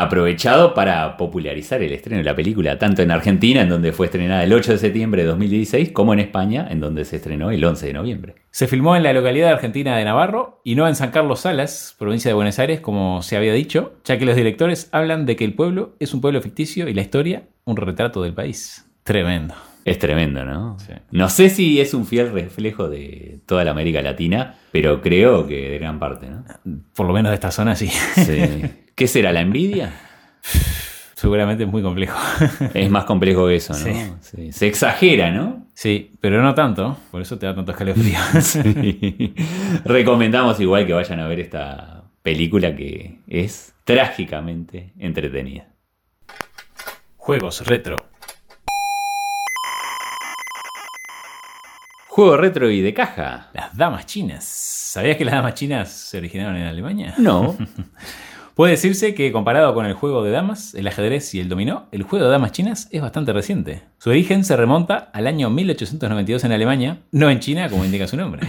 Aprovechado 0.00 0.72
para 0.72 1.18
popularizar 1.18 1.82
el 1.82 1.92
estreno 1.92 2.16
de 2.16 2.24
la 2.24 2.34
película, 2.34 2.78
tanto 2.78 3.02
en 3.02 3.10
Argentina, 3.10 3.60
en 3.60 3.68
donde 3.68 3.92
fue 3.92 4.06
estrenada 4.06 4.42
el 4.42 4.52
8 4.54 4.72
de 4.72 4.78
septiembre 4.78 5.20
de 5.20 5.28
2016, 5.28 5.92
como 5.92 6.14
en 6.14 6.20
España, 6.20 6.66
en 6.70 6.80
donde 6.80 7.04
se 7.04 7.16
estrenó 7.16 7.50
el 7.50 7.62
11 7.62 7.88
de 7.88 7.92
noviembre. 7.92 8.34
Se 8.50 8.66
filmó 8.66 8.96
en 8.96 9.02
la 9.02 9.12
localidad 9.12 9.52
argentina 9.52 9.98
de 9.98 10.06
Navarro 10.06 10.62
y 10.64 10.74
no 10.74 10.88
en 10.88 10.96
San 10.96 11.10
Carlos 11.10 11.40
Salas, 11.40 11.96
provincia 11.98 12.30
de 12.30 12.34
Buenos 12.34 12.58
Aires, 12.58 12.80
como 12.80 13.20
se 13.20 13.36
había 13.36 13.52
dicho, 13.52 13.92
ya 14.06 14.16
que 14.16 14.24
los 14.24 14.36
directores 14.36 14.88
hablan 14.90 15.26
de 15.26 15.36
que 15.36 15.44
el 15.44 15.52
pueblo 15.52 15.96
es 16.00 16.14
un 16.14 16.22
pueblo 16.22 16.40
ficticio 16.40 16.88
y 16.88 16.94
la 16.94 17.02
historia 17.02 17.42
un 17.66 17.76
retrato 17.76 18.22
del 18.22 18.32
país. 18.32 18.86
Tremendo. 19.04 19.69
Es 19.84 19.98
tremendo, 19.98 20.44
¿no? 20.44 20.78
Sí. 20.78 20.92
No 21.10 21.28
sé 21.28 21.48
si 21.48 21.80
es 21.80 21.94
un 21.94 22.06
fiel 22.06 22.32
reflejo 22.32 22.88
de 22.88 23.40
toda 23.46 23.64
la 23.64 23.70
América 23.70 24.02
Latina, 24.02 24.56
pero 24.72 25.00
creo 25.00 25.46
que 25.46 25.70
de 25.70 25.78
gran 25.78 25.98
parte, 25.98 26.28
¿no? 26.28 26.44
Por 26.94 27.06
lo 27.06 27.12
menos 27.12 27.30
de 27.30 27.34
esta 27.34 27.50
zona 27.50 27.74
sí. 27.74 27.88
Sí. 27.88 28.38
¿Qué 28.94 29.06
será 29.06 29.32
la 29.32 29.40
envidia? 29.40 29.92
Seguramente 31.14 31.64
es 31.64 31.70
muy 31.70 31.82
complejo. 31.82 32.18
Es 32.74 32.90
más 32.90 33.04
complejo 33.04 33.46
que 33.46 33.56
eso, 33.56 33.72
¿no? 33.72 33.78
Sí. 33.78 33.92
Sí. 34.20 34.52
Se 34.52 34.66
exagera, 34.66 35.30
¿no? 35.30 35.66
Sí, 35.74 36.12
pero 36.20 36.42
no 36.42 36.54
tanto, 36.54 36.98
por 37.10 37.22
eso 37.22 37.38
te 37.38 37.46
da 37.46 37.54
tanto 37.54 37.72
escalofrío. 37.72 38.18
Sí. 38.40 39.34
Recomendamos 39.84 40.60
igual 40.60 40.86
que 40.86 40.92
vayan 40.92 41.20
a 41.20 41.28
ver 41.28 41.40
esta 41.40 42.04
película 42.22 42.76
que 42.76 43.20
es 43.26 43.74
trágicamente 43.84 44.92
entretenida. 44.98 45.68
Juegos 47.16 47.66
retro. 47.66 48.09
Juego 52.10 52.36
retro 52.36 52.68
y 52.68 52.80
de 52.80 52.92
caja. 52.92 53.50
Las 53.54 53.76
damas 53.76 54.04
chinas. 54.04 54.42
¿Sabías 54.42 55.16
que 55.16 55.24
las 55.24 55.34
damas 55.34 55.54
chinas 55.54 55.92
se 55.92 56.18
originaron 56.18 56.56
en 56.56 56.66
Alemania? 56.66 57.14
No. 57.18 57.56
Puede 58.56 58.72
decirse 58.72 59.14
que 59.14 59.30
comparado 59.30 59.72
con 59.74 59.86
el 59.86 59.92
juego 59.92 60.24
de 60.24 60.32
damas, 60.32 60.74
el 60.74 60.88
ajedrez 60.88 61.32
y 61.36 61.40
el 61.40 61.48
dominó, 61.48 61.86
el 61.92 62.02
juego 62.02 62.24
de 62.24 62.32
damas 62.32 62.50
chinas 62.50 62.88
es 62.90 63.00
bastante 63.00 63.32
reciente. 63.32 63.84
Su 63.98 64.10
origen 64.10 64.42
se 64.42 64.56
remonta 64.56 65.10
al 65.12 65.28
año 65.28 65.50
1892 65.50 66.42
en 66.42 66.50
Alemania, 66.50 66.98
no 67.12 67.30
en 67.30 67.38
China 67.38 67.68
como 67.68 67.84
indica 67.84 68.08
su 68.08 68.16
nombre. 68.16 68.42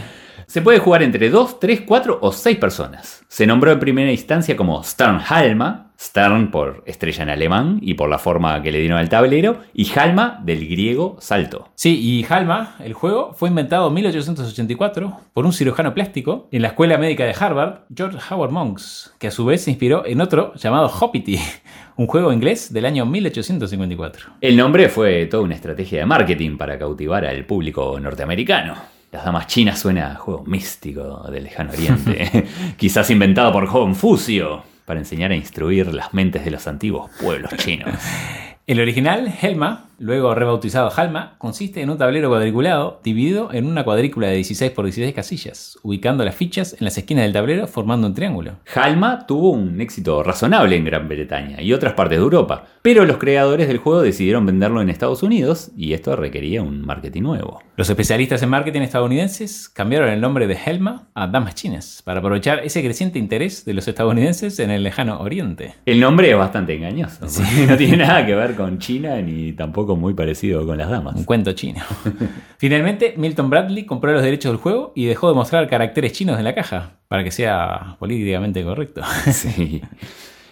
Se 0.47 0.64
puede 0.64 0.80
jugar 0.80 1.03
entre 1.03 1.30
2, 1.30 1.59
3, 1.59 1.82
4 1.82 2.18
o 2.20 2.32
6 2.32 2.57
personas. 2.57 3.24
Se 3.28 3.45
nombró 3.45 3.72
en 3.72 3.80
primera 3.80 4.12
instancia 4.12 4.57
como 4.57 4.84
Sternhalma, 4.84 5.90
Stern 6.01 6.49
por 6.49 6.83
estrella 6.87 7.21
en 7.23 7.29
alemán 7.29 7.77
y 7.81 7.93
por 7.93 8.09
la 8.09 8.17
forma 8.17 8.59
que 8.63 8.71
le 8.71 8.79
dieron 8.79 8.97
al 8.97 9.07
tablero, 9.07 9.59
y 9.73 9.87
Halma 9.97 10.41
del 10.43 10.67
griego 10.67 11.17
salto. 11.19 11.69
Sí, 11.75 11.99
y 12.01 12.25
Halma, 12.27 12.75
el 12.79 12.93
juego, 12.93 13.33
fue 13.35 13.49
inventado 13.49 13.87
en 13.87 13.93
1884 13.93 15.19
por 15.31 15.45
un 15.45 15.53
cirujano 15.53 15.93
plástico 15.93 16.47
en 16.51 16.63
la 16.63 16.69
Escuela 16.69 16.97
Médica 16.97 17.25
de 17.25 17.35
Harvard, 17.39 17.81
George 17.95 18.17
Howard 18.29 18.51
Monks, 18.51 19.13
que 19.19 19.27
a 19.27 19.31
su 19.31 19.45
vez 19.45 19.63
se 19.63 19.69
inspiró 19.69 20.03
en 20.05 20.21
otro 20.21 20.55
llamado 20.55 20.87
Hoppity, 20.87 21.39
un 21.97 22.07
juego 22.07 22.33
inglés 22.33 22.73
del 22.73 22.85
año 22.85 23.05
1854. 23.05 24.37
El 24.41 24.57
nombre 24.57 24.89
fue 24.89 25.27
toda 25.27 25.43
una 25.43 25.55
estrategia 25.55 25.99
de 25.99 26.05
marketing 26.07 26.57
para 26.57 26.79
cautivar 26.79 27.25
al 27.25 27.45
público 27.45 27.99
norteamericano. 27.99 28.75
Las 29.11 29.25
damas 29.25 29.45
chinas 29.47 29.77
suena 29.77 30.13
a 30.13 30.15
juego 30.15 30.43
místico 30.45 31.29
del 31.29 31.43
lejano 31.43 31.71
oriente, 31.73 32.47
quizás 32.77 33.11
inventado 33.11 33.51
por 33.51 33.67
Confucio 33.67 34.70
para 34.86 34.99
enseñar 34.99 35.32
a 35.32 35.36
instruir 35.36 35.93
las 35.93 36.13
mentes 36.13 36.45
de 36.45 36.51
los 36.51 36.67
antiguos 36.67 37.11
pueblos 37.21 37.51
chinos. 37.57 37.93
El 38.67 38.79
original, 38.79 39.34
Helma, 39.41 39.86
luego 40.01 40.33
rebautizado 40.33 40.91
Halma, 40.95 41.35
consiste 41.37 41.81
en 41.81 41.91
un 41.91 41.97
tablero 41.97 42.29
cuadriculado 42.29 42.99
dividido 43.03 43.53
en 43.53 43.67
una 43.67 43.83
cuadrícula 43.83 44.27
de 44.27 44.35
16 44.35 44.71
por 44.71 44.85
16 44.85 45.13
casillas, 45.13 45.77
ubicando 45.83 46.25
las 46.25 46.35
fichas 46.35 46.73
en 46.73 46.85
las 46.85 46.97
esquinas 46.97 47.23
del 47.23 47.33
tablero 47.33 47.67
formando 47.67 48.07
un 48.07 48.15
triángulo. 48.15 48.53
Halma 48.73 49.27
tuvo 49.27 49.51
un 49.51 49.79
éxito 49.79 50.23
razonable 50.23 50.75
en 50.75 50.85
Gran 50.85 51.07
Bretaña 51.07 51.61
y 51.61 51.73
otras 51.73 51.93
partes 51.93 52.17
de 52.17 52.23
Europa, 52.23 52.65
pero 52.81 53.05
los 53.05 53.17
creadores 53.17 53.67
del 53.67 53.77
juego 53.77 54.01
decidieron 54.01 54.45
venderlo 54.45 54.81
en 54.81 54.89
Estados 54.89 55.21
Unidos 55.21 55.71
y 55.77 55.93
esto 55.93 56.15
requería 56.15 56.63
un 56.63 56.83
marketing 56.83 57.21
nuevo. 57.21 57.61
Los 57.77 57.89
especialistas 57.89 58.41
en 58.41 58.49
marketing 58.49 58.81
estadounidenses 58.81 59.69
cambiaron 59.69 60.09
el 60.09 60.19
nombre 60.19 60.47
de 60.47 60.57
Helma 60.65 61.09
a 61.13 61.27
Damas 61.27 61.53
Chinas 61.53 62.01
para 62.03 62.21
aprovechar 62.21 62.61
ese 62.63 62.81
creciente 62.83 63.19
interés 63.19 63.65
de 63.65 63.75
los 63.75 63.87
estadounidenses 63.87 64.57
en 64.57 64.71
el 64.71 64.81
lejano 64.81 65.19
oriente. 65.19 65.75
El 65.85 65.99
nombre 65.99 66.31
es 66.31 66.37
bastante 66.37 66.75
engañoso, 66.75 67.27
no 67.67 67.77
tiene 67.77 67.97
nada 67.97 68.25
que 68.25 68.33
ver 68.33 68.55
con 68.55 68.79
China 68.79 69.21
ni 69.21 69.53
tampoco 69.53 69.90
muy 69.95 70.13
parecido 70.13 70.65
con 70.65 70.77
las 70.77 70.89
damas. 70.89 71.15
Un 71.15 71.23
cuento 71.23 71.53
chino. 71.53 71.81
Finalmente, 72.57 73.13
Milton 73.17 73.49
Bradley 73.49 73.85
compró 73.85 74.11
los 74.13 74.23
derechos 74.23 74.51
del 74.51 74.61
juego 74.61 74.93
y 74.95 75.05
dejó 75.05 75.29
de 75.29 75.35
mostrar 75.35 75.67
caracteres 75.67 76.13
chinos 76.13 76.37
en 76.37 76.43
la 76.43 76.55
caja, 76.55 76.99
para 77.07 77.23
que 77.23 77.31
sea 77.31 77.95
políticamente 77.99 78.63
correcto. 78.63 79.01
Sí. 79.31 79.81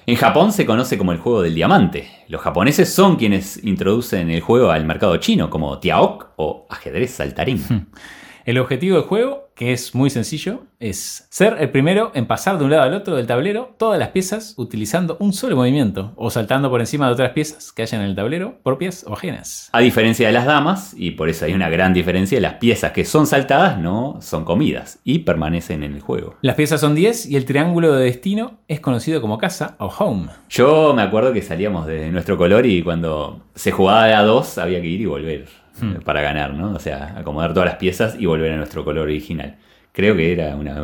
En 0.05 0.15
Japón 0.15 0.51
se 0.51 0.65
conoce 0.65 0.97
como 0.97 1.11
el 1.11 1.19
juego 1.19 1.43
del 1.43 1.53
diamante. 1.53 2.09
Los 2.27 2.41
japoneses 2.41 2.91
son 2.91 3.15
quienes 3.15 3.63
introducen 3.63 4.31
el 4.31 4.41
juego 4.41 4.71
al 4.71 4.83
mercado 4.83 5.15
chino, 5.17 5.51
como 5.51 5.77
Tiaok 5.77 6.29
o 6.37 6.65
ajedrez 6.69 7.11
saltarín. 7.11 7.87
El 8.45 8.57
objetivo 8.57 8.95
del 8.95 9.05
juego, 9.05 9.48
que 9.59 9.73
es 9.73 9.93
muy 9.93 10.09
sencillo, 10.09 10.61
es 10.79 11.27
ser 11.29 11.57
el 11.59 11.69
primero 11.69 12.13
en 12.15 12.27
pasar 12.27 12.57
de 12.57 12.63
un 12.63 12.71
lado 12.71 12.83
al 12.83 12.93
otro 12.93 13.17
del 13.17 13.27
tablero 13.27 13.75
todas 13.77 13.99
las 13.99 14.07
piezas 14.07 14.53
utilizando 14.55 15.17
un 15.19 15.33
solo 15.33 15.57
movimiento 15.57 16.13
o 16.15 16.29
saltando 16.29 16.69
por 16.69 16.79
encima 16.79 17.07
de 17.07 17.11
otras 17.11 17.31
piezas 17.31 17.73
que 17.73 17.81
hayan 17.81 17.99
en 17.99 18.07
el 18.07 18.15
tablero, 18.15 18.59
propias 18.63 19.03
o 19.05 19.11
ajenas. 19.11 19.67
A 19.73 19.81
diferencia 19.81 20.27
de 20.27 20.31
las 20.31 20.45
damas, 20.45 20.95
y 20.95 21.11
por 21.11 21.27
eso 21.27 21.43
hay 21.43 21.51
una 21.51 21.67
gran 21.67 21.93
diferencia, 21.93 22.39
las 22.39 22.53
piezas 22.53 22.93
que 22.93 23.03
son 23.03 23.27
saltadas 23.27 23.77
no 23.77 24.19
son 24.21 24.45
comidas 24.45 24.99
y 25.03 25.19
permanecen 25.19 25.83
en 25.83 25.93
el 25.93 25.99
juego. 25.99 26.37
Las 26.41 26.55
piezas 26.55 26.79
son 26.79 26.95
10 26.95 27.25
y 27.25 27.35
el 27.35 27.43
triángulo 27.43 27.93
de 27.93 28.05
destino 28.05 28.59
es 28.69 28.79
conocido 28.79 29.19
como 29.19 29.39
casa 29.39 29.75
o 29.79 29.87
home. 29.87 30.29
Yo 30.49 30.93
me 30.95 31.01
acuerdo 31.01 31.33
que 31.33 31.41
salíamos 31.41 31.85
de 31.85 32.09
nuestro 32.11 32.37
color 32.37 32.65
y 32.65 32.81
cuando 32.81 33.41
se 33.55 33.71
jugaba 33.71 34.05
de 34.05 34.13
a 34.13 34.23
dos 34.23 34.57
había 34.57 34.79
que 34.79 34.87
ir 34.87 35.01
y 35.01 35.05
volver 35.05 35.49
eh, 35.81 35.99
para 36.03 36.21
ganar, 36.21 36.53
¿no? 36.53 36.73
O 36.73 36.79
sea, 36.79 37.15
acomodar 37.17 37.53
todas 37.53 37.69
las 37.69 37.77
piezas 37.77 38.15
y 38.19 38.25
volver 38.25 38.51
a 38.51 38.57
nuestro 38.57 38.83
color 38.83 39.03
original. 39.03 39.57
Creo 39.91 40.15
que 40.15 40.31
era 40.31 40.55
una, 40.55 40.83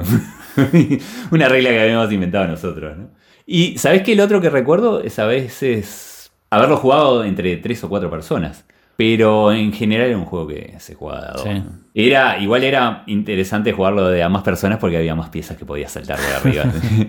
una 1.32 1.50
regla 1.50 1.70
que 1.70 1.82
habíamos 1.82 2.12
inventado 2.12 2.48
nosotros, 2.48 2.98
¿no? 2.98 3.10
Y 3.46 3.78
¿sabés 3.78 4.02
qué? 4.02 4.14
El 4.14 4.22
otro 4.22 4.42
que 4.42 4.50
recuerdo 4.50 5.02
es 5.02 5.20
a 5.20 5.26
veces 5.26 6.32
haberlo 6.50 6.78
jugado 6.78 7.24
entre 7.24 7.58
tres 7.58 7.84
o 7.84 7.90
cuatro 7.90 8.10
personas. 8.10 8.66
Pero 8.98 9.52
en 9.52 9.74
general 9.74 10.08
era 10.08 10.18
un 10.18 10.26
juego 10.26 10.48
que 10.48 10.76
se 10.80 10.96
jugaba 10.96 11.22
de 11.22 11.28
a 11.28 11.32
dos. 11.32 11.44
Sí. 11.44 11.64
Era, 11.96 12.40
igual 12.40 12.64
era 12.64 13.04
interesante 13.08 13.74
jugarlo 13.74 14.08
de 14.08 14.24
a 14.24 14.30
más 14.30 14.44
personas 14.44 14.80
porque 14.80 14.98
había 14.98 15.16
más 15.16 15.30
piezas 15.30 15.58
que 15.58 15.66
podías 15.66 15.92
saltar 15.92 16.18
de 16.18 16.34
arriba. 16.34 16.64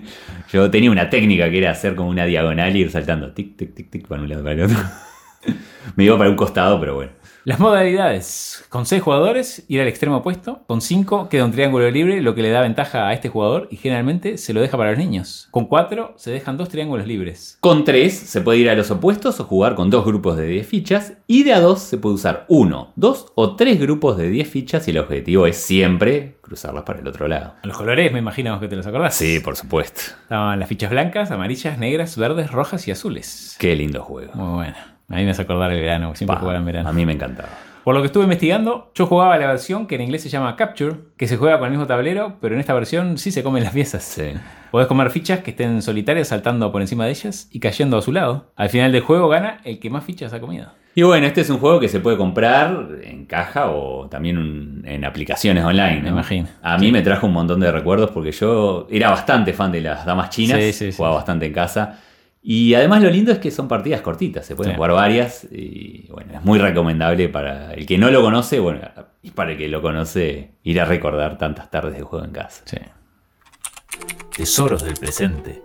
Yo 0.52 0.68
tenía 0.70 0.90
una 0.90 1.08
técnica 1.08 1.48
que 1.48 1.58
era 1.58 1.70
hacer 1.70 1.94
como 1.94 2.08
una 2.08 2.24
diagonal 2.24 2.74
y 2.74 2.80
ir 2.80 2.90
saltando 2.90 3.32
tic, 3.32 3.56
tic, 3.56 3.74
tic, 3.74 3.90
tic 3.90 4.08
para 4.08 4.20
un 4.20 4.28
lado 4.28 4.42
para 4.42 4.54
el 4.54 4.62
otro. 4.62 4.78
Me 5.94 6.04
iba 6.04 6.18
para 6.18 6.28
un 6.28 6.36
costado, 6.36 6.80
pero 6.80 6.96
bueno. 6.96 7.12
Las 7.46 7.60
modalidades. 7.60 8.64
Con 8.70 8.86
6 8.86 9.00
jugadores, 9.00 9.64
ir 9.68 9.80
al 9.80 9.86
extremo 9.86 10.16
opuesto. 10.16 10.64
Con 10.66 10.80
5 10.80 11.28
queda 11.28 11.44
un 11.44 11.52
triángulo 11.52 11.88
libre, 11.92 12.20
lo 12.20 12.34
que 12.34 12.42
le 12.42 12.50
da 12.50 12.60
ventaja 12.60 13.06
a 13.06 13.12
este 13.12 13.28
jugador 13.28 13.68
y 13.70 13.76
generalmente 13.76 14.36
se 14.36 14.52
lo 14.52 14.60
deja 14.60 14.76
para 14.76 14.90
los 14.90 14.98
niños. 14.98 15.46
Con 15.52 15.66
4 15.66 16.14
se 16.16 16.32
dejan 16.32 16.56
dos 16.56 16.70
triángulos 16.70 17.06
libres. 17.06 17.56
Con 17.60 17.84
3 17.84 18.12
se 18.12 18.40
puede 18.40 18.58
ir 18.58 18.68
a 18.68 18.74
los 18.74 18.90
opuestos 18.90 19.38
o 19.38 19.44
jugar 19.44 19.76
con 19.76 19.90
dos 19.90 20.04
grupos 20.04 20.36
de 20.36 20.48
10 20.48 20.66
fichas. 20.66 21.12
Y 21.28 21.44
de 21.44 21.52
a 21.52 21.60
2 21.60 21.80
se 21.80 21.98
puede 21.98 22.16
usar 22.16 22.46
uno, 22.48 22.92
dos 22.96 23.30
o 23.36 23.54
tres 23.54 23.78
grupos 23.78 24.16
de 24.16 24.28
10 24.28 24.48
fichas 24.48 24.88
y 24.88 24.90
el 24.90 24.98
objetivo 24.98 25.46
es 25.46 25.56
siempre 25.56 26.38
cruzarlas 26.40 26.82
para 26.82 26.98
el 26.98 27.06
otro 27.06 27.28
lado. 27.28 27.54
Los 27.62 27.76
colores, 27.76 28.12
me 28.12 28.18
imagino 28.18 28.58
que 28.58 28.66
te 28.66 28.74
los 28.74 28.88
acordás. 28.88 29.14
Sí, 29.14 29.38
por 29.38 29.54
supuesto. 29.54 30.00
Estaban 30.22 30.58
las 30.58 30.68
fichas 30.68 30.90
blancas, 30.90 31.30
amarillas, 31.30 31.78
negras, 31.78 32.16
verdes, 32.16 32.50
rojas 32.50 32.88
y 32.88 32.90
azules. 32.90 33.54
Qué 33.60 33.76
lindo 33.76 34.02
juego. 34.02 34.32
Muy 34.34 34.52
bueno. 34.52 34.95
A 35.08 35.16
mí 35.16 35.24
me 35.24 35.30
hace 35.30 35.42
acordar 35.42 35.72
el 35.72 35.80
verano, 35.80 36.14
siempre 36.14 36.34
Pa, 36.34 36.40
jugaba 36.40 36.58
en 36.58 36.64
verano. 36.64 36.88
A 36.88 36.92
mí 36.92 37.06
me 37.06 37.12
encantaba. 37.12 37.48
Por 37.84 37.94
lo 37.94 38.00
que 38.02 38.06
estuve 38.06 38.24
investigando, 38.24 38.90
yo 38.96 39.06
jugaba 39.06 39.38
la 39.38 39.46
versión 39.46 39.86
que 39.86 39.94
en 39.94 40.00
inglés 40.00 40.20
se 40.22 40.28
llama 40.28 40.56
Capture, 40.56 40.96
que 41.16 41.28
se 41.28 41.36
juega 41.36 41.58
con 41.58 41.66
el 41.66 41.70
mismo 41.70 41.86
tablero, 41.86 42.36
pero 42.40 42.54
en 42.54 42.60
esta 42.60 42.74
versión 42.74 43.16
sí 43.16 43.30
se 43.30 43.44
comen 43.44 43.62
las 43.62 43.72
piezas. 43.72 44.02
Sí. 44.02 44.32
Podés 44.72 44.88
comer 44.88 45.10
fichas 45.10 45.40
que 45.40 45.52
estén 45.52 45.80
solitarias 45.82 46.26
saltando 46.26 46.72
por 46.72 46.80
encima 46.80 47.04
de 47.04 47.10
ellas 47.12 47.48
y 47.52 47.60
cayendo 47.60 47.96
a 47.96 48.02
su 48.02 48.10
lado. 48.10 48.50
Al 48.56 48.70
final 48.70 48.90
del 48.90 49.02
juego 49.02 49.28
gana 49.28 49.60
el 49.62 49.78
que 49.78 49.88
más 49.88 50.02
fichas 50.04 50.32
ha 50.32 50.40
comido. 50.40 50.66
Y 50.96 51.02
bueno, 51.02 51.26
este 51.28 51.42
es 51.42 51.50
un 51.50 51.58
juego 51.58 51.78
que 51.78 51.88
se 51.88 52.00
puede 52.00 52.16
comprar 52.16 52.88
en 53.04 53.26
caja 53.26 53.70
o 53.70 54.08
también 54.08 54.38
un- 54.38 54.82
en 54.84 55.04
aplicaciones 55.04 55.62
online. 55.62 55.98
¿no? 55.98 56.02
Me 56.04 56.08
imagino. 56.08 56.48
A 56.62 56.78
mí 56.78 56.90
me 56.90 57.02
trajo 57.02 57.26
un 57.28 57.34
montón 57.34 57.60
de 57.60 57.70
recuerdos 57.70 58.10
porque 58.10 58.32
yo 58.32 58.88
era 58.90 59.10
bastante 59.10 59.52
fan 59.52 59.70
de 59.70 59.82
las 59.82 60.04
damas 60.04 60.30
chinas, 60.30 60.58
Sí, 60.58 60.72
sí, 60.72 60.90
sí. 60.90 60.96
jugaba 60.96 61.16
bastante 61.16 61.46
en 61.46 61.52
casa. 61.52 62.00
Y 62.48 62.74
además 62.74 63.02
lo 63.02 63.10
lindo 63.10 63.32
es 63.32 63.38
que 63.38 63.50
son 63.50 63.66
partidas 63.66 64.02
cortitas, 64.02 64.46
se 64.46 64.54
pueden 64.54 64.70
Sí. 64.72 64.76
jugar 64.76 64.92
varias 64.92 65.48
y 65.50 66.06
bueno, 66.12 66.34
es 66.34 66.44
muy 66.44 66.60
recomendable 66.60 67.28
para 67.28 67.74
el 67.74 67.84
que 67.86 67.98
no 67.98 68.08
lo 68.08 68.22
conoce, 68.22 68.60
bueno, 68.60 68.82
y 69.20 69.32
para 69.32 69.50
el 69.50 69.58
que 69.58 69.66
lo 69.66 69.82
conoce 69.82 70.52
ir 70.62 70.80
a 70.80 70.84
recordar 70.84 71.38
tantas 71.38 71.68
tardes 71.72 71.94
de 71.96 72.02
juego 72.02 72.24
en 72.24 72.30
casa. 72.30 72.62
Sí. 72.64 72.76
Tesoros 74.36 74.84
del 74.84 74.94
presente. 74.94 75.60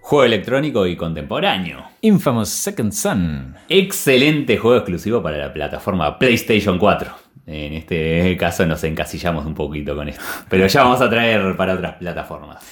Juego 0.00 0.24
electrónico 0.24 0.84
y 0.84 0.96
contemporáneo. 0.96 1.84
Infamous 2.00 2.48
Second 2.48 2.90
Son. 2.92 3.54
Excelente 3.68 4.58
juego 4.58 4.78
exclusivo 4.78 5.22
para 5.22 5.38
la 5.38 5.52
plataforma 5.52 6.18
PlayStation 6.18 6.76
4. 6.76 7.12
En 7.46 7.72
este 7.74 8.36
caso 8.36 8.66
nos 8.66 8.82
encasillamos 8.82 9.46
un 9.46 9.54
poquito 9.54 9.94
con 9.94 10.08
esto. 10.08 10.22
Pero 10.48 10.66
ya 10.66 10.82
vamos 10.82 11.00
a 11.00 11.08
traer 11.08 11.56
para 11.56 11.74
otras 11.74 11.94
plataformas. 11.94 12.64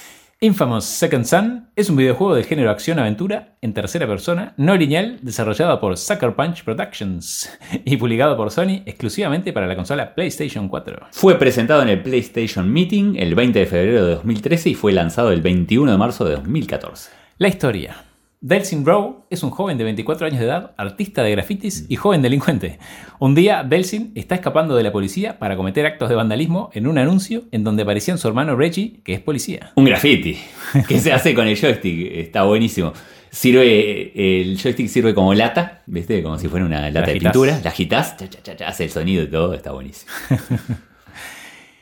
Infamous 0.43 0.85
Second 0.85 1.25
Son 1.25 1.67
es 1.75 1.91
un 1.91 1.97
videojuego 1.97 2.33
de 2.33 2.43
género 2.43 2.71
acción-aventura 2.71 3.57
en 3.61 3.75
tercera 3.75 4.07
persona, 4.07 4.55
no 4.57 4.75
lineal, 4.75 5.19
desarrollado 5.21 5.79
por 5.79 5.95
Sucker 5.99 6.35
Punch 6.35 6.63
Productions 6.63 7.47
y 7.85 7.95
publicado 7.97 8.35
por 8.35 8.49
Sony 8.49 8.81
exclusivamente 8.87 9.53
para 9.53 9.67
la 9.67 9.75
consola 9.75 10.15
PlayStation 10.15 10.67
4. 10.67 11.09
Fue 11.11 11.37
presentado 11.37 11.83
en 11.83 11.89
el 11.89 12.01
PlayStation 12.01 12.73
Meeting 12.73 13.17
el 13.17 13.35
20 13.35 13.59
de 13.59 13.65
febrero 13.67 14.03
de 14.03 14.15
2013 14.15 14.71
y 14.71 14.73
fue 14.73 14.93
lanzado 14.93 15.31
el 15.31 15.43
21 15.43 15.91
de 15.91 15.97
marzo 15.99 16.25
de 16.25 16.31
2014. 16.31 17.11
La 17.37 17.47
historia. 17.47 18.10
Delsin 18.43 18.83
Rowe 18.83 19.27
es 19.29 19.43
un 19.43 19.51
joven 19.51 19.77
de 19.77 19.83
24 19.83 20.25
años 20.25 20.39
de 20.39 20.47
edad, 20.47 20.73
artista 20.75 21.21
de 21.21 21.29
grafitis 21.29 21.85
y 21.89 21.95
joven 21.95 22.23
delincuente. 22.23 22.79
Un 23.19 23.35
día, 23.35 23.63
Delsin 23.63 24.11
está 24.15 24.33
escapando 24.33 24.75
de 24.75 24.81
la 24.81 24.91
policía 24.91 25.37
para 25.37 25.55
cometer 25.55 25.85
actos 25.85 26.09
de 26.09 26.15
vandalismo 26.15 26.71
en 26.73 26.87
un 26.87 26.97
anuncio 26.97 27.43
en 27.51 27.63
donde 27.63 27.83
aparecían 27.83 28.17
su 28.17 28.27
hermano 28.27 28.55
Reggie, 28.55 28.99
que 29.03 29.13
es 29.13 29.19
policía. 29.19 29.73
Un 29.75 29.85
graffiti 29.85 30.39
que 30.87 30.99
se 30.99 31.13
hace 31.13 31.35
con 31.35 31.47
el 31.47 31.55
joystick, 31.55 32.13
está 32.17 32.41
buenísimo. 32.41 32.93
Sirve, 33.29 34.41
el 34.41 34.57
joystick 34.57 34.87
sirve 34.87 35.13
como 35.13 35.35
lata, 35.35 35.83
¿viste? 35.85 36.23
Como 36.23 36.39
si 36.39 36.47
fuera 36.47 36.65
una 36.65 36.89
lata 36.89 37.11
de 37.11 37.19
pintura. 37.19 37.61
La 37.63 37.69
agitas, 37.69 38.17
cha, 38.17 38.27
cha, 38.27 38.55
cha, 38.55 38.67
hace 38.67 38.85
el 38.85 38.89
sonido 38.89 39.21
y 39.21 39.27
todo, 39.27 39.53
está 39.53 39.71
buenísimo. 39.71 40.11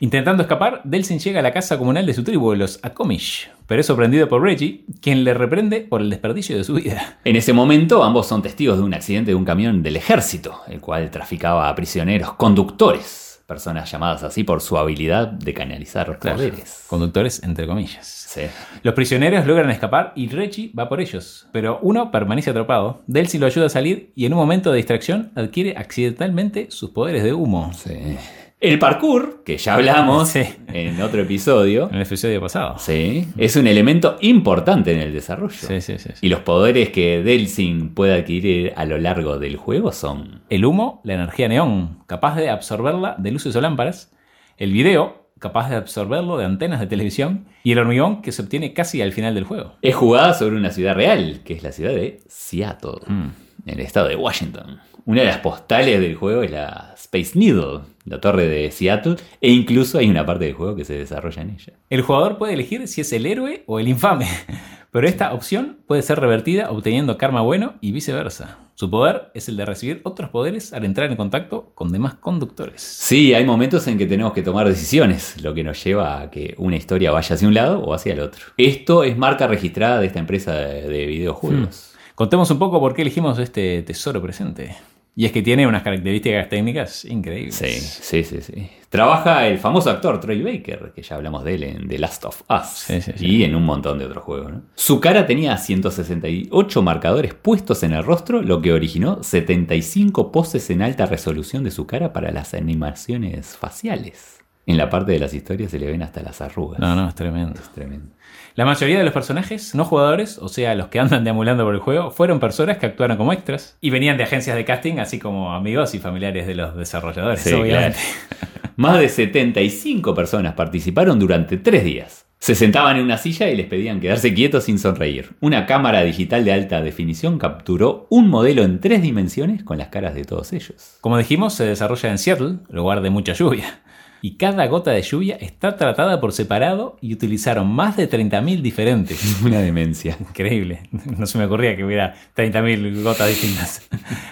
Intentando 0.02 0.42
escapar, 0.42 0.80
Delsin 0.84 1.18
llega 1.18 1.40
a 1.40 1.42
la 1.42 1.52
casa 1.52 1.76
comunal 1.76 2.06
de 2.06 2.14
su 2.14 2.24
tribu, 2.24 2.54
los 2.54 2.80
Akomish, 2.82 3.50
pero 3.66 3.82
es 3.82 3.86
sorprendido 3.86 4.30
por 4.30 4.40
Reggie, 4.40 4.86
quien 5.02 5.24
le 5.24 5.34
reprende 5.34 5.82
por 5.82 6.00
el 6.00 6.08
desperdicio 6.08 6.56
de 6.56 6.64
su 6.64 6.76
vida. 6.76 7.18
En 7.22 7.36
ese 7.36 7.52
momento, 7.52 8.02
ambos 8.02 8.26
son 8.26 8.40
testigos 8.40 8.78
de 8.78 8.82
un 8.82 8.94
accidente 8.94 9.32
de 9.32 9.34
un 9.34 9.44
camión 9.44 9.82
del 9.82 9.96
ejército, 9.96 10.62
el 10.68 10.80
cual 10.80 11.10
traficaba 11.10 11.68
a 11.68 11.74
prisioneros 11.74 12.32
conductores, 12.32 13.44
personas 13.46 13.92
llamadas 13.92 14.22
así 14.22 14.42
por 14.42 14.62
su 14.62 14.78
habilidad 14.78 15.28
de 15.28 15.52
canalizar 15.52 16.18
poderes. 16.18 16.86
Conductores, 16.86 17.42
entre 17.42 17.66
comillas. 17.66 18.06
Sí. 18.06 18.42
Los 18.82 18.94
prisioneros 18.94 19.46
logran 19.46 19.70
escapar 19.70 20.14
y 20.16 20.28
Reggie 20.28 20.72
va 20.72 20.88
por 20.88 21.02
ellos, 21.02 21.46
pero 21.52 21.78
uno 21.82 22.10
permanece 22.10 22.48
atrapado. 22.48 23.02
Delsin 23.06 23.42
lo 23.42 23.46
ayuda 23.48 23.66
a 23.66 23.68
salir 23.68 24.12
y 24.14 24.24
en 24.24 24.32
un 24.32 24.38
momento 24.38 24.70
de 24.70 24.78
distracción 24.78 25.30
adquiere 25.34 25.76
accidentalmente 25.76 26.70
sus 26.70 26.88
poderes 26.88 27.22
de 27.22 27.34
humo. 27.34 27.70
Sí. 27.74 28.16
El 28.60 28.78
parkour, 28.78 29.42
que 29.42 29.56
ya 29.56 29.74
hablamos 29.74 30.28
Sí. 30.28 30.42
en 30.68 31.00
otro 31.00 31.22
episodio, 31.22 31.88
En 31.88 31.96
el 31.96 32.02
episodio 32.02 32.40
pasado. 32.42 32.78
sí, 32.78 33.26
es 33.38 33.56
un 33.56 33.66
elemento 33.66 34.18
importante 34.20 34.92
en 34.92 34.98
el 35.00 35.14
desarrollo. 35.14 35.54
Sí, 35.56 35.80
sí, 35.80 35.98
sí. 35.98 36.10
sí. 36.14 36.26
Y 36.26 36.28
los 36.28 36.40
poderes 36.40 36.90
que 36.90 37.22
Delsin 37.22 37.94
puede 37.94 38.12
adquirir 38.12 38.74
a 38.76 38.84
lo 38.84 38.98
largo 38.98 39.38
del 39.38 39.56
juego 39.56 39.92
son 39.92 40.42
El 40.50 40.66
humo, 40.66 41.00
la 41.04 41.14
energía 41.14 41.48
neón, 41.48 42.00
capaz 42.06 42.36
de 42.36 42.50
absorberla 42.50 43.16
de 43.18 43.30
luces 43.30 43.56
o 43.56 43.60
lámparas. 43.62 44.12
El 44.58 44.72
video, 44.72 45.30
capaz 45.38 45.70
de 45.70 45.76
absorberlo 45.76 46.36
de 46.36 46.44
antenas 46.44 46.80
de 46.80 46.86
televisión. 46.86 47.46
Y 47.64 47.72
el 47.72 47.78
hormigón, 47.78 48.20
que 48.20 48.30
se 48.30 48.42
obtiene 48.42 48.74
casi 48.74 49.00
al 49.00 49.12
final 49.12 49.34
del 49.34 49.44
juego. 49.44 49.76
Es 49.80 49.94
jugada 49.94 50.34
sobre 50.34 50.56
una 50.56 50.70
ciudad 50.70 50.94
real, 50.94 51.40
que 51.46 51.54
es 51.54 51.62
la 51.62 51.72
ciudad 51.72 51.92
de 51.94 52.20
Seattle, 52.28 53.00
Mm. 53.06 53.28
en 53.64 53.78
el 53.78 53.80
estado 53.80 54.08
de 54.08 54.16
Washington. 54.16 54.80
Una 55.10 55.22
de 55.22 55.26
las 55.26 55.38
postales 55.38 55.98
del 55.98 56.14
juego 56.14 56.44
es 56.44 56.52
la 56.52 56.94
Space 56.96 57.36
Needle, 57.36 57.80
la 58.04 58.20
torre 58.20 58.46
de 58.46 58.70
Seattle, 58.70 59.16
e 59.40 59.50
incluso 59.50 59.98
hay 59.98 60.08
una 60.08 60.24
parte 60.24 60.44
del 60.44 60.54
juego 60.54 60.76
que 60.76 60.84
se 60.84 60.96
desarrolla 60.96 61.42
en 61.42 61.50
ella. 61.50 61.72
El 61.90 62.02
jugador 62.02 62.38
puede 62.38 62.52
elegir 62.52 62.86
si 62.86 63.00
es 63.00 63.12
el 63.12 63.26
héroe 63.26 63.64
o 63.66 63.80
el 63.80 63.88
infame, 63.88 64.28
pero 64.92 65.08
esta 65.08 65.34
opción 65.34 65.78
puede 65.88 66.02
ser 66.02 66.20
revertida 66.20 66.70
obteniendo 66.70 67.18
karma 67.18 67.40
bueno 67.40 67.74
y 67.80 67.90
viceversa. 67.90 68.58
Su 68.76 68.88
poder 68.88 69.32
es 69.34 69.48
el 69.48 69.56
de 69.56 69.64
recibir 69.64 70.00
otros 70.04 70.30
poderes 70.30 70.72
al 70.72 70.84
entrar 70.84 71.10
en 71.10 71.16
contacto 71.16 71.72
con 71.74 71.90
demás 71.90 72.14
conductores. 72.14 72.80
Sí, 72.80 73.34
hay 73.34 73.44
momentos 73.44 73.88
en 73.88 73.98
que 73.98 74.06
tenemos 74.06 74.32
que 74.32 74.42
tomar 74.42 74.68
decisiones, 74.68 75.42
lo 75.42 75.54
que 75.54 75.64
nos 75.64 75.82
lleva 75.82 76.20
a 76.20 76.30
que 76.30 76.54
una 76.56 76.76
historia 76.76 77.10
vaya 77.10 77.34
hacia 77.34 77.48
un 77.48 77.54
lado 77.54 77.80
o 77.80 77.94
hacia 77.94 78.12
el 78.12 78.20
otro. 78.20 78.46
Esto 78.56 79.02
es 79.02 79.18
marca 79.18 79.48
registrada 79.48 79.98
de 79.98 80.06
esta 80.06 80.20
empresa 80.20 80.54
de, 80.54 80.88
de 80.88 81.06
videojuegos. 81.06 81.96
Contemos 82.14 82.50
un 82.50 82.58
poco 82.58 82.78
por 82.78 82.94
qué 82.94 83.02
elegimos 83.02 83.38
este 83.38 83.82
tesoro 83.82 84.22
presente. 84.22 84.76
Y 85.16 85.26
es 85.26 85.32
que 85.32 85.42
tiene 85.42 85.66
unas 85.66 85.82
características 85.82 86.48
técnicas 86.48 87.04
increíbles. 87.04 87.56
Sí, 87.56 87.68
sí, 87.68 88.24
sí, 88.24 88.40
sí. 88.40 88.70
Trabaja 88.88 89.46
el 89.46 89.58
famoso 89.58 89.90
actor 89.90 90.18
Troy 90.18 90.42
Baker, 90.42 90.92
que 90.94 91.02
ya 91.02 91.16
hablamos 91.16 91.44
de 91.44 91.54
él 91.54 91.62
en 91.62 91.88
The 91.88 91.98
Last 91.98 92.24
of 92.24 92.42
Us. 92.50 92.68
Sí, 92.68 93.00
sí, 93.00 93.12
sí. 93.16 93.26
Y 93.26 93.44
en 93.44 93.54
un 93.54 93.64
montón 93.64 93.98
de 93.98 94.06
otros 94.06 94.24
juegos. 94.24 94.52
¿no? 94.52 94.62
Su 94.74 94.98
cara 95.00 95.26
tenía 95.26 95.56
168 95.56 96.82
marcadores 96.82 97.34
puestos 97.34 97.82
en 97.82 97.92
el 97.92 98.04
rostro, 98.04 98.42
lo 98.42 98.60
que 98.60 98.72
originó 98.72 99.22
75 99.22 100.32
poses 100.32 100.70
en 100.70 100.82
alta 100.82 101.06
resolución 101.06 101.62
de 101.64 101.70
su 101.70 101.86
cara 101.86 102.12
para 102.12 102.32
las 102.32 102.54
animaciones 102.54 103.56
faciales. 103.56 104.40
En 104.70 104.76
la 104.78 104.88
parte 104.88 105.12
de 105.12 105.18
las 105.18 105.34
historias 105.34 105.70
se 105.70 105.78
le 105.78 105.86
ven 105.86 106.02
hasta 106.02 106.22
las 106.22 106.40
arrugas. 106.40 106.78
No, 106.80 106.94
no, 106.94 107.08
es 107.08 107.14
tremendo. 107.14 107.54
Es 107.60 107.68
tremendo. 107.70 108.06
La 108.54 108.64
mayoría 108.64 108.98
de 108.98 109.04
los 109.04 109.12
personajes 109.12 109.74
no 109.74 109.84
jugadores, 109.84 110.38
o 110.38 110.48
sea, 110.48 110.74
los 110.74 110.88
que 110.88 110.98
andan 111.00 111.24
deambulando 111.24 111.64
por 111.64 111.74
el 111.74 111.80
juego, 111.80 112.10
fueron 112.10 112.40
personas 112.40 112.78
que 112.78 112.86
actuaron 112.86 113.16
como 113.16 113.32
extras 113.32 113.76
y 113.80 113.90
venían 113.90 114.16
de 114.16 114.24
agencias 114.24 114.56
de 114.56 114.64
casting, 114.64 114.98
así 114.98 115.18
como 115.18 115.52
amigos 115.54 115.94
y 115.94 115.98
familiares 115.98 116.46
de 116.46 116.54
los 116.54 116.76
desarrolladores, 116.76 117.40
Sí, 117.40 117.52
obviamente. 117.52 117.98
claro. 117.98 118.50
Más 118.76 118.98
de 118.98 119.08
75 119.08 120.14
personas 120.14 120.54
participaron 120.54 121.18
durante 121.18 121.58
tres 121.58 121.84
días. 121.84 122.26
Se 122.38 122.54
sentaban 122.54 122.96
en 122.96 123.04
una 123.04 123.18
silla 123.18 123.50
y 123.50 123.56
les 123.56 123.66
pedían 123.66 124.00
quedarse 124.00 124.32
quietos 124.32 124.64
sin 124.64 124.78
sonreír. 124.78 125.32
Una 125.40 125.66
cámara 125.66 126.00
digital 126.02 126.44
de 126.44 126.52
alta 126.54 126.80
definición 126.80 127.38
capturó 127.38 128.06
un 128.08 128.28
modelo 128.28 128.62
en 128.62 128.80
tres 128.80 129.02
dimensiones 129.02 129.62
con 129.62 129.76
las 129.76 129.88
caras 129.88 130.14
de 130.14 130.24
todos 130.24 130.54
ellos. 130.54 130.96
Como 131.02 131.18
dijimos, 131.18 131.52
se 131.52 131.66
desarrolla 131.66 132.10
en 132.10 132.16
Seattle, 132.16 132.56
lugar 132.70 133.02
de 133.02 133.10
mucha 133.10 133.34
lluvia. 133.34 133.80
Y 134.22 134.36
cada 134.36 134.66
gota 134.66 134.90
de 134.90 135.02
lluvia 135.02 135.36
está 135.40 135.76
tratada 135.76 136.20
por 136.20 136.32
separado 136.32 136.96
y 137.00 137.12
utilizaron 137.12 137.68
más 137.68 137.96
de 137.96 138.08
30.000 138.08 138.60
diferentes. 138.60 139.40
Una 139.44 139.60
demencia. 139.60 140.16
Increíble. 140.20 140.82
No 140.90 141.26
se 141.26 141.38
me 141.38 141.44
ocurría 141.44 141.76
que 141.76 141.84
hubiera 141.84 142.14
30.000 142.36 143.02
gotas 143.02 143.28
distintas. 143.28 143.88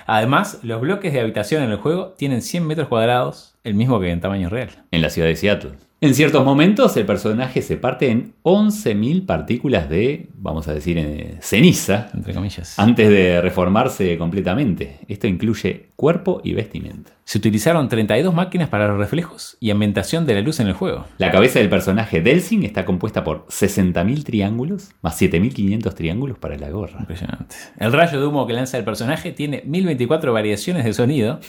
Además, 0.07 0.61
los 0.62 0.80
bloques 0.80 1.12
de 1.12 1.20
habitación 1.20 1.62
en 1.62 1.70
el 1.70 1.78
juego 1.78 2.14
tienen 2.18 2.43
100 2.43 2.66
metros 2.66 2.89
cuadrados, 2.89 3.57
el 3.64 3.74
mismo 3.74 4.01
que 4.01 4.11
en 4.11 4.20
tamaño 4.20 4.49
real. 4.49 4.70
En 4.91 5.03
la 5.03 5.11
ciudad 5.11 5.28
de 5.28 5.36
Seattle. 5.36 5.88
En 6.01 6.14
ciertos 6.14 6.44
momentos 6.44 6.96
el 6.96 7.05
personaje 7.07 7.61
se 7.61 7.76
parte 7.76 8.09
en 8.09 8.34
11.000 8.44 9.26
partículas 9.26 9.88
de, 9.88 10.28
vamos 10.34 10.68
a 10.68 10.72
decir, 10.72 10.96
eh, 10.96 11.38
ceniza 11.40 12.09
Entre 12.14 12.32
comillas. 12.32 12.78
antes 12.78 13.09
de 13.09 13.40
reformarse 13.40 14.16
completamente. 14.16 15.01
Esto 15.09 15.26
incluye 15.26 15.88
cuerpo 15.96 16.40
y 16.44 16.55
vestimenta. 16.55 17.11
Se 17.24 17.38
utilizaron 17.38 17.88
32 17.88 18.32
máquinas 18.32 18.68
para 18.68 18.86
los 18.86 18.96
reflejos 18.96 19.57
y 19.59 19.72
ambientación 19.72 20.24
de 20.24 20.34
la 20.34 20.40
luz 20.40 20.61
en 20.61 20.68
el 20.68 20.74
juego. 20.74 21.05
La 21.18 21.32
cabeza 21.32 21.59
del 21.59 21.68
personaje 21.68 22.20
Delsin 22.20 22.62
está 22.62 22.84
compuesta 22.84 23.24
por 23.24 23.46
60.000 23.46 24.22
triángulos 24.22 24.90
más 25.03 25.20
7.500 25.20 25.94
triángulos 25.94 26.38
para 26.38 26.57
la 26.57 26.70
gorra. 26.70 27.01
Impresionante. 27.01 27.57
El 27.76 27.92
rayo 27.92 28.20
de 28.20 28.26
humo 28.28 28.46
que 28.46 28.53
lanza 28.53 28.78
el 28.78 28.84
personaje 28.84 29.32
tiene 29.32 29.64
1024 29.66 30.32
variaciones 30.32 30.84
de 30.84 30.92
sonido, 30.92 31.40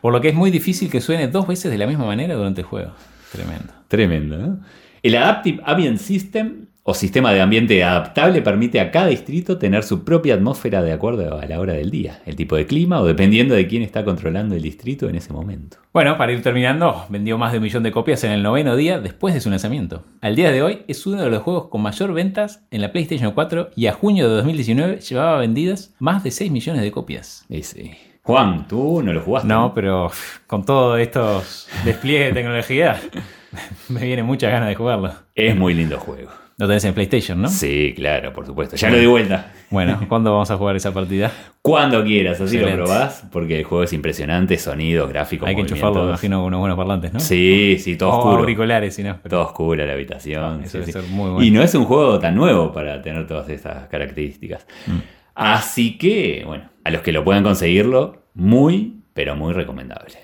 por 0.00 0.12
lo 0.12 0.20
que 0.20 0.30
es 0.30 0.34
muy 0.34 0.50
difícil 0.50 0.90
que 0.90 1.00
suene 1.00 1.28
dos 1.28 1.46
veces 1.46 1.70
de 1.70 1.78
la 1.78 1.86
misma 1.86 2.04
manera 2.04 2.34
durante 2.34 2.62
el 2.62 2.66
juego. 2.66 2.90
Tremendo. 3.30 3.81
Tremendo, 3.92 4.38
¿no? 4.38 4.60
El 5.02 5.14
Adaptive 5.16 5.62
Ambient 5.66 5.98
System 5.98 6.64
o 6.82 6.94
sistema 6.94 7.30
de 7.30 7.42
ambiente 7.42 7.84
adaptable 7.84 8.40
permite 8.40 8.80
a 8.80 8.90
cada 8.90 9.08
distrito 9.08 9.58
tener 9.58 9.82
su 9.82 10.02
propia 10.02 10.32
atmósfera 10.32 10.80
de 10.80 10.94
acuerdo 10.94 11.38
a 11.38 11.44
la 11.44 11.60
hora 11.60 11.74
del 11.74 11.90
día, 11.90 12.22
el 12.24 12.34
tipo 12.34 12.56
de 12.56 12.64
clima 12.64 13.02
o 13.02 13.06
dependiendo 13.06 13.54
de 13.54 13.66
quién 13.66 13.82
está 13.82 14.02
controlando 14.02 14.54
el 14.54 14.62
distrito 14.62 15.10
en 15.10 15.16
ese 15.16 15.34
momento. 15.34 15.76
Bueno, 15.92 16.16
para 16.16 16.32
ir 16.32 16.40
terminando, 16.40 17.04
vendió 17.10 17.36
más 17.36 17.52
de 17.52 17.58
un 17.58 17.64
millón 17.64 17.82
de 17.82 17.92
copias 17.92 18.24
en 18.24 18.32
el 18.32 18.42
noveno 18.42 18.76
día 18.76 18.98
después 18.98 19.34
de 19.34 19.42
su 19.42 19.50
lanzamiento. 19.50 20.04
Al 20.22 20.36
día 20.36 20.50
de 20.50 20.62
hoy 20.62 20.84
es 20.88 21.06
uno 21.06 21.22
de 21.22 21.28
los 21.28 21.42
juegos 21.42 21.68
con 21.68 21.82
mayor 21.82 22.14
ventas 22.14 22.64
en 22.70 22.80
la 22.80 22.92
PlayStation 22.92 23.32
4 23.32 23.72
y 23.76 23.88
a 23.88 23.92
junio 23.92 24.26
de 24.26 24.36
2019 24.36 25.00
llevaba 25.00 25.36
vendidas 25.36 25.94
más 25.98 26.24
de 26.24 26.30
6 26.30 26.50
millones 26.50 26.80
de 26.80 26.90
copias. 26.90 27.44
Sí. 27.60 27.90
Juan, 28.22 28.66
tú 28.68 29.02
no 29.02 29.12
lo 29.12 29.20
jugaste. 29.20 29.48
No, 29.48 29.74
pero 29.74 30.10
con 30.46 30.64
todos 30.64 30.98
estos 30.98 31.68
despliegues 31.84 32.28
de 32.28 32.40
tecnología, 32.40 32.98
me 33.88 34.00
viene 34.04 34.22
muchas 34.22 34.50
ganas 34.50 34.68
de 34.68 34.74
jugarlo. 34.74 35.12
Es 35.34 35.56
muy 35.56 35.74
lindo 35.74 35.98
juego. 35.98 36.30
Lo 36.58 36.68
tenés 36.68 36.84
en 36.84 36.94
PlayStation, 36.94 37.40
¿no? 37.40 37.48
Sí, 37.48 37.92
claro, 37.96 38.32
por 38.32 38.46
supuesto. 38.46 38.76
Ya 38.76 38.90
lo 38.90 38.98
di 38.98 39.06
vuelta. 39.06 39.52
Bueno, 39.70 39.98
¿cuándo 40.08 40.30
vamos 40.32 40.50
a 40.50 40.56
jugar 40.56 40.76
esa 40.76 40.92
partida? 40.92 41.32
Cuando 41.62 42.04
quieras, 42.04 42.40
así 42.40 42.56
Excelente. 42.56 42.76
lo 42.76 42.84
probás, 42.84 43.24
porque 43.32 43.58
el 43.58 43.64
juego 43.64 43.84
es 43.84 43.92
impresionante, 43.92 44.58
sonidos, 44.58 45.08
gráficos, 45.08 45.48
Hay 45.48 45.54
que 45.54 45.62
enchufarlo, 45.62 46.02
me 46.02 46.08
imagino, 46.10 46.38
con 46.38 46.46
unos 46.48 46.60
buenos 46.60 46.76
parlantes, 46.76 47.12
¿no? 47.12 47.20
Sí, 47.20 47.78
sí, 47.80 47.96
todo 47.96 48.10
o 48.10 48.18
oscuro. 48.18 48.36
auriculares, 48.40 48.94
si 48.94 49.02
no. 49.02 49.16
pero- 49.22 49.36
Todo 49.38 49.46
oscura 49.46 49.86
la 49.86 49.94
habitación. 49.94 50.62
Eso 50.64 50.72
sí, 50.72 50.78
debe 50.78 50.86
sí. 50.86 50.92
ser 50.92 51.02
muy 51.04 51.30
bueno. 51.30 51.42
Y 51.44 51.50
no 51.50 51.62
es 51.62 51.74
un 51.74 51.84
juego 51.84 52.18
tan 52.18 52.34
nuevo 52.34 52.70
para 52.72 53.00
tener 53.00 53.26
todas 53.26 53.48
estas 53.48 53.88
características. 53.88 54.66
Mm. 54.86 54.98
Así 55.34 55.96
que, 55.98 56.42
bueno, 56.46 56.68
a 56.84 56.90
los 56.90 57.00
que 57.00 57.12
lo 57.12 57.24
puedan 57.24 57.42
conseguirlo, 57.42 58.24
muy, 58.34 58.98
pero 59.14 59.34
muy 59.36 59.52
recomendable. 59.54 60.14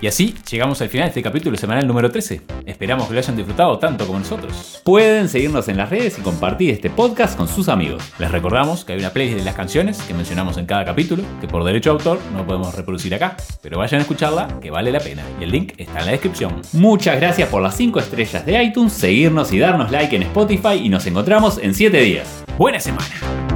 Y 0.00 0.06
así 0.06 0.34
llegamos 0.50 0.80
al 0.82 0.88
final 0.88 1.06
de 1.06 1.08
este 1.08 1.22
capítulo 1.22 1.56
semanal 1.56 1.86
número 1.86 2.10
13. 2.10 2.42
Esperamos 2.66 3.08
que 3.08 3.14
lo 3.14 3.20
hayan 3.20 3.36
disfrutado 3.36 3.78
tanto 3.78 4.06
como 4.06 4.18
nosotros. 4.18 4.80
Pueden 4.84 5.28
seguirnos 5.28 5.68
en 5.68 5.78
las 5.78 5.88
redes 5.88 6.18
y 6.18 6.22
compartir 6.22 6.70
este 6.70 6.90
podcast 6.90 7.36
con 7.36 7.48
sus 7.48 7.68
amigos. 7.68 8.02
Les 8.18 8.30
recordamos 8.30 8.84
que 8.84 8.92
hay 8.92 8.98
una 8.98 9.10
playlist 9.10 9.38
de 9.38 9.44
las 9.44 9.54
canciones 9.54 10.00
que 10.02 10.14
mencionamos 10.14 10.58
en 10.58 10.66
cada 10.66 10.84
capítulo, 10.84 11.22
que 11.40 11.48
por 11.48 11.64
derecho 11.64 11.90
de 11.90 11.96
autor 11.96 12.20
no 12.34 12.46
podemos 12.46 12.74
reproducir 12.74 13.14
acá, 13.14 13.36
pero 13.62 13.78
vayan 13.78 14.00
a 14.00 14.02
escucharla, 14.02 14.60
que 14.60 14.70
vale 14.70 14.92
la 14.92 15.00
pena. 15.00 15.22
Y 15.40 15.44
el 15.44 15.50
link 15.50 15.72
está 15.78 16.00
en 16.00 16.06
la 16.06 16.12
descripción. 16.12 16.60
Muchas 16.72 17.16
gracias 17.16 17.48
por 17.48 17.62
las 17.62 17.76
5 17.76 17.98
estrellas 17.98 18.44
de 18.44 18.62
iTunes, 18.62 18.92
seguirnos 18.92 19.52
y 19.52 19.58
darnos 19.58 19.90
like 19.90 20.14
en 20.14 20.24
Spotify 20.24 20.74
y 20.82 20.88
nos 20.88 21.06
encontramos 21.06 21.58
en 21.58 21.74
7 21.74 21.98
días. 22.00 22.44
¡Buena 22.58 22.80
semana! 22.80 23.55